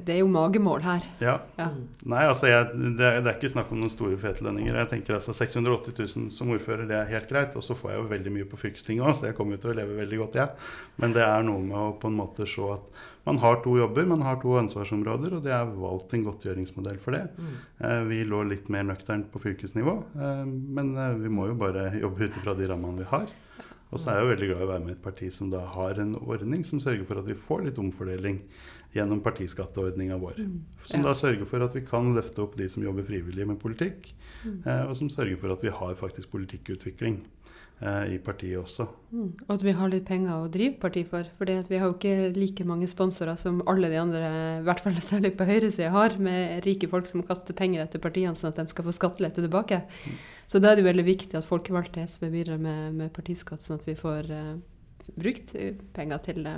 det, 0.05 0.12
er 0.12 0.20
jo 0.20 0.29
magemål 0.29 0.85
her. 0.85 1.09
Ja. 1.22 1.38
ja. 1.57 1.70
Nei, 2.05 2.22
altså 2.29 2.51
jeg, 2.51 2.68
det, 2.77 3.07
er, 3.07 3.20
det, 3.22 3.33
er 3.33 3.38
ikke 3.38 3.53
snakk 3.55 3.72
om 3.72 3.81
noen 3.81 3.92
store 3.92 4.18
fete 4.20 4.44
lønninger. 4.44 4.77
Jeg 4.83 4.92
tenker 4.92 5.16
altså 5.16 5.33
680 5.37 5.96
000 5.96 6.31
som 6.37 6.53
ordfører, 6.53 6.85
det 6.90 6.99
er 7.01 7.12
helt 7.14 7.31
greit. 7.33 7.57
Og 7.57 7.64
så 7.64 7.77
får 7.79 7.94
jeg 7.94 8.03
jo 8.03 8.09
veldig 8.12 8.35
mye 8.37 8.49
på 8.51 8.61
fylkestinget 8.61 9.09
òg, 9.09 9.16
så 9.16 9.31
jeg 9.31 9.38
kommer 9.38 9.57
jo 9.57 9.64
til 9.64 9.72
å 9.72 9.79
leve 9.81 10.01
veldig 10.03 10.22
godt, 10.22 10.40
jeg. 10.42 10.53
Ja. 10.53 10.94
Men 11.03 11.16
det 11.16 11.25
er 11.25 11.46
noe 11.49 11.64
med 11.64 11.79
å 11.81 11.92
på 12.01 12.12
en 12.12 12.18
måte 12.20 12.49
se 12.49 12.72
at 12.77 13.05
man 13.27 13.40
har 13.42 13.57
to 13.64 13.72
jobber, 13.75 14.05
man 14.07 14.22
har 14.22 14.37
to 14.38 14.53
ansvarsområder, 14.61 15.33
og 15.35 15.42
det 15.42 15.51
er 15.51 15.72
valgt 15.81 16.12
en 16.14 16.22
godtgjøringsmodell 16.29 17.01
for 17.03 17.16
det. 17.16 17.25
Mm. 17.35 17.57
Eh, 17.81 18.03
vi 18.07 18.20
lå 18.29 18.44
litt 18.46 18.68
mer 18.70 18.87
nøkternt 18.87 19.33
på 19.33 19.42
fylkesnivå, 19.42 19.96
eh, 20.14 20.44
men 20.46 20.92
eh, 20.94 21.16
vi 21.25 21.33
må 21.33 21.49
jo 21.51 21.57
bare 21.59 21.88
jobbe 21.99 22.29
ut 22.29 22.38
ifra 22.38 22.55
de 22.55 22.70
rammene 22.70 23.03
vi 23.03 23.09
har. 23.11 23.27
Og 23.94 24.01
så 24.03 24.11
er 24.11 24.16
jeg 24.18 24.25
jo 24.25 24.31
veldig 24.33 24.49
glad 24.51 24.62
i 24.62 24.66
å 24.66 24.70
være 24.72 24.83
med 24.83 24.90
i 24.90 24.96
et 24.96 25.05
parti 25.05 25.29
som 25.31 25.51
da 25.53 25.61
har 25.77 26.01
en 26.03 26.16
ordning 26.18 26.64
som 26.66 26.81
sørger 26.83 27.07
for 27.07 27.20
at 27.20 27.29
vi 27.29 27.37
får 27.38 27.68
litt 27.68 27.79
omfordeling 27.79 28.40
gjennom 28.96 29.20
partiskatteordninga 29.22 30.18
vår. 30.18 30.40
Mm. 30.42 30.57
Som 30.88 31.05
da 31.05 31.12
sørger 31.16 31.46
for 31.49 31.62
at 31.62 31.77
vi 31.77 31.85
kan 31.87 32.11
løfte 32.16 32.42
opp 32.42 32.57
de 32.59 32.66
som 32.72 32.83
jobber 32.83 33.07
frivillig 33.07 33.46
med 33.46 33.61
politikk, 33.62 34.11
mm. 34.42 34.59
eh, 34.64 34.83
og 34.88 34.96
som 34.99 35.11
sørger 35.12 35.38
for 35.40 35.55
at 35.55 35.62
vi 35.62 35.75
har 35.75 35.99
faktisk 36.01 36.33
politikkutvikling 36.35 37.20
i 37.85 38.17
partiet 38.25 38.57
også. 38.57 38.87
Mm. 39.12 39.33
Og 39.45 39.51
at 39.53 39.65
vi 39.67 39.73
har 39.77 39.91
litt 39.93 40.07
penger 40.09 40.33
å 40.33 40.49
drive 40.49 40.79
parti 40.81 41.03
for. 41.05 41.27
For 41.37 41.51
vi 41.69 41.77
har 41.77 41.91
jo 41.91 41.93
ikke 41.93 42.31
like 42.33 42.65
mange 42.65 42.89
sponsorer 42.89 43.37
som 43.37 43.59
alle 43.69 43.91
de 43.93 43.99
andre, 44.01 44.31
i 44.61 44.65
hvert 44.65 44.81
fall 44.81 44.97
særlig 45.05 45.35
på 45.37 45.45
høyresida, 45.49 45.91
har, 45.93 46.17
med 46.17 46.65
rike 46.65 46.89
folk 46.89 47.11
som 47.11 47.25
kaster 47.27 47.57
penger 47.57 47.85
etter 47.85 48.01
partiene 48.01 48.33
sånn 48.39 48.55
at 48.55 48.62
de 48.62 48.73
skal 48.73 48.89
få 48.89 48.97
skattelette 48.97 49.45
tilbake. 49.45 49.83
Mm. 50.07 50.17
Så 50.49 50.62
da 50.62 50.71
er 50.71 50.79
det 50.79 50.87
jo 50.87 50.89
veldig 50.89 51.07
viktig 51.11 51.37
at 51.37 51.49
folkevalgte 51.49 52.07
SV 52.07 52.31
bidrar 52.33 52.65
med, 52.65 52.97
med 52.97 53.12
partiskatt, 53.12 53.65
sånn 53.65 53.83
at 53.83 53.87
vi 53.91 53.99
får 53.99 54.33
uh, 54.33 54.57
brukt 55.21 55.53
penger 55.97 56.25
til, 56.25 56.49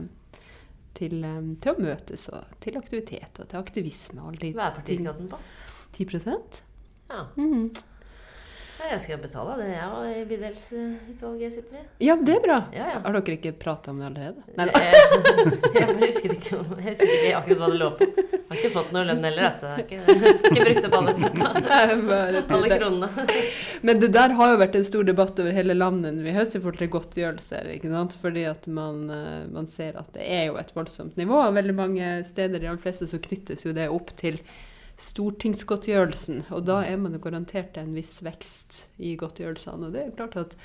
til, 0.98 1.18
um, 1.24 1.52
til, 1.58 1.74
å 1.74 1.86
møtes 1.88 2.30
og 2.30 2.56
til 2.62 2.78
aktivitet 2.78 3.42
og 3.42 3.50
til 3.50 3.58
aktivisme. 3.58 4.22
Hva 4.22 4.70
er 4.70 4.80
partiskatten 4.80 5.30
på? 5.34 5.42
10% 5.98 6.62
Ja. 7.08 7.24
Mm. 7.40 7.70
Jeg 8.78 9.00
skal 9.02 9.18
betale 9.18 9.54
det, 9.58 9.66
jeg 9.72 9.86
òg, 9.90 10.04
i 10.14 10.20
bydelsutvalget 10.28 11.42
jeg 11.42 11.52
sitter 11.56 11.80
i. 11.80 11.82
Ja, 12.06 12.14
det 12.14 12.36
er 12.36 12.42
bra. 12.44 12.58
Ja, 12.72 12.84
ja. 12.92 13.00
Har 13.02 13.16
dere 13.16 13.34
ikke 13.34 13.50
prata 13.58 13.90
om 13.90 13.98
det 13.98 14.06
allerede? 14.06 14.44
Nei, 14.54 14.66
jeg, 14.70 15.08
jeg 15.74 15.88
bare 15.88 15.96
husket 16.04 16.34
ikke, 16.36 16.60
husket 16.78 17.12
ikke 17.16 17.32
akkurat 17.40 17.58
hva 17.58 17.70
det 17.72 17.80
lå 17.82 17.88
på. 17.98 18.08
Jeg 18.38 18.46
har 18.52 18.60
ikke 18.60 18.70
fått 18.76 18.92
noe 18.94 19.02
lønn 19.10 19.26
heller, 19.26 19.48
altså. 19.50 19.72
Jeg 19.74 19.98
har 20.06 20.14
ikke, 20.14 20.30
ikke 20.52 20.62
brukt 20.68 20.86
opp 20.88 20.96
alle 21.00 21.16
pengene. 21.18 21.74
Alle 22.58 22.78
kronene. 22.78 23.26
Men 23.84 24.00
det 24.00 24.08
der 24.14 24.32
har 24.38 24.52
jo 24.54 24.60
vært 24.62 24.78
en 24.78 24.86
stor 24.88 25.04
debatt 25.10 25.42
over 25.42 25.58
hele 25.58 25.76
landet. 25.76 26.22
Vi 26.24 26.32
i 26.32 26.46
forhold 26.62 26.78
til 26.80 26.92
godtgjørelser, 26.94 27.68
ikke 27.74 27.90
sant. 27.92 28.16
Fordi 28.22 28.46
at 28.48 28.70
man, 28.72 29.02
eh, 29.12 29.42
man 29.52 29.68
ser 29.68 29.98
at 30.00 30.08
det 30.14 30.24
er 30.24 30.46
jo 30.48 30.56
et 30.62 30.72
voldsomt 30.76 31.18
nivå. 31.20 31.42
Veldig 31.58 31.76
mange 31.76 32.14
steder, 32.30 32.62
de 32.62 32.70
aller 32.70 32.80
fleste, 32.80 33.10
så 33.10 33.20
knyttes 33.20 33.66
jo 33.66 33.74
det 33.76 33.90
opp 33.92 34.14
til 34.16 34.40
stortingsgodtgjørelsen. 34.98 36.44
Og 36.54 36.66
da 36.66 36.82
er 36.86 36.98
man 37.00 37.14
jo 37.14 37.22
garantert 37.22 37.78
en 37.78 37.94
viss 37.96 38.18
vekst 38.24 38.88
i 38.98 39.14
godtgjørelsene. 39.18 39.88
Og 39.88 39.94
det 39.94 40.04
er 40.04 40.14
klart 40.18 40.38
at 40.40 40.56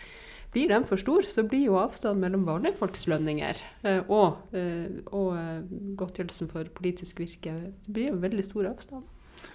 blir 0.54 0.70
den 0.70 0.86
for 0.86 1.02
stor, 1.02 1.26
så 1.26 1.46
blir 1.50 1.66
jo 1.66 1.80
avstanden 1.82 2.22
mellom 2.22 2.46
vanlige 2.46 2.78
folks 2.78 3.08
lønninger 3.10 3.58
eh, 3.90 4.04
og, 4.06 4.44
eh, 4.54 5.02
og 5.10 5.32
eh, 5.34 5.64
godtgjørelsen 5.98 6.50
for 6.52 6.70
politisk 6.78 7.24
virke 7.24 7.56
det 7.58 7.94
blir 7.94 8.12
jo 8.12 8.20
veldig 8.22 8.46
stor 8.46 8.70
avstand. 8.70 9.08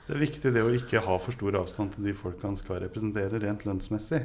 Det 0.09 0.17
er 0.17 0.25
viktig 0.25 0.53
det 0.53 0.65
å 0.65 0.73
ikke 0.75 1.05
ha 1.07 1.19
for 1.23 1.37
stor 1.37 1.61
avstand 1.61 1.95
til 1.95 2.11
de 2.11 2.17
folkene 2.19 2.59
skal 2.59 2.83
representere 2.83 3.41
rent 3.45 3.63
lønnsmessig. 3.69 4.25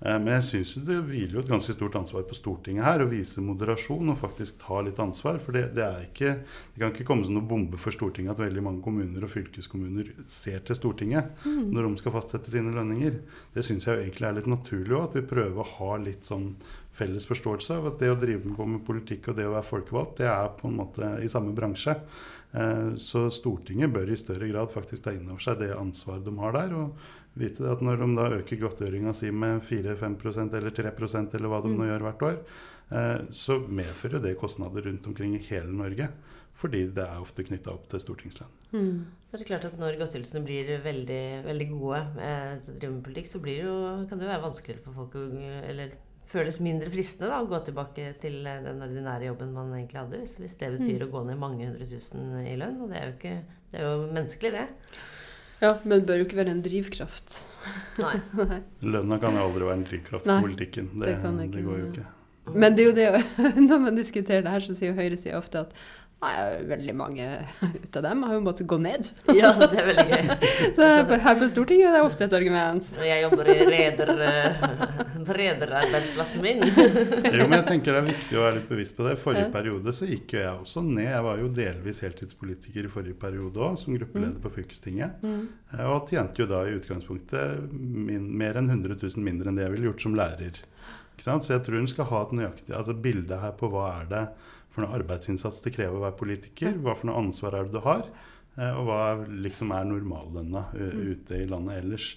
Eh, 0.00 0.16
men 0.16 0.32
jeg 0.38 0.46
syns 0.48 0.72
det 0.86 0.96
hviler 1.04 1.36
jo 1.36 1.42
et 1.42 1.52
ganske 1.52 1.74
stort 1.76 1.98
ansvar 2.00 2.24
på 2.28 2.36
Stortinget 2.38 2.86
her 2.86 3.04
å 3.04 3.10
vise 3.10 3.44
moderasjon 3.44 4.12
og 4.12 4.20
faktisk 4.22 4.60
ta 4.62 4.80
litt 4.84 5.00
ansvar. 5.02 5.40
For 5.44 5.56
det, 5.56 5.66
det, 5.76 5.88
ikke, 6.08 6.34
det 6.72 6.82
kan 6.82 6.94
ikke 6.94 7.08
komme 7.10 7.28
som 7.28 7.36
noe 7.36 7.48
bombe 7.50 7.80
for 7.80 7.94
Stortinget 7.94 8.34
at 8.34 8.44
veldig 8.44 8.64
mange 8.64 8.84
kommuner 8.84 9.26
og 9.26 9.32
fylkeskommuner 9.34 10.12
ser 10.30 10.64
til 10.64 10.78
Stortinget 10.78 11.44
mm. 11.44 11.68
når 11.74 11.88
de 11.88 12.02
skal 12.02 12.16
fastsette 12.16 12.52
sine 12.52 12.74
lønninger. 12.76 13.20
Det 13.54 13.66
syns 13.66 13.88
jeg 13.88 13.98
jo 13.98 14.06
egentlig 14.06 14.30
er 14.30 14.38
litt 14.40 14.50
naturlig 14.50 14.96
òg, 14.96 15.08
at 15.10 15.20
vi 15.20 15.26
prøver 15.34 15.62
å 15.62 15.70
ha 15.76 15.96
litt 16.00 16.28
sånn 16.28 16.54
felles 17.00 17.24
forståelse 17.28 17.76
av 17.78 17.92
at 17.92 18.02
det 18.02 18.10
å 18.12 18.18
drive 18.18 18.50
på 18.56 18.66
med 18.66 18.82
politikk 18.84 19.30
og 19.30 19.38
det 19.38 19.46
å 19.48 19.54
være 19.54 19.68
folkevalgt, 19.68 20.18
det 20.20 20.28
er 20.28 20.50
på 20.58 20.68
en 20.68 20.76
måte 20.80 21.14
i 21.22 21.30
samme 21.32 21.54
bransje. 21.56 21.94
Eh, 22.52 22.96
så 22.98 23.28
Stortinget 23.30 23.92
bør 23.94 24.10
i 24.10 24.18
større 24.18 24.48
grad 24.50 24.72
faktisk 24.72 25.06
ta 25.06 25.14
inn 25.14 25.28
over 25.30 25.42
seg 25.44 25.60
det 25.62 25.70
ansvaret 25.76 26.26
de 26.26 26.34
har 26.40 26.56
der, 26.56 26.74
og 26.74 27.19
vite 27.38 27.70
at 27.70 27.82
når 27.84 28.02
de 28.02 28.08
da 28.16 28.26
øker 28.40 28.60
godtgjøringa 28.64 29.14
si 29.14 29.30
med 29.30 29.62
4-5% 29.62 30.56
eller 30.58 30.74
3% 30.74 31.34
eller 31.38 31.48
hva 31.52 31.62
de 31.62 31.70
Mm. 31.70 31.78
nå 31.78 31.86
gjør 31.86 32.04
hvert 32.08 32.26
år, 32.26 32.36
eh, 32.90 33.18
så 33.30 33.58
medfører 33.68 34.22
det 34.22 34.38
kostnader 34.38 34.82
rundt 34.82 35.06
omkring 35.06 35.34
i 35.34 35.46
hele 35.50 35.72
Norge. 35.72 36.10
Fordi 36.60 36.92
det 36.92 37.00
er 37.00 37.20
ofte 37.22 37.42
knytta 37.46 37.72
opp 37.72 37.86
til 37.88 38.00
stortingslønn. 38.00 38.50
Mm. 38.74 39.06
Så 39.30 39.34
er 39.34 39.38
det 39.38 39.46
klart 39.46 39.64
at 39.64 39.78
Når 39.78 39.96
godtgjørelsene 39.96 40.44
blir 40.44 40.82
veldig, 40.84 41.44
veldig 41.46 41.68
gode 41.70 42.00
eh, 42.20 42.58
til 42.60 42.74
å 42.74 42.78
drive 42.78 42.92
med 42.92 43.04
politikk, 43.06 43.30
så 43.30 43.40
blir 43.40 43.56
det 43.56 43.64
jo, 43.64 44.06
kan 44.10 44.18
det 44.18 44.26
jo 44.26 44.32
være 44.34 44.44
vanskeligere 44.44 44.84
for 44.84 44.92
folk 44.92 45.14
å 45.16 45.22
Eller 45.70 45.94
føles 46.30 46.60
mindre 46.62 46.90
fristende 46.92 47.30
da, 47.32 47.40
å 47.40 47.48
gå 47.50 47.58
tilbake 47.64 48.10
til 48.20 48.44
eh, 48.46 48.60
den 48.66 48.82
ordinære 48.84 49.30
jobben 49.30 49.54
man 49.54 49.72
egentlig 49.72 50.02
hadde. 50.02 50.20
Hvis, 50.20 50.36
hvis 50.42 50.58
det 50.60 50.72
betyr 50.76 51.06
å 51.06 51.10
gå 51.14 51.24
ned 51.30 51.40
mange 51.40 51.66
hundre 51.70 51.88
tusen 51.88 52.36
i 52.44 52.58
lønn. 52.60 52.76
Og 52.84 52.92
det 52.92 53.00
er 53.00 53.08
jo, 53.08 53.16
ikke, 53.16 53.34
det 53.70 53.80
er 53.80 53.88
jo 53.88 53.96
menneskelig, 54.10 54.52
det. 54.58 55.00
Ja, 55.60 55.74
men 55.84 56.00
det 56.00 56.08
bør 56.08 56.22
jo 56.22 56.26
ikke 56.28 56.38
være 56.40 56.54
en 56.54 56.62
drivkraft. 56.64 57.42
Nei. 58.00 58.14
Nei. 58.40 58.62
Lønna 58.80 59.20
kan 59.20 59.36
jo 59.36 59.44
aldri 59.44 59.66
være 59.68 59.78
en 59.82 59.86
drivkraft 59.90 60.28
i 60.28 60.40
politikken. 60.46 60.88
Det, 60.94 61.06
det 61.06 61.18
kan 61.24 61.36
det, 61.36 61.50
ikke 61.50 61.66
går 61.66 61.82
jo 61.82 61.90
ikke. 61.90 62.06
Men 62.50 62.76
det 62.76 62.82
er 62.82 62.88
jo 62.88 62.94
det, 62.96 63.24
når 63.70 63.82
man 63.84 63.98
diskuterer 63.98 64.46
det 64.46 64.54
her, 64.54 64.64
så 64.64 64.76
sier 64.76 64.94
jo 64.94 64.98
høyresida 64.98 65.36
ofte 65.38 65.66
at 65.66 65.74
Nei, 66.20 66.32
veldig 66.68 66.92
mange 66.98 67.26
ut 67.84 67.96
av 67.96 68.02
dem 68.04 68.22
har 68.26 68.34
jo 68.36 68.40
måttet 68.44 68.66
gå 68.68 68.76
ned. 68.82 69.06
Ja, 69.40 69.54
det 69.56 69.78
er 69.80 69.86
veldig 69.88 70.04
gøy. 70.10 70.48
Så 70.76 70.88
her 71.24 71.38
på, 71.40 71.48
Stortinget 71.48 71.88
er 71.88 71.96
det 71.96 72.02
ofte 72.04 72.26
et 72.26 72.34
argument. 72.36 72.90
Når 72.98 73.06
jeg 73.08 73.22
jobber 73.24 73.48
i 73.48 73.56
reder, 73.70 74.12
eh, 74.26 74.66
på 75.24 75.36
rederarbeidsplassen 75.38 76.44
min. 76.44 76.60
Jo, 76.66 77.46
men 77.46 77.56
jeg 77.60 77.66
tenker 77.70 77.96
det 77.96 78.02
er 78.02 78.08
viktig 78.10 78.36
å 78.36 78.44
være 78.44 78.58
litt 78.58 78.68
bevisst 78.72 78.96
på 78.98 79.06
det. 79.08 79.16
Forrige 79.22 79.48
periode 79.54 79.94
så 79.96 80.08
gikk 80.10 80.36
jo 80.36 80.42
jeg 80.42 80.52
også 80.66 80.84
ned. 80.84 81.06
Jeg 81.08 81.24
var 81.30 81.40
jo 81.40 81.50
delvis 81.56 82.02
heltidspolitiker 82.04 82.88
i 82.88 82.92
forrige 82.92 83.16
periode 83.20 83.64
òg, 83.70 83.78
som 83.80 83.96
gruppeleder 83.96 84.40
på 84.44 84.52
fylkestinget. 84.58 85.24
Mm. 85.24 85.40
Eh, 85.72 85.86
Og 85.88 86.04
tjente 86.12 86.44
jo 86.44 86.50
da 86.50 86.66
i 86.68 86.76
utgangspunktet 86.76 87.72
min, 87.72 88.28
mer 88.40 88.60
enn 88.60 88.68
100 88.68 89.00
000 89.00 89.24
mindre 89.24 89.48
enn 89.48 89.56
det 89.60 89.64
jeg 89.68 89.76
ville 89.78 89.88
gjort 89.92 90.04
som 90.04 90.20
lærer. 90.20 90.60
Så 91.20 91.52
jeg 91.52 91.64
tror 91.66 91.78
hun 91.82 91.90
skal 91.90 92.08
ha 92.10 92.22
et 92.24 92.32
nøyaktig 92.38 92.74
altså 92.76 92.94
bilde 92.96 93.40
her 93.42 93.52
på 93.60 93.68
hva 93.72 93.86
er 94.00 94.10
det 94.10 94.24
for 94.70 94.84
noe 94.84 94.94
arbeidsinnsats 95.00 95.60
det 95.64 95.74
krever 95.74 95.98
å 95.98 96.04
være 96.06 96.18
politiker, 96.20 96.76
hva 96.78 96.94
for 96.96 97.10
noe 97.10 97.20
ansvar 97.20 97.56
er 97.58 97.66
det 97.66 97.74
du 97.74 97.80
har, 97.84 98.04
eh, 98.56 98.70
og 98.70 98.86
hva 98.86 99.00
liksom 99.28 99.72
er 99.74 99.88
normallønna 99.90 100.64
eh, 100.74 100.92
Mm. 100.94 101.06
ute 101.12 101.40
i 101.42 101.46
landet 101.50 101.82
ellers. 101.82 102.16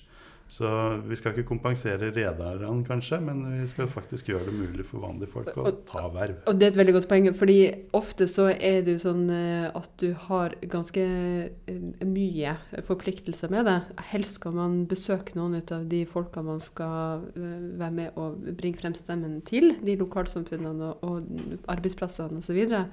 Så 0.54 0.70
vi 1.10 1.18
skal 1.18 1.34
ikke 1.34 1.48
kompensere 1.50 2.12
rederne, 2.14 2.84
kanskje, 2.86 3.18
men 3.26 3.42
vi 3.56 3.68
skal 3.72 3.88
faktisk 3.90 4.30
gjøre 4.30 4.52
det 4.52 4.54
mulig 4.54 4.86
for 4.86 5.02
vanlige 5.02 5.32
folk 5.32 5.50
å 5.58 5.66
Og- 5.66 5.80
ta 5.90 6.04
verv. 6.14 6.44
Og 6.48 6.60
det 6.60 6.68
er 6.68 6.72
et 6.74 6.78
veldig 6.78 6.94
godt 6.94 7.08
poeng, 7.10 7.30
fordi 7.34 7.58
ofte 7.94 8.28
så 8.30 8.50
er 8.54 8.84
det 8.86 8.94
jo 8.94 9.02
sånn 9.02 9.24
eh, 9.34 9.72
at 9.74 9.90
du 9.98 10.14
har 10.28 10.54
ganske 10.62 11.02
eh, 11.02 12.06
mye 12.06 12.58
forpliktelser 12.86 13.50
med 13.50 13.66
det. 13.66 13.80
Helst 14.12 14.38
skal 14.38 14.54
man 14.54 14.86
besøke 14.86 15.34
noen 15.36 15.58
av 15.64 15.90
de 15.90 16.06
folka 16.06 16.44
man 16.46 16.60
skal 16.60 17.26
eh, 17.34 17.60
være 17.80 17.92
med 17.92 18.12
og 18.16 18.46
bringe 18.58 18.78
frem 18.78 18.94
stemmen 18.94 19.42
til, 19.42 19.74
de 19.82 19.98
lokalsamfunnene 19.98 20.94
og, 20.94 21.04
og 21.04 21.68
arbeidsplassene 21.68 22.44
osv. 22.44 22.62
Uh, 22.74 22.86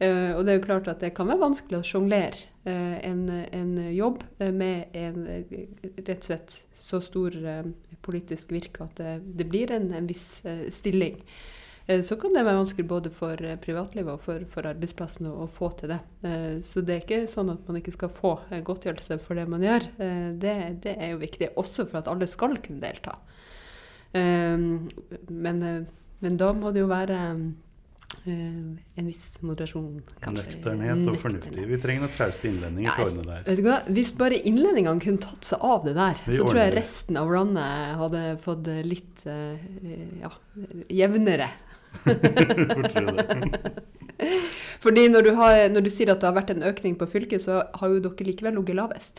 og 0.00 0.46
det 0.46 0.52
er 0.52 0.58
jo 0.58 0.64
klart 0.64 0.88
at 0.88 1.02
det 1.04 1.12
kan 1.16 1.28
være 1.28 1.42
vanskelig 1.42 1.80
å 1.80 1.84
sjonglere 1.84 2.48
eh, 2.64 2.98
en, 3.04 3.22
en 3.28 3.72
jobb 3.92 4.22
eh, 4.38 4.52
med 4.52 4.96
en 4.96 5.26
eh, 5.28 5.54
rett 5.98 6.16
og 6.16 6.28
slett 6.30 6.56
så 6.80 7.00
stor 7.04 7.36
eh, 7.36 7.66
politisk 8.00 8.54
virke 8.54 8.86
at 8.86 9.00
det, 9.00 9.14
det 9.36 9.48
blir 9.50 9.72
en, 9.76 9.90
en 9.96 10.08
viss 10.08 10.40
eh, 10.48 10.68
stilling. 10.72 11.20
Eh, 11.86 12.00
så 12.06 12.16
kan 12.20 12.34
det 12.34 12.44
være 12.46 12.60
vanskelig 12.60 12.88
både 12.88 13.12
for 13.14 13.40
eh, 13.44 13.58
privatlivet 13.60 14.12
og 14.14 14.24
for, 14.24 14.44
for 14.50 14.68
arbeidsplassen 14.70 15.28
å, 15.30 15.36
å 15.44 15.48
få 15.50 15.72
til 15.80 15.94
det. 15.94 16.00
Eh, 16.26 16.58
så 16.66 16.84
det 16.84 16.96
er 16.96 17.04
ikke 17.04 17.22
sånn 17.30 17.52
at 17.54 17.68
man 17.68 17.80
ikke 17.80 17.96
skal 17.96 18.12
få 18.14 18.36
eh, 18.50 18.64
godtgjørelse 18.66 19.20
for 19.24 19.40
det 19.40 19.48
man 19.50 19.64
gjør. 19.64 19.88
Eh, 20.00 20.28
det, 20.40 20.56
det 20.86 20.96
er 20.96 21.14
jo 21.14 21.22
viktig, 21.22 21.52
også 21.60 21.88
for 21.90 22.02
at 22.02 22.10
alle 22.10 22.28
skal 22.30 22.58
kunne 22.62 22.82
delta. 22.84 23.18
Eh, 24.12 24.56
men, 25.28 25.66
eh, 25.66 25.82
men 26.20 26.40
da 26.40 26.54
må 26.56 26.72
det 26.74 26.84
jo 26.84 26.92
være 26.92 27.20
eh, 27.32 27.44
en 28.24 29.06
viss 29.06 29.40
moderasjon, 29.46 30.02
kanskje. 30.20 30.44
Nøkternhet 30.44 31.08
og 31.08 31.16
fornuftig. 31.22 31.62
Vi 31.70 31.78
trenger 31.80 32.02
noen 32.04 32.14
trauste 32.14 32.48
innlendinger 32.50 32.90
til 32.98 33.06
å 33.06 33.08
ordne 33.08 33.38
du 33.46 33.62
hva? 33.64 33.76
Hvis 33.96 34.10
bare 34.18 34.36
innlendingene 34.50 35.04
kunne 35.04 35.22
tatt 35.24 35.44
seg 35.46 35.58
av 35.64 35.80
det 35.86 35.94
der, 35.96 36.16
Vi 36.26 36.32
så 36.36 36.42
tror 36.48 36.58
jeg 36.60 36.74
resten 36.76 37.14
av 37.20 37.26
landet 37.32 37.72
hadde 38.02 38.20
fått 38.42 38.62
det 38.66 38.78
litt 38.88 39.16
eh, 39.30 39.56
ja, 40.20 40.30
jevnere. 41.00 41.48
Det? 41.48 41.50
Fordi 44.84 45.08
når 45.08 45.26
du, 45.26 45.30
har, 45.38 45.56
når 45.72 45.86
du 45.86 45.90
sier 45.92 46.12
at 46.12 46.20
det 46.20 46.28
har 46.28 46.36
vært 46.36 46.52
en 46.54 46.66
økning 46.68 46.94
på 47.00 47.08
fylket, 47.10 47.40
så 47.46 47.54
har 47.80 47.92
jo 47.92 48.02
dere 48.04 48.26
likevel 48.28 48.54
ligget 48.60 48.78
lavest. 48.78 49.14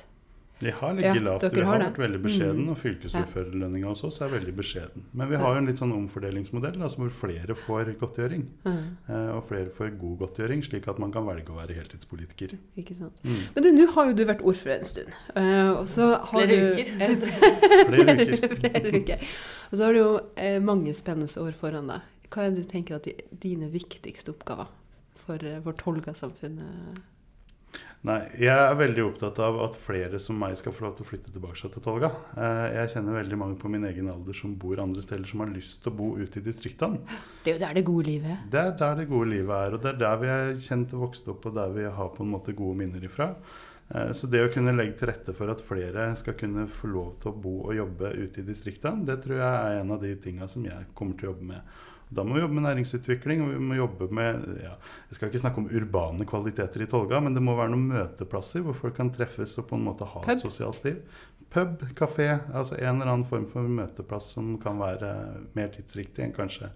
De 0.61 0.71
har 0.71 0.89
Ja, 0.93 1.13
ligget 1.13 1.23
lavt. 1.25 1.43
Vi 1.53 1.61
har 1.61 1.65
har 1.71 1.79
vært 1.91 1.97
veldig 1.97 2.19
beskjeden, 2.21 2.61
Mm. 2.65 2.69
og 2.69 2.77
fylkesordførerlønninga 2.77 3.87
hos 3.89 4.03
oss 4.03 4.21
er 4.21 4.29
veldig 4.29 4.53
beskjeden. 4.55 5.03
Men 5.13 5.29
vi 5.29 5.35
har 5.41 5.53
jo 5.55 5.57
en 5.57 5.65
litt 5.65 5.77
sånn 5.81 5.91
omfordelingsmodell 5.95 6.77
altså 6.81 6.97
hvor 7.01 7.09
flere 7.09 7.55
får 7.57 7.95
godtgjøring. 7.99 8.43
Mm, 8.65 8.83
eh, 9.09 9.31
Og 9.35 9.43
flere 9.47 9.69
får 9.73 9.97
god 9.99 10.19
godtgjøring, 10.19 10.61
slik 10.63 10.87
at 10.87 10.99
man 10.99 11.11
kan 11.11 11.25
velge 11.25 11.49
å 11.49 11.57
være 11.57 11.73
heltidspolitiker. 11.75 12.57
ikke 12.77 12.95
sant? 12.95 13.19
Mm. 13.23 13.41
Men 13.55 13.63
du, 13.63 13.71
nå 13.71 13.87
har 13.95 14.05
jo 14.11 14.13
du 14.13 14.25
vært 14.25 14.41
ordfører 14.43 14.77
en 14.77 14.83
stund. 14.85 15.13
eh, 15.35 15.71
og 15.71 15.87
så 15.87 16.11
har 16.21 16.45
Flere 16.45 16.47
du, 16.47 16.71
uker. 16.77 16.85
Flere 17.91 18.15
uker. 18.21 18.55
flere 18.59 18.91
uker. 19.01 19.19
Og 19.71 19.77
så 19.77 19.83
har 19.85 19.93
du 19.93 19.99
jo 19.99 20.19
eh, 20.37 20.59
mange 20.59 20.93
spennende 20.93 21.41
år 21.41 21.53
foran 21.57 21.87
deg. 21.87 22.01
Hva 22.31 22.45
er 22.45 22.51
det 22.51 22.63
du 22.63 22.69
tenker 22.69 22.95
at 22.95 23.07
dine 23.41 23.69
viktigste 23.71 24.29
oppgaver 24.31 24.67
for, 25.15 25.37
vårt 25.37 25.81
for 25.81 25.93
Tolga-samfunnet 25.93 27.01
Nei, 28.01 28.17
jeg 28.41 28.49
er 28.49 28.77
veldig 28.79 29.03
opptatt 29.11 29.37
av 29.45 29.59
at 29.61 29.75
flere 29.77 30.17
som 30.17 30.39
meg 30.41 30.55
skal 30.57 30.73
få 30.73 30.87
lov 30.87 30.95
til 30.97 31.05
å 31.05 31.09
flytte 31.11 31.33
tilbake 31.35 31.69
til 31.69 31.83
Tolga. 31.85 32.09
Eh, 32.33 32.73
Jeg 32.79 32.89
kjenner 32.95 33.19
veldig 33.19 33.37
mange 33.37 33.57
på 33.61 33.69
min 33.69 33.83
egen 33.85 34.09
alder 34.09 34.33
som 34.33 34.55
bor 34.57 34.79
andre 34.81 35.03
steder, 35.05 35.27
som 35.29 35.43
har 35.43 35.51
lyst 35.53 35.83
til 35.83 35.91
å 35.91 35.97
bo 35.99 36.07
ute 36.17 36.41
i 36.41 36.41
distriktene. 36.41 36.97
Det 37.43 37.51
er 37.53 37.59
jo 37.59 37.61
der 37.67 37.75
det 37.77 37.83
gode 37.85 38.07
livet 38.07 38.31
er. 38.33 38.39
Det 38.49 38.59
er 38.63 38.71
der 38.79 38.95
det 39.03 39.07
gode 39.11 39.29
livet 39.29 39.53
er, 39.53 39.75
og 39.77 39.83
det 39.83 39.91
er 39.93 39.99
der 40.01 40.17
vi 40.23 40.31
er 40.33 40.55
kjent 40.65 40.95
og 40.97 41.03
vokst 41.05 41.29
opp, 41.29 41.45
og 41.45 41.53
der 41.59 41.69
vi 41.77 41.83
har 41.83 42.09
på 42.15 42.25
en 42.25 42.31
måte 42.33 42.55
gode 42.57 42.79
minner 42.81 43.05
ifra. 43.05 43.35
Eh, 43.93 44.11
Så 44.17 44.25
det 44.33 44.41
å 44.47 44.51
kunne 44.51 44.73
legge 44.73 44.97
til 44.97 45.07
rette 45.13 45.37
for 45.37 45.53
at 45.53 45.61
flere 45.61 46.15
skal 46.17 46.33
kunne 46.33 46.65
få 46.65 46.89
lov 46.89 47.19
til 47.21 47.29
å 47.31 47.37
bo 47.37 47.55
og 47.67 47.75
jobbe 47.77 48.15
ute 48.17 48.41
i 48.41 48.47
distriktene, 48.49 49.05
det 49.05 49.21
tror 49.21 49.37
jeg 49.37 49.45
er 49.77 49.79
en 49.83 49.91
av 49.91 50.01
de 50.01 50.15
tinga 50.15 50.47
som 50.49 50.65
jeg 50.65 50.89
kommer 50.95 51.13
til 51.19 51.29
å 51.29 51.33
jobbe 51.35 51.53
med. 51.53 51.61
Da 52.11 52.23
må 52.27 52.35
vi 52.35 52.41
jobbe 52.43 52.57
med 52.57 52.65
næringsutvikling, 52.67 53.41
og 53.45 53.49
vi 53.53 53.59
må 53.63 53.75
jobbe 53.77 54.09
med 54.11 54.41
ja, 54.59 54.73
Jeg 55.09 55.15
skal 55.15 55.29
ikke 55.29 55.39
snakke 55.45 55.61
om 55.63 55.69
urbane 55.71 56.25
kvaliteter 56.27 56.83
i 56.83 56.87
Tolga, 56.91 57.21
men 57.23 57.33
det 57.37 57.43
må 57.43 57.55
være 57.55 57.71
noen 57.71 57.87
møteplasser 57.87 58.65
hvor 58.65 58.75
folk 58.75 58.97
kan 58.97 59.11
treffes 59.15 59.53
og 59.61 59.69
på 59.69 59.77
en 59.79 59.85
måte 59.87 60.03
ha 60.05 60.19
Pub. 60.25 60.29
et 60.33 60.43
sosialt 60.43 60.83
liv. 60.83 60.97
Pub, 61.51 61.81
kafé, 61.99 62.27
altså 62.55 62.77
en 62.79 63.01
eller 63.01 63.11
annen 63.11 63.25
form 63.27 63.45
for 63.51 63.63
møteplass 63.67 64.29
som 64.37 64.53
kan 64.63 64.77
være 64.79 65.09
mer 65.55 65.67
tidsriktig 65.73 66.23
enn 66.23 66.35
kanskje 66.35 66.69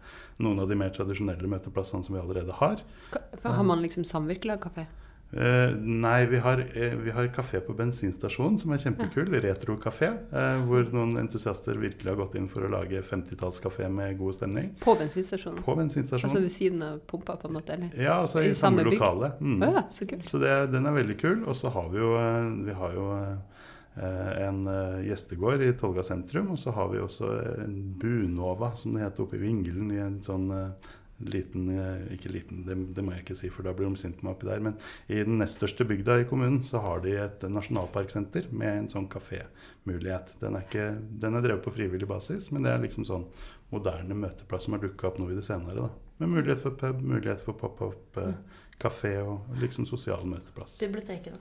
noen 0.44 0.60
av 0.60 0.68
de 0.72 0.76
mer 0.76 0.90
tradisjonelle 0.96 1.48
møteplassene 1.48 2.04
som 2.04 2.16
vi 2.16 2.22
allerede 2.22 2.52
har. 2.60 2.84
Hva- 3.12 3.56
Har 3.56 3.64
man 3.64 3.82
liksom 3.84 4.04
samvirkelagkafé? 4.04 4.86
Eh, 5.34 5.72
nei, 5.76 6.26
vi 6.30 6.38
har, 6.40 6.62
eh, 6.74 6.94
vi 6.96 7.12
har 7.12 7.28
kafé 7.28 7.60
på 7.60 7.74
bensinstasjonen 7.76 8.60
som 8.62 8.72
er 8.72 8.78
kjempekul. 8.78 9.34
Retrokafé. 9.44 10.12
Uh, 10.32 10.62
hvor 10.68 10.86
noen 10.94 11.18
entusiaster 11.20 11.76
virkelig 11.82 12.08
har 12.08 12.20
gått 12.20 12.38
inn 12.40 12.48
for 12.48 12.64
å 12.64 12.70
lage 12.72 13.02
50-tallskafé 13.04 13.90
med 13.92 14.18
god 14.20 14.38
stemning. 14.38 14.70
På 14.80 14.96
bensinstasjonen? 15.00 15.64
På 15.66 15.76
bensinstasjonen. 15.76 16.30
Altså 16.30 16.46
ved 16.46 16.54
siden 16.54 16.86
av 16.86 17.02
pumpa, 17.10 17.36
på 17.42 17.50
en 17.50 17.58
måte? 17.58 17.74
eller? 17.76 17.92
Ja, 18.00 18.22
altså 18.22 18.46
i 18.46 18.54
i 18.54 18.56
samme 18.56 18.76
samme 18.76 18.92
lokale. 18.92 19.32
Mm. 19.40 19.64
Oh, 19.64 19.74
ja, 19.74 19.84
så 19.90 20.08
kult. 20.08 20.26
Så 20.26 20.40
det, 20.40 20.54
den 20.72 20.86
er 20.86 20.96
veldig 20.96 21.18
kul. 21.20 21.44
Og 21.48 21.56
så 21.56 21.70
har 21.74 21.90
vi 21.90 22.00
jo, 22.00 22.14
eh, 22.20 22.50
vi 22.66 22.76
har 22.80 22.96
jo 22.96 23.08
eh, 23.16 24.48
en 24.48 24.68
eh, 24.68 25.08
gjestegård 25.10 25.64
i 25.66 25.74
Tolga 25.80 26.04
sentrum. 26.04 26.52
Og 26.52 26.60
så 26.60 26.72
har 26.76 26.92
vi 26.94 27.02
også 27.04 27.32
en 27.66 27.80
Bunova, 28.00 28.76
som 28.76 28.96
det 28.96 29.04
heter, 29.06 29.26
oppe 29.26 29.40
i 29.40 29.44
Vingelen. 29.44 29.92
I 29.92 30.04
en 30.06 30.22
sånn 30.26 30.48
eh, 30.52 30.94
liten 31.24 31.70
eh, 31.72 32.14
Ikke 32.16 32.30
liten, 32.34 32.66
det, 32.68 32.76
det 32.96 33.04
må 33.04 33.14
jeg 33.16 33.24
ikke 33.24 33.36
si, 33.40 33.50
for 33.50 33.64
da 33.64 33.72
blir 33.74 33.88
de 33.90 33.96
sinte 34.02 34.20
på 34.20 34.28
meg 34.28 34.36
oppi 34.36 34.50
der. 34.50 34.60
Men 34.60 34.76
i 35.08 35.22
den 35.24 35.38
nest 35.40 35.58
største 35.62 35.88
bygda 35.88 36.20
i 36.22 36.28
kommunen 36.30 36.62
så 36.64 36.82
har 36.84 37.00
de 37.06 37.16
et 37.24 37.46
nasjonalparksenter 37.48 38.50
med 38.52 38.78
en 38.84 38.90
sånn 38.92 39.08
kafémulighet. 39.12 40.36
Den, 40.42 40.56
er 40.56 40.66
ikke- 40.68 41.20
den 41.22 41.36
er 41.36 41.42
drevet 41.42 41.64
på 41.64 41.74
frivillig 41.76 42.08
basis, 42.08 42.52
men 42.52 42.64
det 42.64 42.72
er 42.74 42.80
liksom 42.84 43.06
sånn 43.08 43.26
moderne 43.72 44.14
møteplass 44.16 44.64
som 44.68 44.74
har 44.74 44.82
dukka 44.84 45.08
opp 45.08 45.18
nå 45.20 45.32
i 45.32 45.36
det 45.36 45.44
senere. 45.48 45.76
da. 45.76 45.90
Med 46.20 46.30
mulighet 46.30 46.62
for 46.62 46.72
pub, 46.72 47.02
mulighet 47.02 47.42
for 47.42 47.54
pop-up. 47.54 48.18
Eh, 48.18 48.34
kafé 48.80 49.18
og 49.24 49.48
liksom 49.62 49.86
sosial 49.88 50.26
møteplass. 50.28 50.80
Biblioteket, 50.84 51.34
da. 51.34 51.40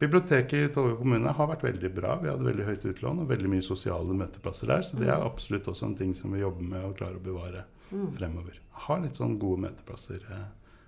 Biblioteket 0.00 0.70
i 0.70 0.72
Tolga 0.74 0.96
kommune 0.96 1.30
har 1.32 1.46
vært 1.46 1.62
veldig 1.62 1.94
bra. 1.94 2.16
Vi 2.20 2.28
hadde 2.28 2.44
veldig 2.44 2.64
høyt 2.66 2.84
utlån 2.90 3.20
og 3.22 3.28
veldig 3.28 3.48
mye 3.52 3.62
sosiale 3.62 4.16
møteplasser 4.16 4.66
der. 4.66 4.80
Så 4.82 4.98
det 4.98 5.08
er 5.08 5.22
absolutt 5.22 5.68
også 5.70 5.86
en 5.86 5.94
ting 5.94 6.14
som 6.14 6.32
vi 6.32 6.40
jobber 6.40 6.62
med 6.66 6.82
å 6.88 6.94
klare 6.96 7.20
å 7.20 7.22
bevare 7.22 7.64
Mm. 7.94 8.12
fremover. 8.18 8.60
Har 8.84 9.00
litt 9.04 9.16
sånn 9.20 9.38
gode 9.38 9.62
møteplasser 9.68 10.24
eh, 10.34 10.46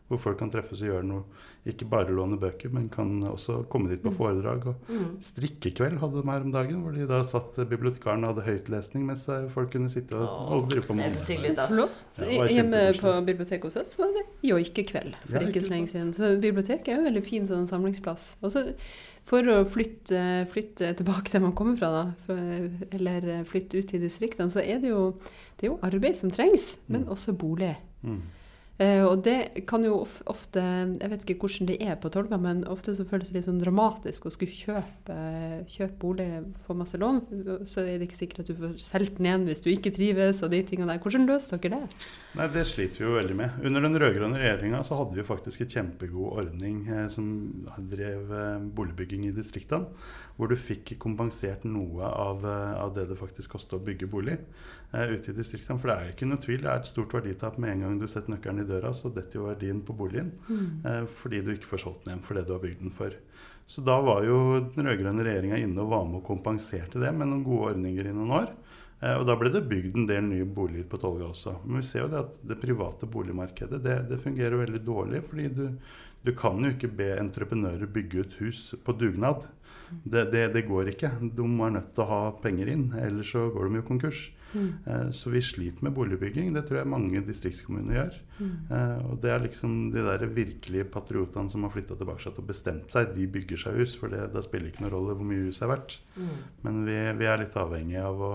Hvor 0.08 0.18
folk 0.22 0.38
kan 0.38 0.50
treffes 0.50 0.80
og 0.82 0.86
gjøre 0.88 1.02
noe. 1.04 1.22
Ikke 1.66 1.82
bare 1.90 2.12
låne 2.14 2.36
bøker, 2.38 2.70
men 2.70 2.84
kan 2.88 3.08
også 3.26 3.64
komme 3.68 3.88
dit 3.90 4.00
på 4.04 4.12
Mm. 4.12 4.16
foredrag. 4.16 4.66
Og 4.70 4.74
Mm. 4.88 5.16
strikkekveld 5.20 5.98
hadde 5.98 6.22
de 6.22 6.30
her 6.30 6.40
om 6.46 6.52
dagen, 6.52 6.82
hvor 6.82 6.92
de 6.94 7.06
da 7.08 7.22
satt 7.22 7.58
eh, 7.58 7.64
bibliotekaren 7.64 8.22
og 8.24 8.36
hadde 8.36 8.46
høytlesning 8.46 9.04
mens 9.04 9.28
eh, 9.28 9.48
folk 9.48 9.72
kunne 9.72 9.88
sitte 9.90 10.14
og, 10.14 10.28
og 10.62 10.68
drive 10.70 10.82
på 10.86 10.94
det 10.94 11.10
med. 11.10 11.16
Flott. 11.66 12.20
Ja, 12.22 12.46
Hjemme 12.46 12.84
på 13.00 13.16
biblioteket 13.26 13.64
hos 13.64 13.76
oss 13.76 13.96
var 13.98 14.12
det 14.14 14.22
joikekveld 14.48 15.14
for 15.26 15.40
Ja, 15.40 15.48
ikke 15.48 15.62
så 15.66 15.70
lenge 15.74 15.88
siden. 15.90 16.12
Så 16.14 16.40
biblioteket 16.40 16.88
er 16.88 17.00
jo 17.00 17.06
en 17.06 17.12
veldig 17.14 17.24
fin 17.26 17.46
sånn 17.50 17.66
samlingsplass. 17.66 18.36
Også 18.46 18.74
for 19.26 19.42
å 19.42 19.64
flytte, 19.66 20.46
flytte 20.46 20.94
tilbake 20.96 21.32
der 21.32 21.40
man 21.40 21.52
kommer 21.52 21.76
fra, 21.76 21.90
da, 21.90 22.04
for, 22.28 22.70
eller 22.92 23.42
flytte 23.44 23.78
ut 23.82 23.92
i 23.92 23.98
distriktene, 23.98 24.46
så 24.54 24.62
er 24.62 24.78
det 24.78 24.90
jo, 24.94 25.16
det 25.58 25.66
er 25.66 25.72
jo 25.72 25.80
arbeid 25.82 26.14
som 26.14 26.30
trengs, 26.30 26.76
men 26.88 27.02
Mm. 27.02 27.10
også 27.10 27.34
bolig. 27.36 27.74
Mm. 28.04 28.22
Eh, 28.76 29.00
og 29.00 29.22
det 29.24 29.64
kan 29.64 29.80
jo 29.86 30.02
ofte 30.28 30.60
Jeg 30.60 31.08
vet 31.08 31.22
ikke 31.24 31.46
hvordan 31.46 31.68
det 31.70 31.76
er 31.80 31.94
på 31.96 32.10
Tolga, 32.12 32.36
men 32.36 32.60
ofte 32.68 32.92
så 32.96 33.06
føles 33.08 33.30
det 33.30 33.38
litt 33.38 33.46
sånn 33.46 33.60
dramatisk 33.62 34.26
å 34.28 34.32
skulle 34.34 34.52
kjøpe, 34.52 35.16
kjøpe 35.72 35.96
bolig, 36.02 36.28
få 36.66 36.76
masse 36.76 37.00
lån. 37.00 37.22
Så 37.64 37.86
er 37.86 37.96
det 37.96 38.10
ikke 38.10 38.20
sikkert 38.20 38.44
at 38.44 38.50
du 38.50 38.58
får 38.58 38.76
solgt 38.82 39.16
den 39.16 39.30
igjen 39.30 39.48
hvis 39.48 39.64
du 39.64 39.70
ikke 39.72 39.94
trives 39.96 40.42
og 40.44 40.52
de 40.52 40.60
tingene 40.68 40.92
der. 40.92 41.00
Hvordan 41.00 41.24
løser 41.30 41.62
dere 41.62 41.80
det? 41.86 42.04
Nei, 42.36 42.50
Det 42.52 42.66
sliter 42.68 43.00
vi 43.00 43.08
jo 43.08 43.16
veldig 43.16 43.38
med. 43.40 43.58
Under 43.64 43.86
den 43.86 43.96
rød-grønne 44.02 44.42
regjeringa 44.42 44.82
så 44.84 45.00
hadde 45.00 45.16
vi 45.16 45.26
faktisk 45.30 45.64
en 45.64 45.72
kjempegod 45.72 46.44
ordning 46.44 46.84
eh, 46.84 47.08
som 47.12 47.32
drev 47.80 48.28
eh, 48.28 48.68
boligbygging 48.76 49.24
i 49.30 49.34
distriktene. 49.36 49.88
Hvor 50.36 50.52
du 50.52 50.56
fikk 50.60 50.98
kompensert 51.00 51.62
noe 51.64 52.04
av, 52.04 52.44
av 52.44 52.90
det 52.92 53.06
det 53.08 53.16
faktisk 53.16 53.54
kosta 53.54 53.78
å 53.78 53.84
bygge 53.86 54.08
bolig 54.12 54.36
ute 55.12 55.30
i 55.32 55.36
distriktene. 55.36 55.78
For 55.80 55.90
det 55.90 55.96
er 55.96 56.12
ikke 56.14 56.28
noe 56.30 56.40
tvil, 56.42 56.60
det 56.64 56.70
er 56.72 56.80
et 56.80 56.88
stort 56.88 57.12
verditap 57.16 57.58
med 57.62 57.72
en 57.74 57.84
gang 57.86 57.98
du 58.00 58.06
setter 58.08 58.32
nøkkelen 58.34 58.62
i 58.64 58.68
døra, 58.68 58.92
så 58.96 59.10
detter 59.14 59.40
jo 59.40 59.48
verdien 59.48 59.82
på 59.84 59.96
boligen. 59.98 60.32
Eh, 60.84 61.04
fordi 61.20 61.42
du 61.44 61.52
ikke 61.54 61.70
får 61.74 61.82
solgt 61.84 62.04
den 62.06 62.14
hjem 62.16 62.24
for 62.26 62.34
det 62.38 62.46
du 62.48 62.54
har 62.56 62.62
bygd 62.64 62.80
den 62.86 62.94
for. 62.94 63.14
Så 63.66 63.82
da 63.82 63.96
var 64.00 64.22
jo 64.24 64.36
den 64.74 64.86
rød-grønne 64.86 65.24
regjeringa 65.26 65.58
inne 65.58 65.82
og 65.82 65.90
var 65.90 66.04
med 66.06 66.20
og 66.20 66.28
kompenserte 66.28 67.00
det 67.02 67.10
med 67.12 67.26
noen 67.32 67.42
gode 67.46 67.72
ordninger 67.72 68.06
i 68.06 68.14
noen 68.14 68.30
år. 68.40 68.52
Eh, 69.02 69.16
Og 69.18 69.26
da 69.28 69.36
ble 69.36 69.50
det 69.52 69.66
bygd 69.68 69.96
en 70.00 70.06
del 70.08 70.22
nye 70.24 70.46
boliger 70.46 70.86
på 70.88 71.00
Tolga 71.02 71.28
også. 71.32 71.58
Men 71.66 71.82
vi 71.82 71.86
ser 71.88 72.04
jo 72.06 72.10
det 72.12 72.22
at 72.22 72.38
det 72.52 72.60
private 72.62 73.06
boligmarkedet 73.10 73.82
det, 73.84 73.98
det 74.08 74.22
fungerer 74.22 74.56
veldig 74.62 74.82
dårlig. 74.86 75.22
Fordi 75.28 75.48
du, 75.52 75.66
du 76.24 76.32
kan 76.38 76.62
jo 76.62 76.72
ikke 76.72 76.88
be 76.96 77.10
entreprenører 77.18 77.90
bygge 77.90 78.22
ut 78.24 78.38
hus 78.40 78.62
på 78.84 78.94
dugnad. 78.96 79.44
Det, 80.02 80.24
det, 80.32 80.46
det 80.54 80.64
går 80.66 80.88
ikke. 80.94 81.10
De 81.20 81.44
er 81.44 81.74
nødt 81.76 81.92
til 81.94 82.02
å 82.02 82.10
ha 82.10 82.22
penger 82.42 82.70
inn, 82.72 82.88
ellers 82.98 83.30
så 83.34 83.44
går 83.54 83.68
de 83.68 83.80
jo 83.82 83.86
konkurs. 83.86 84.24
Mm. 84.56 84.68
Eh, 84.86 85.10
Så 85.12 85.30
vi 85.30 85.42
sliter 85.44 85.84
med 85.84 85.94
boligbygging. 85.94 86.52
Det 86.56 86.64
tror 86.66 86.78
jeg 86.80 86.88
mange 86.90 87.20
distriktskommuner 87.26 87.94
gjør. 88.00 88.18
Mm. 88.40 88.50
Eh, 88.70 89.06
Og 89.10 89.20
det 89.22 89.30
er 89.34 89.44
liksom 89.44 89.76
de 89.92 90.02
der 90.06 90.26
virkelige 90.26 90.84
patriotene 90.90 91.50
som 91.52 91.62
har 91.66 91.70
flytta 91.76 91.94
tilbake 92.00 92.32
og 92.32 92.46
bestemt 92.48 92.90
seg. 92.90 93.14
De 93.14 93.26
bygger 93.26 93.56
seg 93.66 93.76
hus, 93.82 93.94
for 94.00 94.08
det, 94.08 94.32
det 94.32 94.44
spiller 94.44 94.70
ikke 94.72 94.84
noen 94.86 94.94
rolle 94.96 95.14
hvor 95.18 95.28
mye 95.28 95.46
hus 95.50 95.60
er 95.62 95.68
verdt. 95.74 95.98
Mm. 96.16 96.36
Men 96.64 96.84
vi, 96.88 96.98
vi 97.20 97.26
er 97.28 97.42
litt 97.44 97.56
avhengig 97.60 98.00
av 98.00 98.20
å 98.20 98.32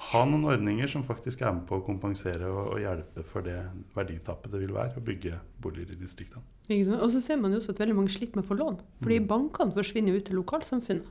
ha 0.00 0.22
noen 0.24 0.46
ordninger 0.48 0.88
som 0.88 1.02
faktisk 1.04 1.42
er 1.44 1.52
med 1.52 1.66
på 1.68 1.76
å 1.76 1.84
kompensere 1.84 2.48
og, 2.48 2.70
og 2.72 2.78
hjelpe 2.80 3.20
for 3.22 3.44
det 3.44 3.58
verditappet 3.94 4.50
det 4.54 4.60
vil 4.62 4.72
være 4.72 4.96
å 4.96 5.04
bygge 5.04 5.36
boliger 5.60 5.92
i 5.92 5.98
distriktene. 6.00 6.40
Og 6.70 7.10
så 7.12 7.20
ser 7.20 7.36
man 7.36 7.52
jo 7.52 7.58
også 7.60 7.74
at 7.74 7.82
veldig 7.82 7.96
mange 7.98 8.12
sliter 8.14 8.38
med 8.38 8.46
å 8.46 8.48
få 8.48 8.56
lån. 8.56 8.78
Fordi 9.02 9.18
Mm. 9.20 9.26
bankene 9.28 9.74
forsvinner 9.76 10.14
jo 10.14 10.20
ut 10.22 10.24
til 10.24 10.36
lokalsamfunnet. 10.40 11.10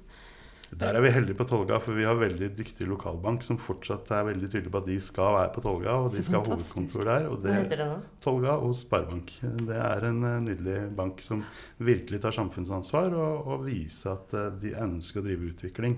Der 0.77 0.93
er 0.93 1.01
vi 1.01 1.09
heldige 1.09 1.33
på 1.39 1.45
Tolga, 1.49 1.79
for 1.81 1.97
vi 1.97 2.03
har 2.05 2.13
veldig 2.19 2.51
dyktig 2.57 2.85
lokalbank 2.87 3.41
som 3.41 3.57
fortsatt 3.57 4.11
er 4.13 4.27
veldig 4.27 4.49
tydelig 4.53 4.71
på 4.71 4.81
at 4.83 4.85
de 4.85 4.97
skal 5.01 5.33
være 5.33 5.51
på 5.55 5.63
Tolga, 5.65 5.95
og 6.03 6.09
de 6.13 6.21
skal 6.23 6.43
ha 6.43 6.51
hovedkontor 6.53 7.07
der. 7.09 7.25
Og 7.31 7.39
Hva 7.41 7.55
heter 7.57 7.81
det 7.81 7.87
nå? 7.89 7.95
Tolga 8.21 8.53
og 8.61 8.75
Sparebank. 8.77 9.33
Det 9.65 9.79
er 9.81 10.05
en 10.11 10.23
eh, 10.29 10.39
nydelig 10.45 10.77
bank 10.95 11.21
som 11.25 11.41
virkelig 11.81 12.21
tar 12.21 12.37
samfunnsansvar 12.37 13.17
og, 13.17 13.47
og 13.55 13.65
viser 13.65 14.13
at 14.13 14.33
eh, 14.37 14.51
de 14.61 14.75
ønsker 14.85 15.23
å 15.23 15.25
drive 15.25 15.49
utvikling. 15.55 15.97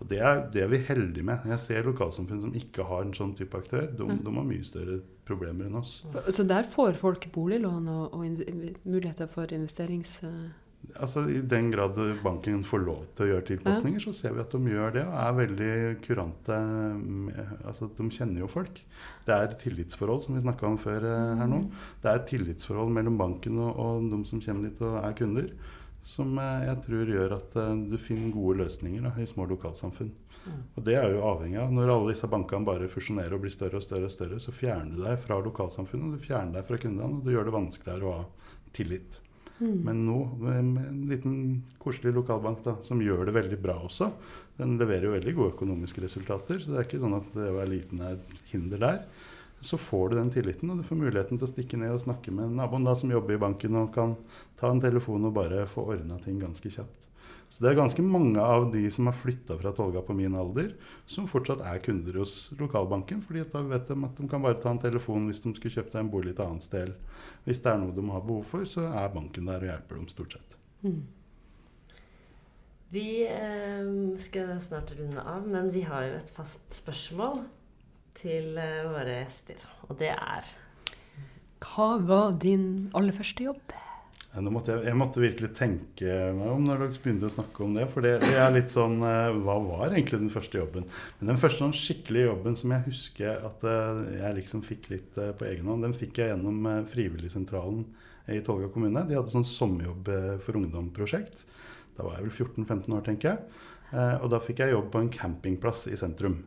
Og 0.00 0.08
det 0.10 0.18
er, 0.20 0.42
det 0.52 0.60
er 0.64 0.68
vi 0.72 0.82
heldige 0.88 1.24
med. 1.24 1.44
Jeg 1.48 1.60
ser 1.62 1.86
lokalsamfunn 1.88 2.42
som 2.48 2.56
ikke 2.56 2.84
har 2.88 3.04
en 3.06 3.14
sånn 3.16 3.36
type 3.38 3.56
aktør. 3.56 3.86
De, 3.96 4.04
Mm. 4.04 4.18
de 4.24 4.34
har 4.36 4.44
mye 4.44 4.64
større 4.64 4.98
problemer 5.24 5.66
enn 5.70 5.78
oss. 5.80 6.02
Så 6.32 6.44
der 6.44 6.64
får 6.68 6.98
folk 7.00 7.24
boliglån 7.32 7.88
og, 7.88 8.12
og 8.14 8.80
muligheter 8.84 9.26
for 9.28 9.52
investerings... 9.52 10.22
eh, 10.24 10.46
Altså 10.96 11.24
I 11.28 11.40
den 11.44 11.68
grad 11.72 11.96
banken 12.22 12.62
får 12.64 12.82
lov 12.84 13.00
til 13.16 13.26
å 13.26 13.28
gjøre 13.30 13.46
tilpasninger, 13.50 14.00
så 14.00 14.12
ser 14.16 14.36
vi 14.36 14.42
at 14.42 14.52
de 14.54 14.72
gjør 14.72 14.94
det 14.94 15.02
og 15.04 15.16
er 15.20 15.38
veldig 15.40 15.72
kurante. 16.04 16.58
Altså 17.66 17.88
De 17.96 18.06
kjenner 18.12 18.44
jo 18.44 18.50
folk. 18.50 18.80
Det 19.26 19.34
er 19.34 19.48
et 19.48 19.58
tillitsforhold, 19.60 20.22
som 20.24 20.36
vi 20.36 20.44
snakka 20.44 20.68
om 20.68 20.78
før 20.80 21.08
eh, 21.10 21.32
her 21.40 21.50
nå. 21.50 21.64
Det 22.02 22.10
er 22.10 22.20
et 22.20 22.30
tillitsforhold 22.30 22.94
mellom 22.96 23.18
banken 23.20 23.58
og, 23.60 23.82
og 23.82 24.06
de 24.12 24.22
som 24.28 24.42
kommer 24.44 24.70
dit 24.70 24.84
og 24.86 25.00
er 25.02 25.18
kunder, 25.18 25.50
som 26.06 26.38
eh, 26.38 26.68
jeg 26.70 26.80
tror 26.86 27.12
gjør 27.16 27.36
at 27.40 27.58
eh, 27.60 27.74
du 27.90 27.98
finner 28.00 28.32
gode 28.34 28.62
løsninger 28.62 29.04
da, 29.08 29.12
i 29.20 29.28
små 29.28 29.48
lokalsamfunn. 29.52 30.14
Mm. 30.46 30.58
Og 30.78 30.86
det 30.86 30.94
er 30.94 31.10
jo 31.10 31.24
avhengig 31.26 31.58
av 31.58 31.72
Når 31.74 31.90
alle 31.90 32.12
disse 32.12 32.28
bankene 32.30 32.68
bare 32.68 32.90
fusjonerer 32.90 33.34
og 33.34 33.42
blir 33.42 33.52
større 33.52 33.80
og 33.80 33.84
større, 33.84 34.06
og 34.06 34.14
større, 34.14 34.40
så 34.42 34.54
fjerner 34.54 34.94
du 34.94 35.02
deg 35.02 35.18
fra 35.24 35.40
lokalsamfunnet, 35.42 36.16
du 36.16 36.26
fjerner 36.28 36.60
deg 36.60 36.68
fra 36.68 36.80
kundene, 36.80 37.18
og 37.18 37.26
du 37.26 37.34
gjør 37.34 37.50
det 37.50 37.56
vanskeligere 37.58 38.06
å 38.06 38.18
ha 38.20 38.52
tillit. 38.76 39.20
Mm. 39.58 39.78
Men 39.86 40.02
nå, 40.06 40.18
med 40.42 40.58
en 40.58 41.06
liten 41.10 41.38
koselig 41.82 42.14
lokalbank 42.16 42.64
da, 42.64 42.76
som 42.86 43.02
gjør 43.02 43.28
det 43.28 43.36
veldig 43.36 43.60
bra 43.62 43.78
også, 43.86 44.10
den 44.58 44.76
leverer 44.80 45.08
jo 45.08 45.14
veldig 45.16 45.36
gode 45.36 45.54
økonomiske 45.54 46.04
resultater, 46.04 46.60
så 46.60 46.72
det 46.72 46.80
er 46.80 46.88
ikke 46.88 47.02
sånn 47.02 47.18
at 47.18 47.32
det 47.36 47.48
å 47.52 47.56
være 47.58 47.72
liten 47.74 48.04
er 48.04 48.16
et 48.16 48.52
hinder 48.52 48.82
der. 48.82 49.00
Så 49.64 49.78
får 49.80 50.12
du 50.12 50.18
den 50.18 50.30
tilliten, 50.34 50.70
og 50.70 50.80
du 50.80 50.86
får 50.86 51.00
muligheten 51.00 51.40
til 51.40 51.48
å 51.48 51.50
stikke 51.50 51.80
ned 51.80 51.94
og 51.94 52.04
snakke 52.04 52.34
med 52.34 52.54
naboen 52.58 52.84
da, 52.86 52.94
som 52.98 53.12
jobber 53.12 53.36
i 53.36 53.40
banken 53.40 53.80
og 53.80 53.90
kan 53.94 54.14
ta 54.60 54.70
en 54.70 54.82
telefon 54.82 55.28
og 55.28 55.36
bare 55.36 55.64
få 55.70 55.88
ordna 55.96 56.20
ting 56.24 56.38
ganske 56.42 56.72
kjapt. 56.72 57.05
Så 57.48 57.62
det 57.62 57.70
er 57.70 57.78
ganske 57.78 58.02
mange 58.02 58.42
av 58.42 58.66
de 58.72 58.82
som 58.90 59.06
har 59.06 59.14
flytta 59.14 59.54
fra 59.60 59.70
Tolga 59.74 60.02
på 60.02 60.16
min 60.18 60.34
alder, 60.34 60.72
som 61.06 61.28
fortsatt 61.30 61.62
er 61.62 61.78
kunder 61.84 62.18
hos 62.18 62.34
lokalbanken, 62.58 63.20
fordi 63.22 63.44
da 63.52 63.62
vet 63.68 63.86
de 63.86 63.96
at 64.02 64.18
de 64.18 64.26
kan 64.30 64.42
bare 64.42 64.58
ta 64.62 64.72
en 64.74 64.82
telefon 64.82 65.28
hvis 65.30 65.44
de 65.44 65.54
skulle 65.54 65.76
kjøpt 65.76 65.94
seg 65.94 66.02
en 66.02 66.10
bolig 66.10 66.34
et 66.34 66.42
annet 66.42 66.66
sted. 66.66 66.96
Hvis 67.46 67.62
det 67.62 67.70
er 67.70 67.78
noe 67.82 67.94
de 67.94 68.06
har 68.10 68.26
behov 68.26 68.50
for, 68.50 68.66
så 68.66 68.88
er 68.90 69.14
banken 69.14 69.46
der 69.46 69.62
og 69.62 69.70
hjelper 69.70 70.00
dem 70.00 70.10
stort 70.10 70.36
sett. 70.38 70.58
Mm. 70.82 71.04
Vi 72.90 73.06
eh, 73.30 73.88
skal 74.22 74.52
snart 74.62 74.92
runde 74.98 75.22
av, 75.22 75.46
men 75.46 75.70
vi 75.74 75.86
har 75.86 76.10
jo 76.10 76.18
et 76.18 76.34
fast 76.34 76.62
spørsmål 76.74 77.44
til 78.18 78.58
eh, 78.58 78.86
våre 78.90 79.20
gjester. 79.22 79.62
Og 79.86 79.98
det 80.02 80.12
er 80.14 80.54
Hva 81.62 81.96
var 82.02 82.38
din 82.42 82.88
aller 82.94 83.14
første 83.14 83.46
jobb? 83.46 83.74
Måtte 84.36 84.74
jeg, 84.74 84.84
jeg 84.90 84.98
måtte 85.00 85.22
virkelig 85.22 85.48
tenke 85.56 86.16
meg 86.36 86.48
om 86.52 86.64
når 86.66 86.82
dere 86.82 87.00
begynte 87.00 87.28
å 87.30 87.32
snakke 87.32 87.62
om 87.64 87.76
det. 87.76 87.86
For 87.92 88.04
det, 88.04 88.18
det 88.20 88.34
er 88.36 88.50
litt 88.52 88.72
sånn 88.72 88.98
eh, 89.00 89.36
Hva 89.40 89.54
var 89.64 89.94
egentlig 89.94 90.20
den 90.20 90.32
første 90.32 90.60
jobben? 90.60 90.84
Men 91.18 91.30
den 91.32 91.40
første 91.40 91.62
sånn 91.62 91.76
skikkelige 91.76 92.28
jobben 92.28 92.58
som 92.60 92.74
jeg 92.74 92.84
husker 92.90 93.46
at 93.48 93.64
eh, 93.64 94.02
jeg 94.18 94.38
liksom 94.42 94.64
fikk 94.66 94.90
litt 94.92 95.20
eh, 95.22 95.32
på 95.36 95.46
egen 95.48 95.70
hånd, 95.70 95.86
den 95.86 95.96
fikk 95.96 96.20
jeg 96.20 96.34
gjennom 96.34 96.68
Frivilligsentralen 96.92 97.86
i 98.34 98.42
Tolga 98.44 98.68
kommune. 98.74 99.06
De 99.08 99.16
hadde 99.16 99.32
sånn 99.32 99.46
sommerjobb 99.46 100.10
for 100.44 100.58
ungdom-prosjekt. 100.58 101.46
Da 101.96 102.04
var 102.04 102.18
jeg 102.18 102.26
vel 102.26 102.34
14-15 102.34 102.96
år, 102.98 103.04
tenker 103.06 103.30
jeg. 103.30 103.64
Og 104.18 104.26
da 104.32 104.40
fikk 104.42 104.64
jeg 104.64 104.74
jobb 104.74 104.88
på 104.90 105.00
en 105.00 105.10
campingplass 105.14 105.84
i 105.92 105.96
sentrum. 105.96 106.40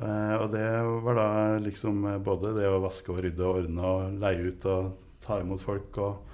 Og 0.00 0.46
det 0.54 0.64
var 1.04 1.20
da 1.20 1.28
liksom 1.60 2.00
både 2.24 2.54
det 2.56 2.64
å 2.72 2.80
vaske 2.80 3.12
og 3.12 3.20
rydde 3.26 3.44
og 3.44 3.60
ordne 3.60 3.90
og 3.90 4.16
leie 4.24 4.54
ut 4.54 4.66
og 4.72 4.88
ta 5.20 5.36
imot 5.44 5.60
folk 5.68 6.00
og 6.00 6.31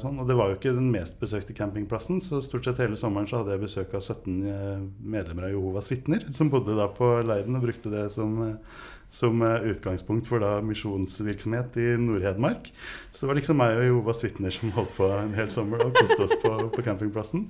sånn. 0.00 0.18
Og 0.22 0.28
det 0.28 0.36
var 0.38 0.50
jo 0.50 0.58
ikke 0.58 0.74
den 0.76 0.90
mest 0.94 1.20
besøkte 1.20 1.56
campingplassen, 1.56 2.20
så 2.22 2.40
stort 2.44 2.66
sett 2.68 2.80
hele 2.82 2.98
sommeren 3.00 3.28
så 3.30 3.40
hadde 3.40 3.54
jeg 3.54 3.64
besøk 3.64 3.94
av 3.96 4.02
17 4.02 4.34
eh, 4.50 4.82
medlemmer 5.14 5.48
av 5.48 5.54
Jehovas 5.54 5.90
vitner, 5.92 6.26
som 6.34 6.50
bodde 6.52 6.76
da 6.78 6.88
på 6.92 7.08
leiren 7.26 7.58
og 7.58 7.64
brukte 7.66 7.92
det 7.92 8.04
som, 8.14 8.36
eh, 8.46 8.84
som 9.14 9.42
eh, 9.46 9.66
utgangspunkt 9.72 10.30
for 10.30 10.44
da 10.44 10.56
misjonsvirksomhet 10.66 11.78
i 11.82 11.88
Nord-Hedmark. 12.00 12.70
Så 13.10 13.24
det 13.24 13.30
var 13.32 13.40
liksom 13.40 13.60
meg 13.62 13.78
og 13.78 13.86
Jehovas 13.88 14.24
vitner 14.26 14.54
som 14.54 14.72
holdt 14.78 14.94
på 14.98 15.10
en 15.16 15.34
hel 15.38 15.52
sommer 15.54 15.84
og 15.86 15.94
koste 15.98 16.20
oss 16.26 16.36
på, 16.42 16.54
på 16.74 16.86
campingplassen. 16.86 17.48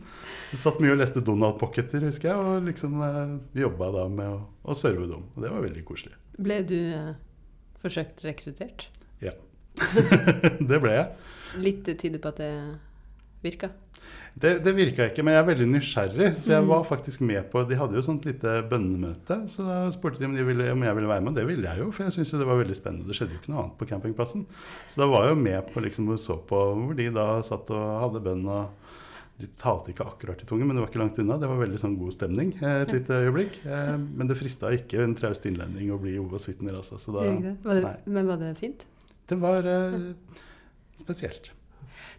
Vi 0.52 0.60
satt 0.60 0.82
mye 0.82 0.96
og 0.96 1.00
leste 1.02 1.22
Donald 1.24 1.60
Pocketer, 1.60 2.08
husker 2.08 2.32
jeg, 2.32 2.40
og 2.40 2.68
liksom 2.70 2.98
eh, 3.04 3.38
jobba 3.64 3.92
da 4.00 4.08
med 4.12 4.32
å, 4.32 4.42
å 4.64 4.78
serve 4.78 5.08
dem. 5.10 5.28
Og 5.34 5.46
det 5.46 5.54
var 5.54 5.64
veldig 5.68 5.86
koselig. 5.88 6.16
Ble 6.38 6.60
du 6.66 6.78
eh, 6.80 7.14
forsøkt 7.84 8.26
rekruttert? 8.26 8.88
det 10.70 10.80
ble 10.82 10.92
jeg. 10.98 11.08
Litt 11.64 11.88
tyder 12.00 12.20
på 12.22 12.30
at 12.34 12.40
det 12.42 12.52
virka. 13.44 13.70
Det, 14.34 14.56
det 14.64 14.72
virka 14.74 15.04
ikke, 15.06 15.22
men 15.22 15.36
jeg 15.36 15.42
er 15.44 15.46
veldig 15.46 15.66
nysgjerrig. 15.70 16.28
Så 16.42 16.50
jeg 16.50 16.62
Mm. 16.64 16.68
var 16.72 16.82
faktisk 16.88 17.20
med 17.22 17.44
på 17.52 17.60
De 17.68 17.76
hadde 17.78 17.94
jo 17.94 18.02
sånt 18.02 18.24
lite 18.26 18.54
bønnemøte. 18.68 19.36
Så 19.48 19.62
da 19.66 19.76
spurte 19.94 20.18
de 20.18 20.26
om, 20.26 20.34
de 20.34 20.42
ville, 20.42 20.66
om 20.72 20.82
jeg 20.82 20.96
ville 20.98 21.10
være 21.12 21.22
med, 21.22 21.34
det 21.38 21.44
ville 21.46 21.68
jeg 21.68 21.78
jo. 21.84 21.90
For 21.94 22.02
jeg 22.08 22.16
syntes 22.16 22.32
det 22.40 22.48
var 22.48 22.58
veldig 22.58 22.74
spennende. 22.74 23.06
Det 23.06 23.14
skjedde 23.14 23.36
jo 23.36 23.42
ikke 23.42 23.52
noe 23.54 23.62
annet 23.62 23.76
på 23.78 23.86
campingplassen. 23.92 24.42
Så 24.90 25.04
da 25.04 25.06
var 25.12 25.28
jeg 25.28 25.36
jo 25.36 25.42
med 25.44 25.68
på 25.74 25.84
liksom 25.84 26.08
og 26.10 26.18
så 26.18 26.38
på 26.50 26.62
hvor 26.80 26.96
de 26.98 27.06
da 27.14 27.28
satt 27.46 27.70
og 27.70 27.84
hadde 28.02 28.24
bønn. 28.26 28.46
og 28.48 28.80
de 29.38 29.48
talte 29.58 29.90
ikke 29.90 30.04
akkurat 30.06 30.42
i 30.42 30.46
tunge, 30.46 30.62
men 30.66 30.76
det 30.76 30.82
var 30.84 30.90
ikke 30.92 31.00
langt 31.02 31.16
unna. 31.18 31.36
Det 31.42 31.48
var 31.50 31.58
veldig 31.58 31.78
sånn 31.82 31.96
god 31.98 32.12
stemning 32.14 32.52
eh, 32.62 32.82
et 32.84 32.92
lite 32.94 33.16
øyeblikk. 33.18 33.56
Eh, 33.66 33.96
Men 34.18 34.28
det 34.30 34.36
frista 34.38 34.70
ikke 34.70 35.02
en 35.02 35.14
traust 35.18 35.46
innlending 35.46 35.90
å 35.90 35.98
bli 35.98 36.18
Ovas 36.22 36.46
vitner, 36.46 36.74
altså. 36.78 36.98
Så 37.02 37.10
da? 37.14 37.24
Var 37.64 37.80
det, 37.82 37.94
men 38.06 38.26
var 38.30 38.38
det 38.38 38.52
fint? 38.60 38.84
Det 39.30 39.38
var 39.40 39.66
eh, 39.68 40.00
spesielt. 41.00 41.52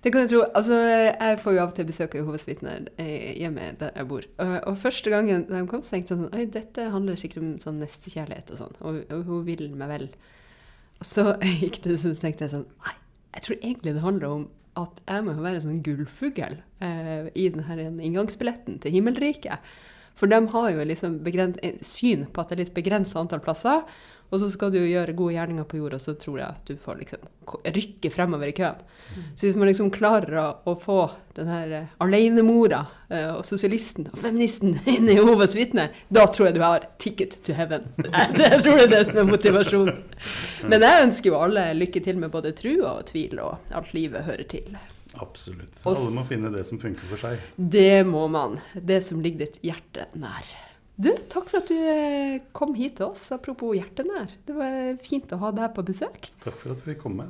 Det 0.06 0.12
kan 0.14 0.22
jeg 0.22 0.30
tro. 0.36 0.42
Altså, 0.54 0.76
jeg 0.78 1.38
får 1.42 1.56
jo 1.56 1.62
av 1.64 1.72
og 1.72 1.78
til 1.78 1.88
besøk 1.90 2.14
av 2.14 2.20
Jehovas 2.22 2.44
vitner 2.46 2.90
eh, 3.02 3.32
hjemme 3.40 3.72
der 3.80 3.96
jeg 3.98 4.10
bor. 4.10 4.28
Og, 4.44 4.52
og 4.70 4.78
første 4.78 5.10
gangen 5.14 5.48
de 5.50 5.62
kom, 5.70 5.82
så 5.82 5.96
tenkte 5.96 6.14
jeg 6.14 6.20
sånn 6.22 6.36
Oi, 6.38 6.46
dette 6.54 6.90
handler 6.94 7.18
sikkert 7.18 7.42
om 7.42 7.56
sånn 7.64 7.80
nestekjærlighet 7.82 8.52
og 8.54 8.60
sånn. 8.62 8.76
Og, 8.86 9.00
og 9.16 9.24
hun 9.32 9.48
vil 9.48 9.66
meg 9.74 9.90
vel. 9.96 10.06
Og 11.02 11.10
så 11.10 11.32
gikk 11.64 11.82
det, 11.88 11.98
så 12.04 12.14
tenkte 12.20 12.46
jeg 12.46 12.54
sånn 12.54 12.68
Nei, 12.86 12.96
jeg 13.38 13.48
tror 13.48 13.58
egentlig 13.62 13.96
det 13.98 14.06
handler 14.06 14.38
om 14.38 14.46
at 14.76 15.02
jeg 15.08 15.24
må 15.24 15.34
være 15.40 15.64
sånn 15.64 15.82
gullfugl 15.84 16.58
eh, 16.84 17.28
i 17.32 17.48
denne 17.56 17.90
inngangsbilletten 18.04 18.82
til 18.84 18.94
himmelriket. 18.98 19.64
For 20.20 20.32
de 20.32 20.38
har 20.52 20.68
jo 20.72 20.84
liksom 20.88 21.18
begren- 21.26 21.58
eh, 21.64 21.80
syn 21.84 22.28
på 22.32 22.44
at 22.44 22.52
det 22.52 22.58
er 22.60 22.64
litt 22.66 22.76
begrensa 22.76 23.20
antall 23.24 23.42
plasser. 23.44 23.82
Og 24.34 24.42
så 24.42 24.50
skal 24.52 24.72
du 24.74 24.80
gjøre 24.82 25.14
gode 25.16 25.36
gjerninger 25.36 25.68
på 25.70 25.78
jorda, 25.80 26.00
så 26.02 26.16
tror 26.20 26.40
jeg 26.42 26.48
at 26.50 26.70
du 26.70 26.80
får 26.80 26.98
liksom 27.02 27.28
rykke 27.76 28.10
fremover 28.12 28.50
i 28.50 28.56
køen. 28.58 28.82
Så 29.38 29.48
hvis 29.48 29.60
man 29.60 29.70
liksom 29.70 29.92
klarer 29.94 30.40
å, 30.42 30.46
å 30.66 30.74
få 30.82 30.98
den 31.38 31.52
her 31.52 31.76
eh, 31.78 31.94
alenemora 32.04 32.82
eh, 33.10 33.30
og 33.36 33.46
sosialisten 33.46 34.10
og 34.10 34.18
feministen 34.20 34.74
inn 34.96 35.12
i 35.12 35.18
Jehovas 35.20 35.56
vitner, 35.58 35.94
da 36.10 36.26
tror 36.32 36.50
jeg 36.50 36.58
du 36.58 36.64
har 36.66 36.90
ticket 37.02 37.38
to 37.46 37.56
heaven. 37.58 37.86
Jeg 38.06 38.62
tror 38.64 38.82
det 38.82 38.86
er 38.88 38.92
det 38.92 39.04
som 39.12 39.22
er 39.22 39.30
motivasjonen. 39.30 40.04
Men 40.66 40.84
jeg 40.84 41.06
ønsker 41.06 41.30
jo 41.32 41.40
alle 41.40 41.70
lykke 41.78 42.02
til 42.04 42.20
med 42.20 42.32
både 42.34 42.52
tru 42.58 42.72
og 42.88 43.06
tvil 43.10 43.40
og 43.44 43.74
alt 43.76 43.94
livet 43.96 44.26
hører 44.28 44.48
til. 44.50 44.76
Absolutt. 45.22 45.82
Alle 45.88 46.12
må 46.16 46.24
finne 46.28 46.52
det 46.54 46.66
som 46.68 46.80
funker 46.82 47.08
for 47.12 47.22
seg. 47.22 47.44
Det 47.56 48.04
må 48.08 48.26
man. 48.32 48.58
Det 48.74 49.02
som 49.06 49.22
ligger 49.24 49.46
ditt 49.46 49.62
hjerte 49.66 50.10
nær. 50.20 50.50
Du, 50.96 51.10
takk 51.28 51.50
for 51.52 51.60
at 51.60 51.72
du 51.72 51.76
eh, 51.76 52.44
kom 52.56 52.76
hit 52.78 52.98
til 53.00 53.10
oss. 53.10 53.28
Apropos 53.36 53.76
hjertenær. 53.76 54.32
Det 54.48 54.56
var 54.56 54.96
fint 55.04 55.34
å 55.36 55.42
ha 55.42 55.52
deg 55.56 55.74
på 55.76 55.84
besøk. 55.88 56.30
Takk 56.44 56.56
for 56.56 56.72
at 56.72 56.80
du 56.80 56.88
fikk 56.88 57.02
komme. 57.04 57.28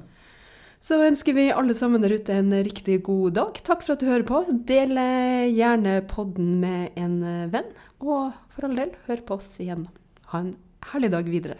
Så 0.86 1.00
ønsker 1.02 1.34
vi 1.34 1.48
alle 1.50 1.74
sammen 1.74 2.04
der 2.04 2.14
ute 2.14 2.36
en 2.38 2.54
riktig 2.66 3.00
god 3.08 3.34
dag. 3.40 3.62
Takk 3.66 3.82
for 3.82 3.96
at 3.96 4.04
du 4.04 4.10
hører 4.10 4.28
på. 4.28 4.44
Del 4.70 4.94
eh, 5.02 5.48
gjerne 5.50 5.98
podden 6.12 6.60
med 6.62 7.00
en 7.02 7.16
eh, 7.26 7.48
venn. 7.54 7.72
Og 8.06 8.36
for 8.54 8.68
all 8.70 8.78
del, 8.78 8.94
hør 9.08 9.26
på 9.26 9.40
oss 9.40 9.56
igjen. 9.64 9.88
Ha 10.30 10.44
en 10.46 10.54
herlig 10.92 11.10
dag 11.16 11.32
videre. 11.34 11.58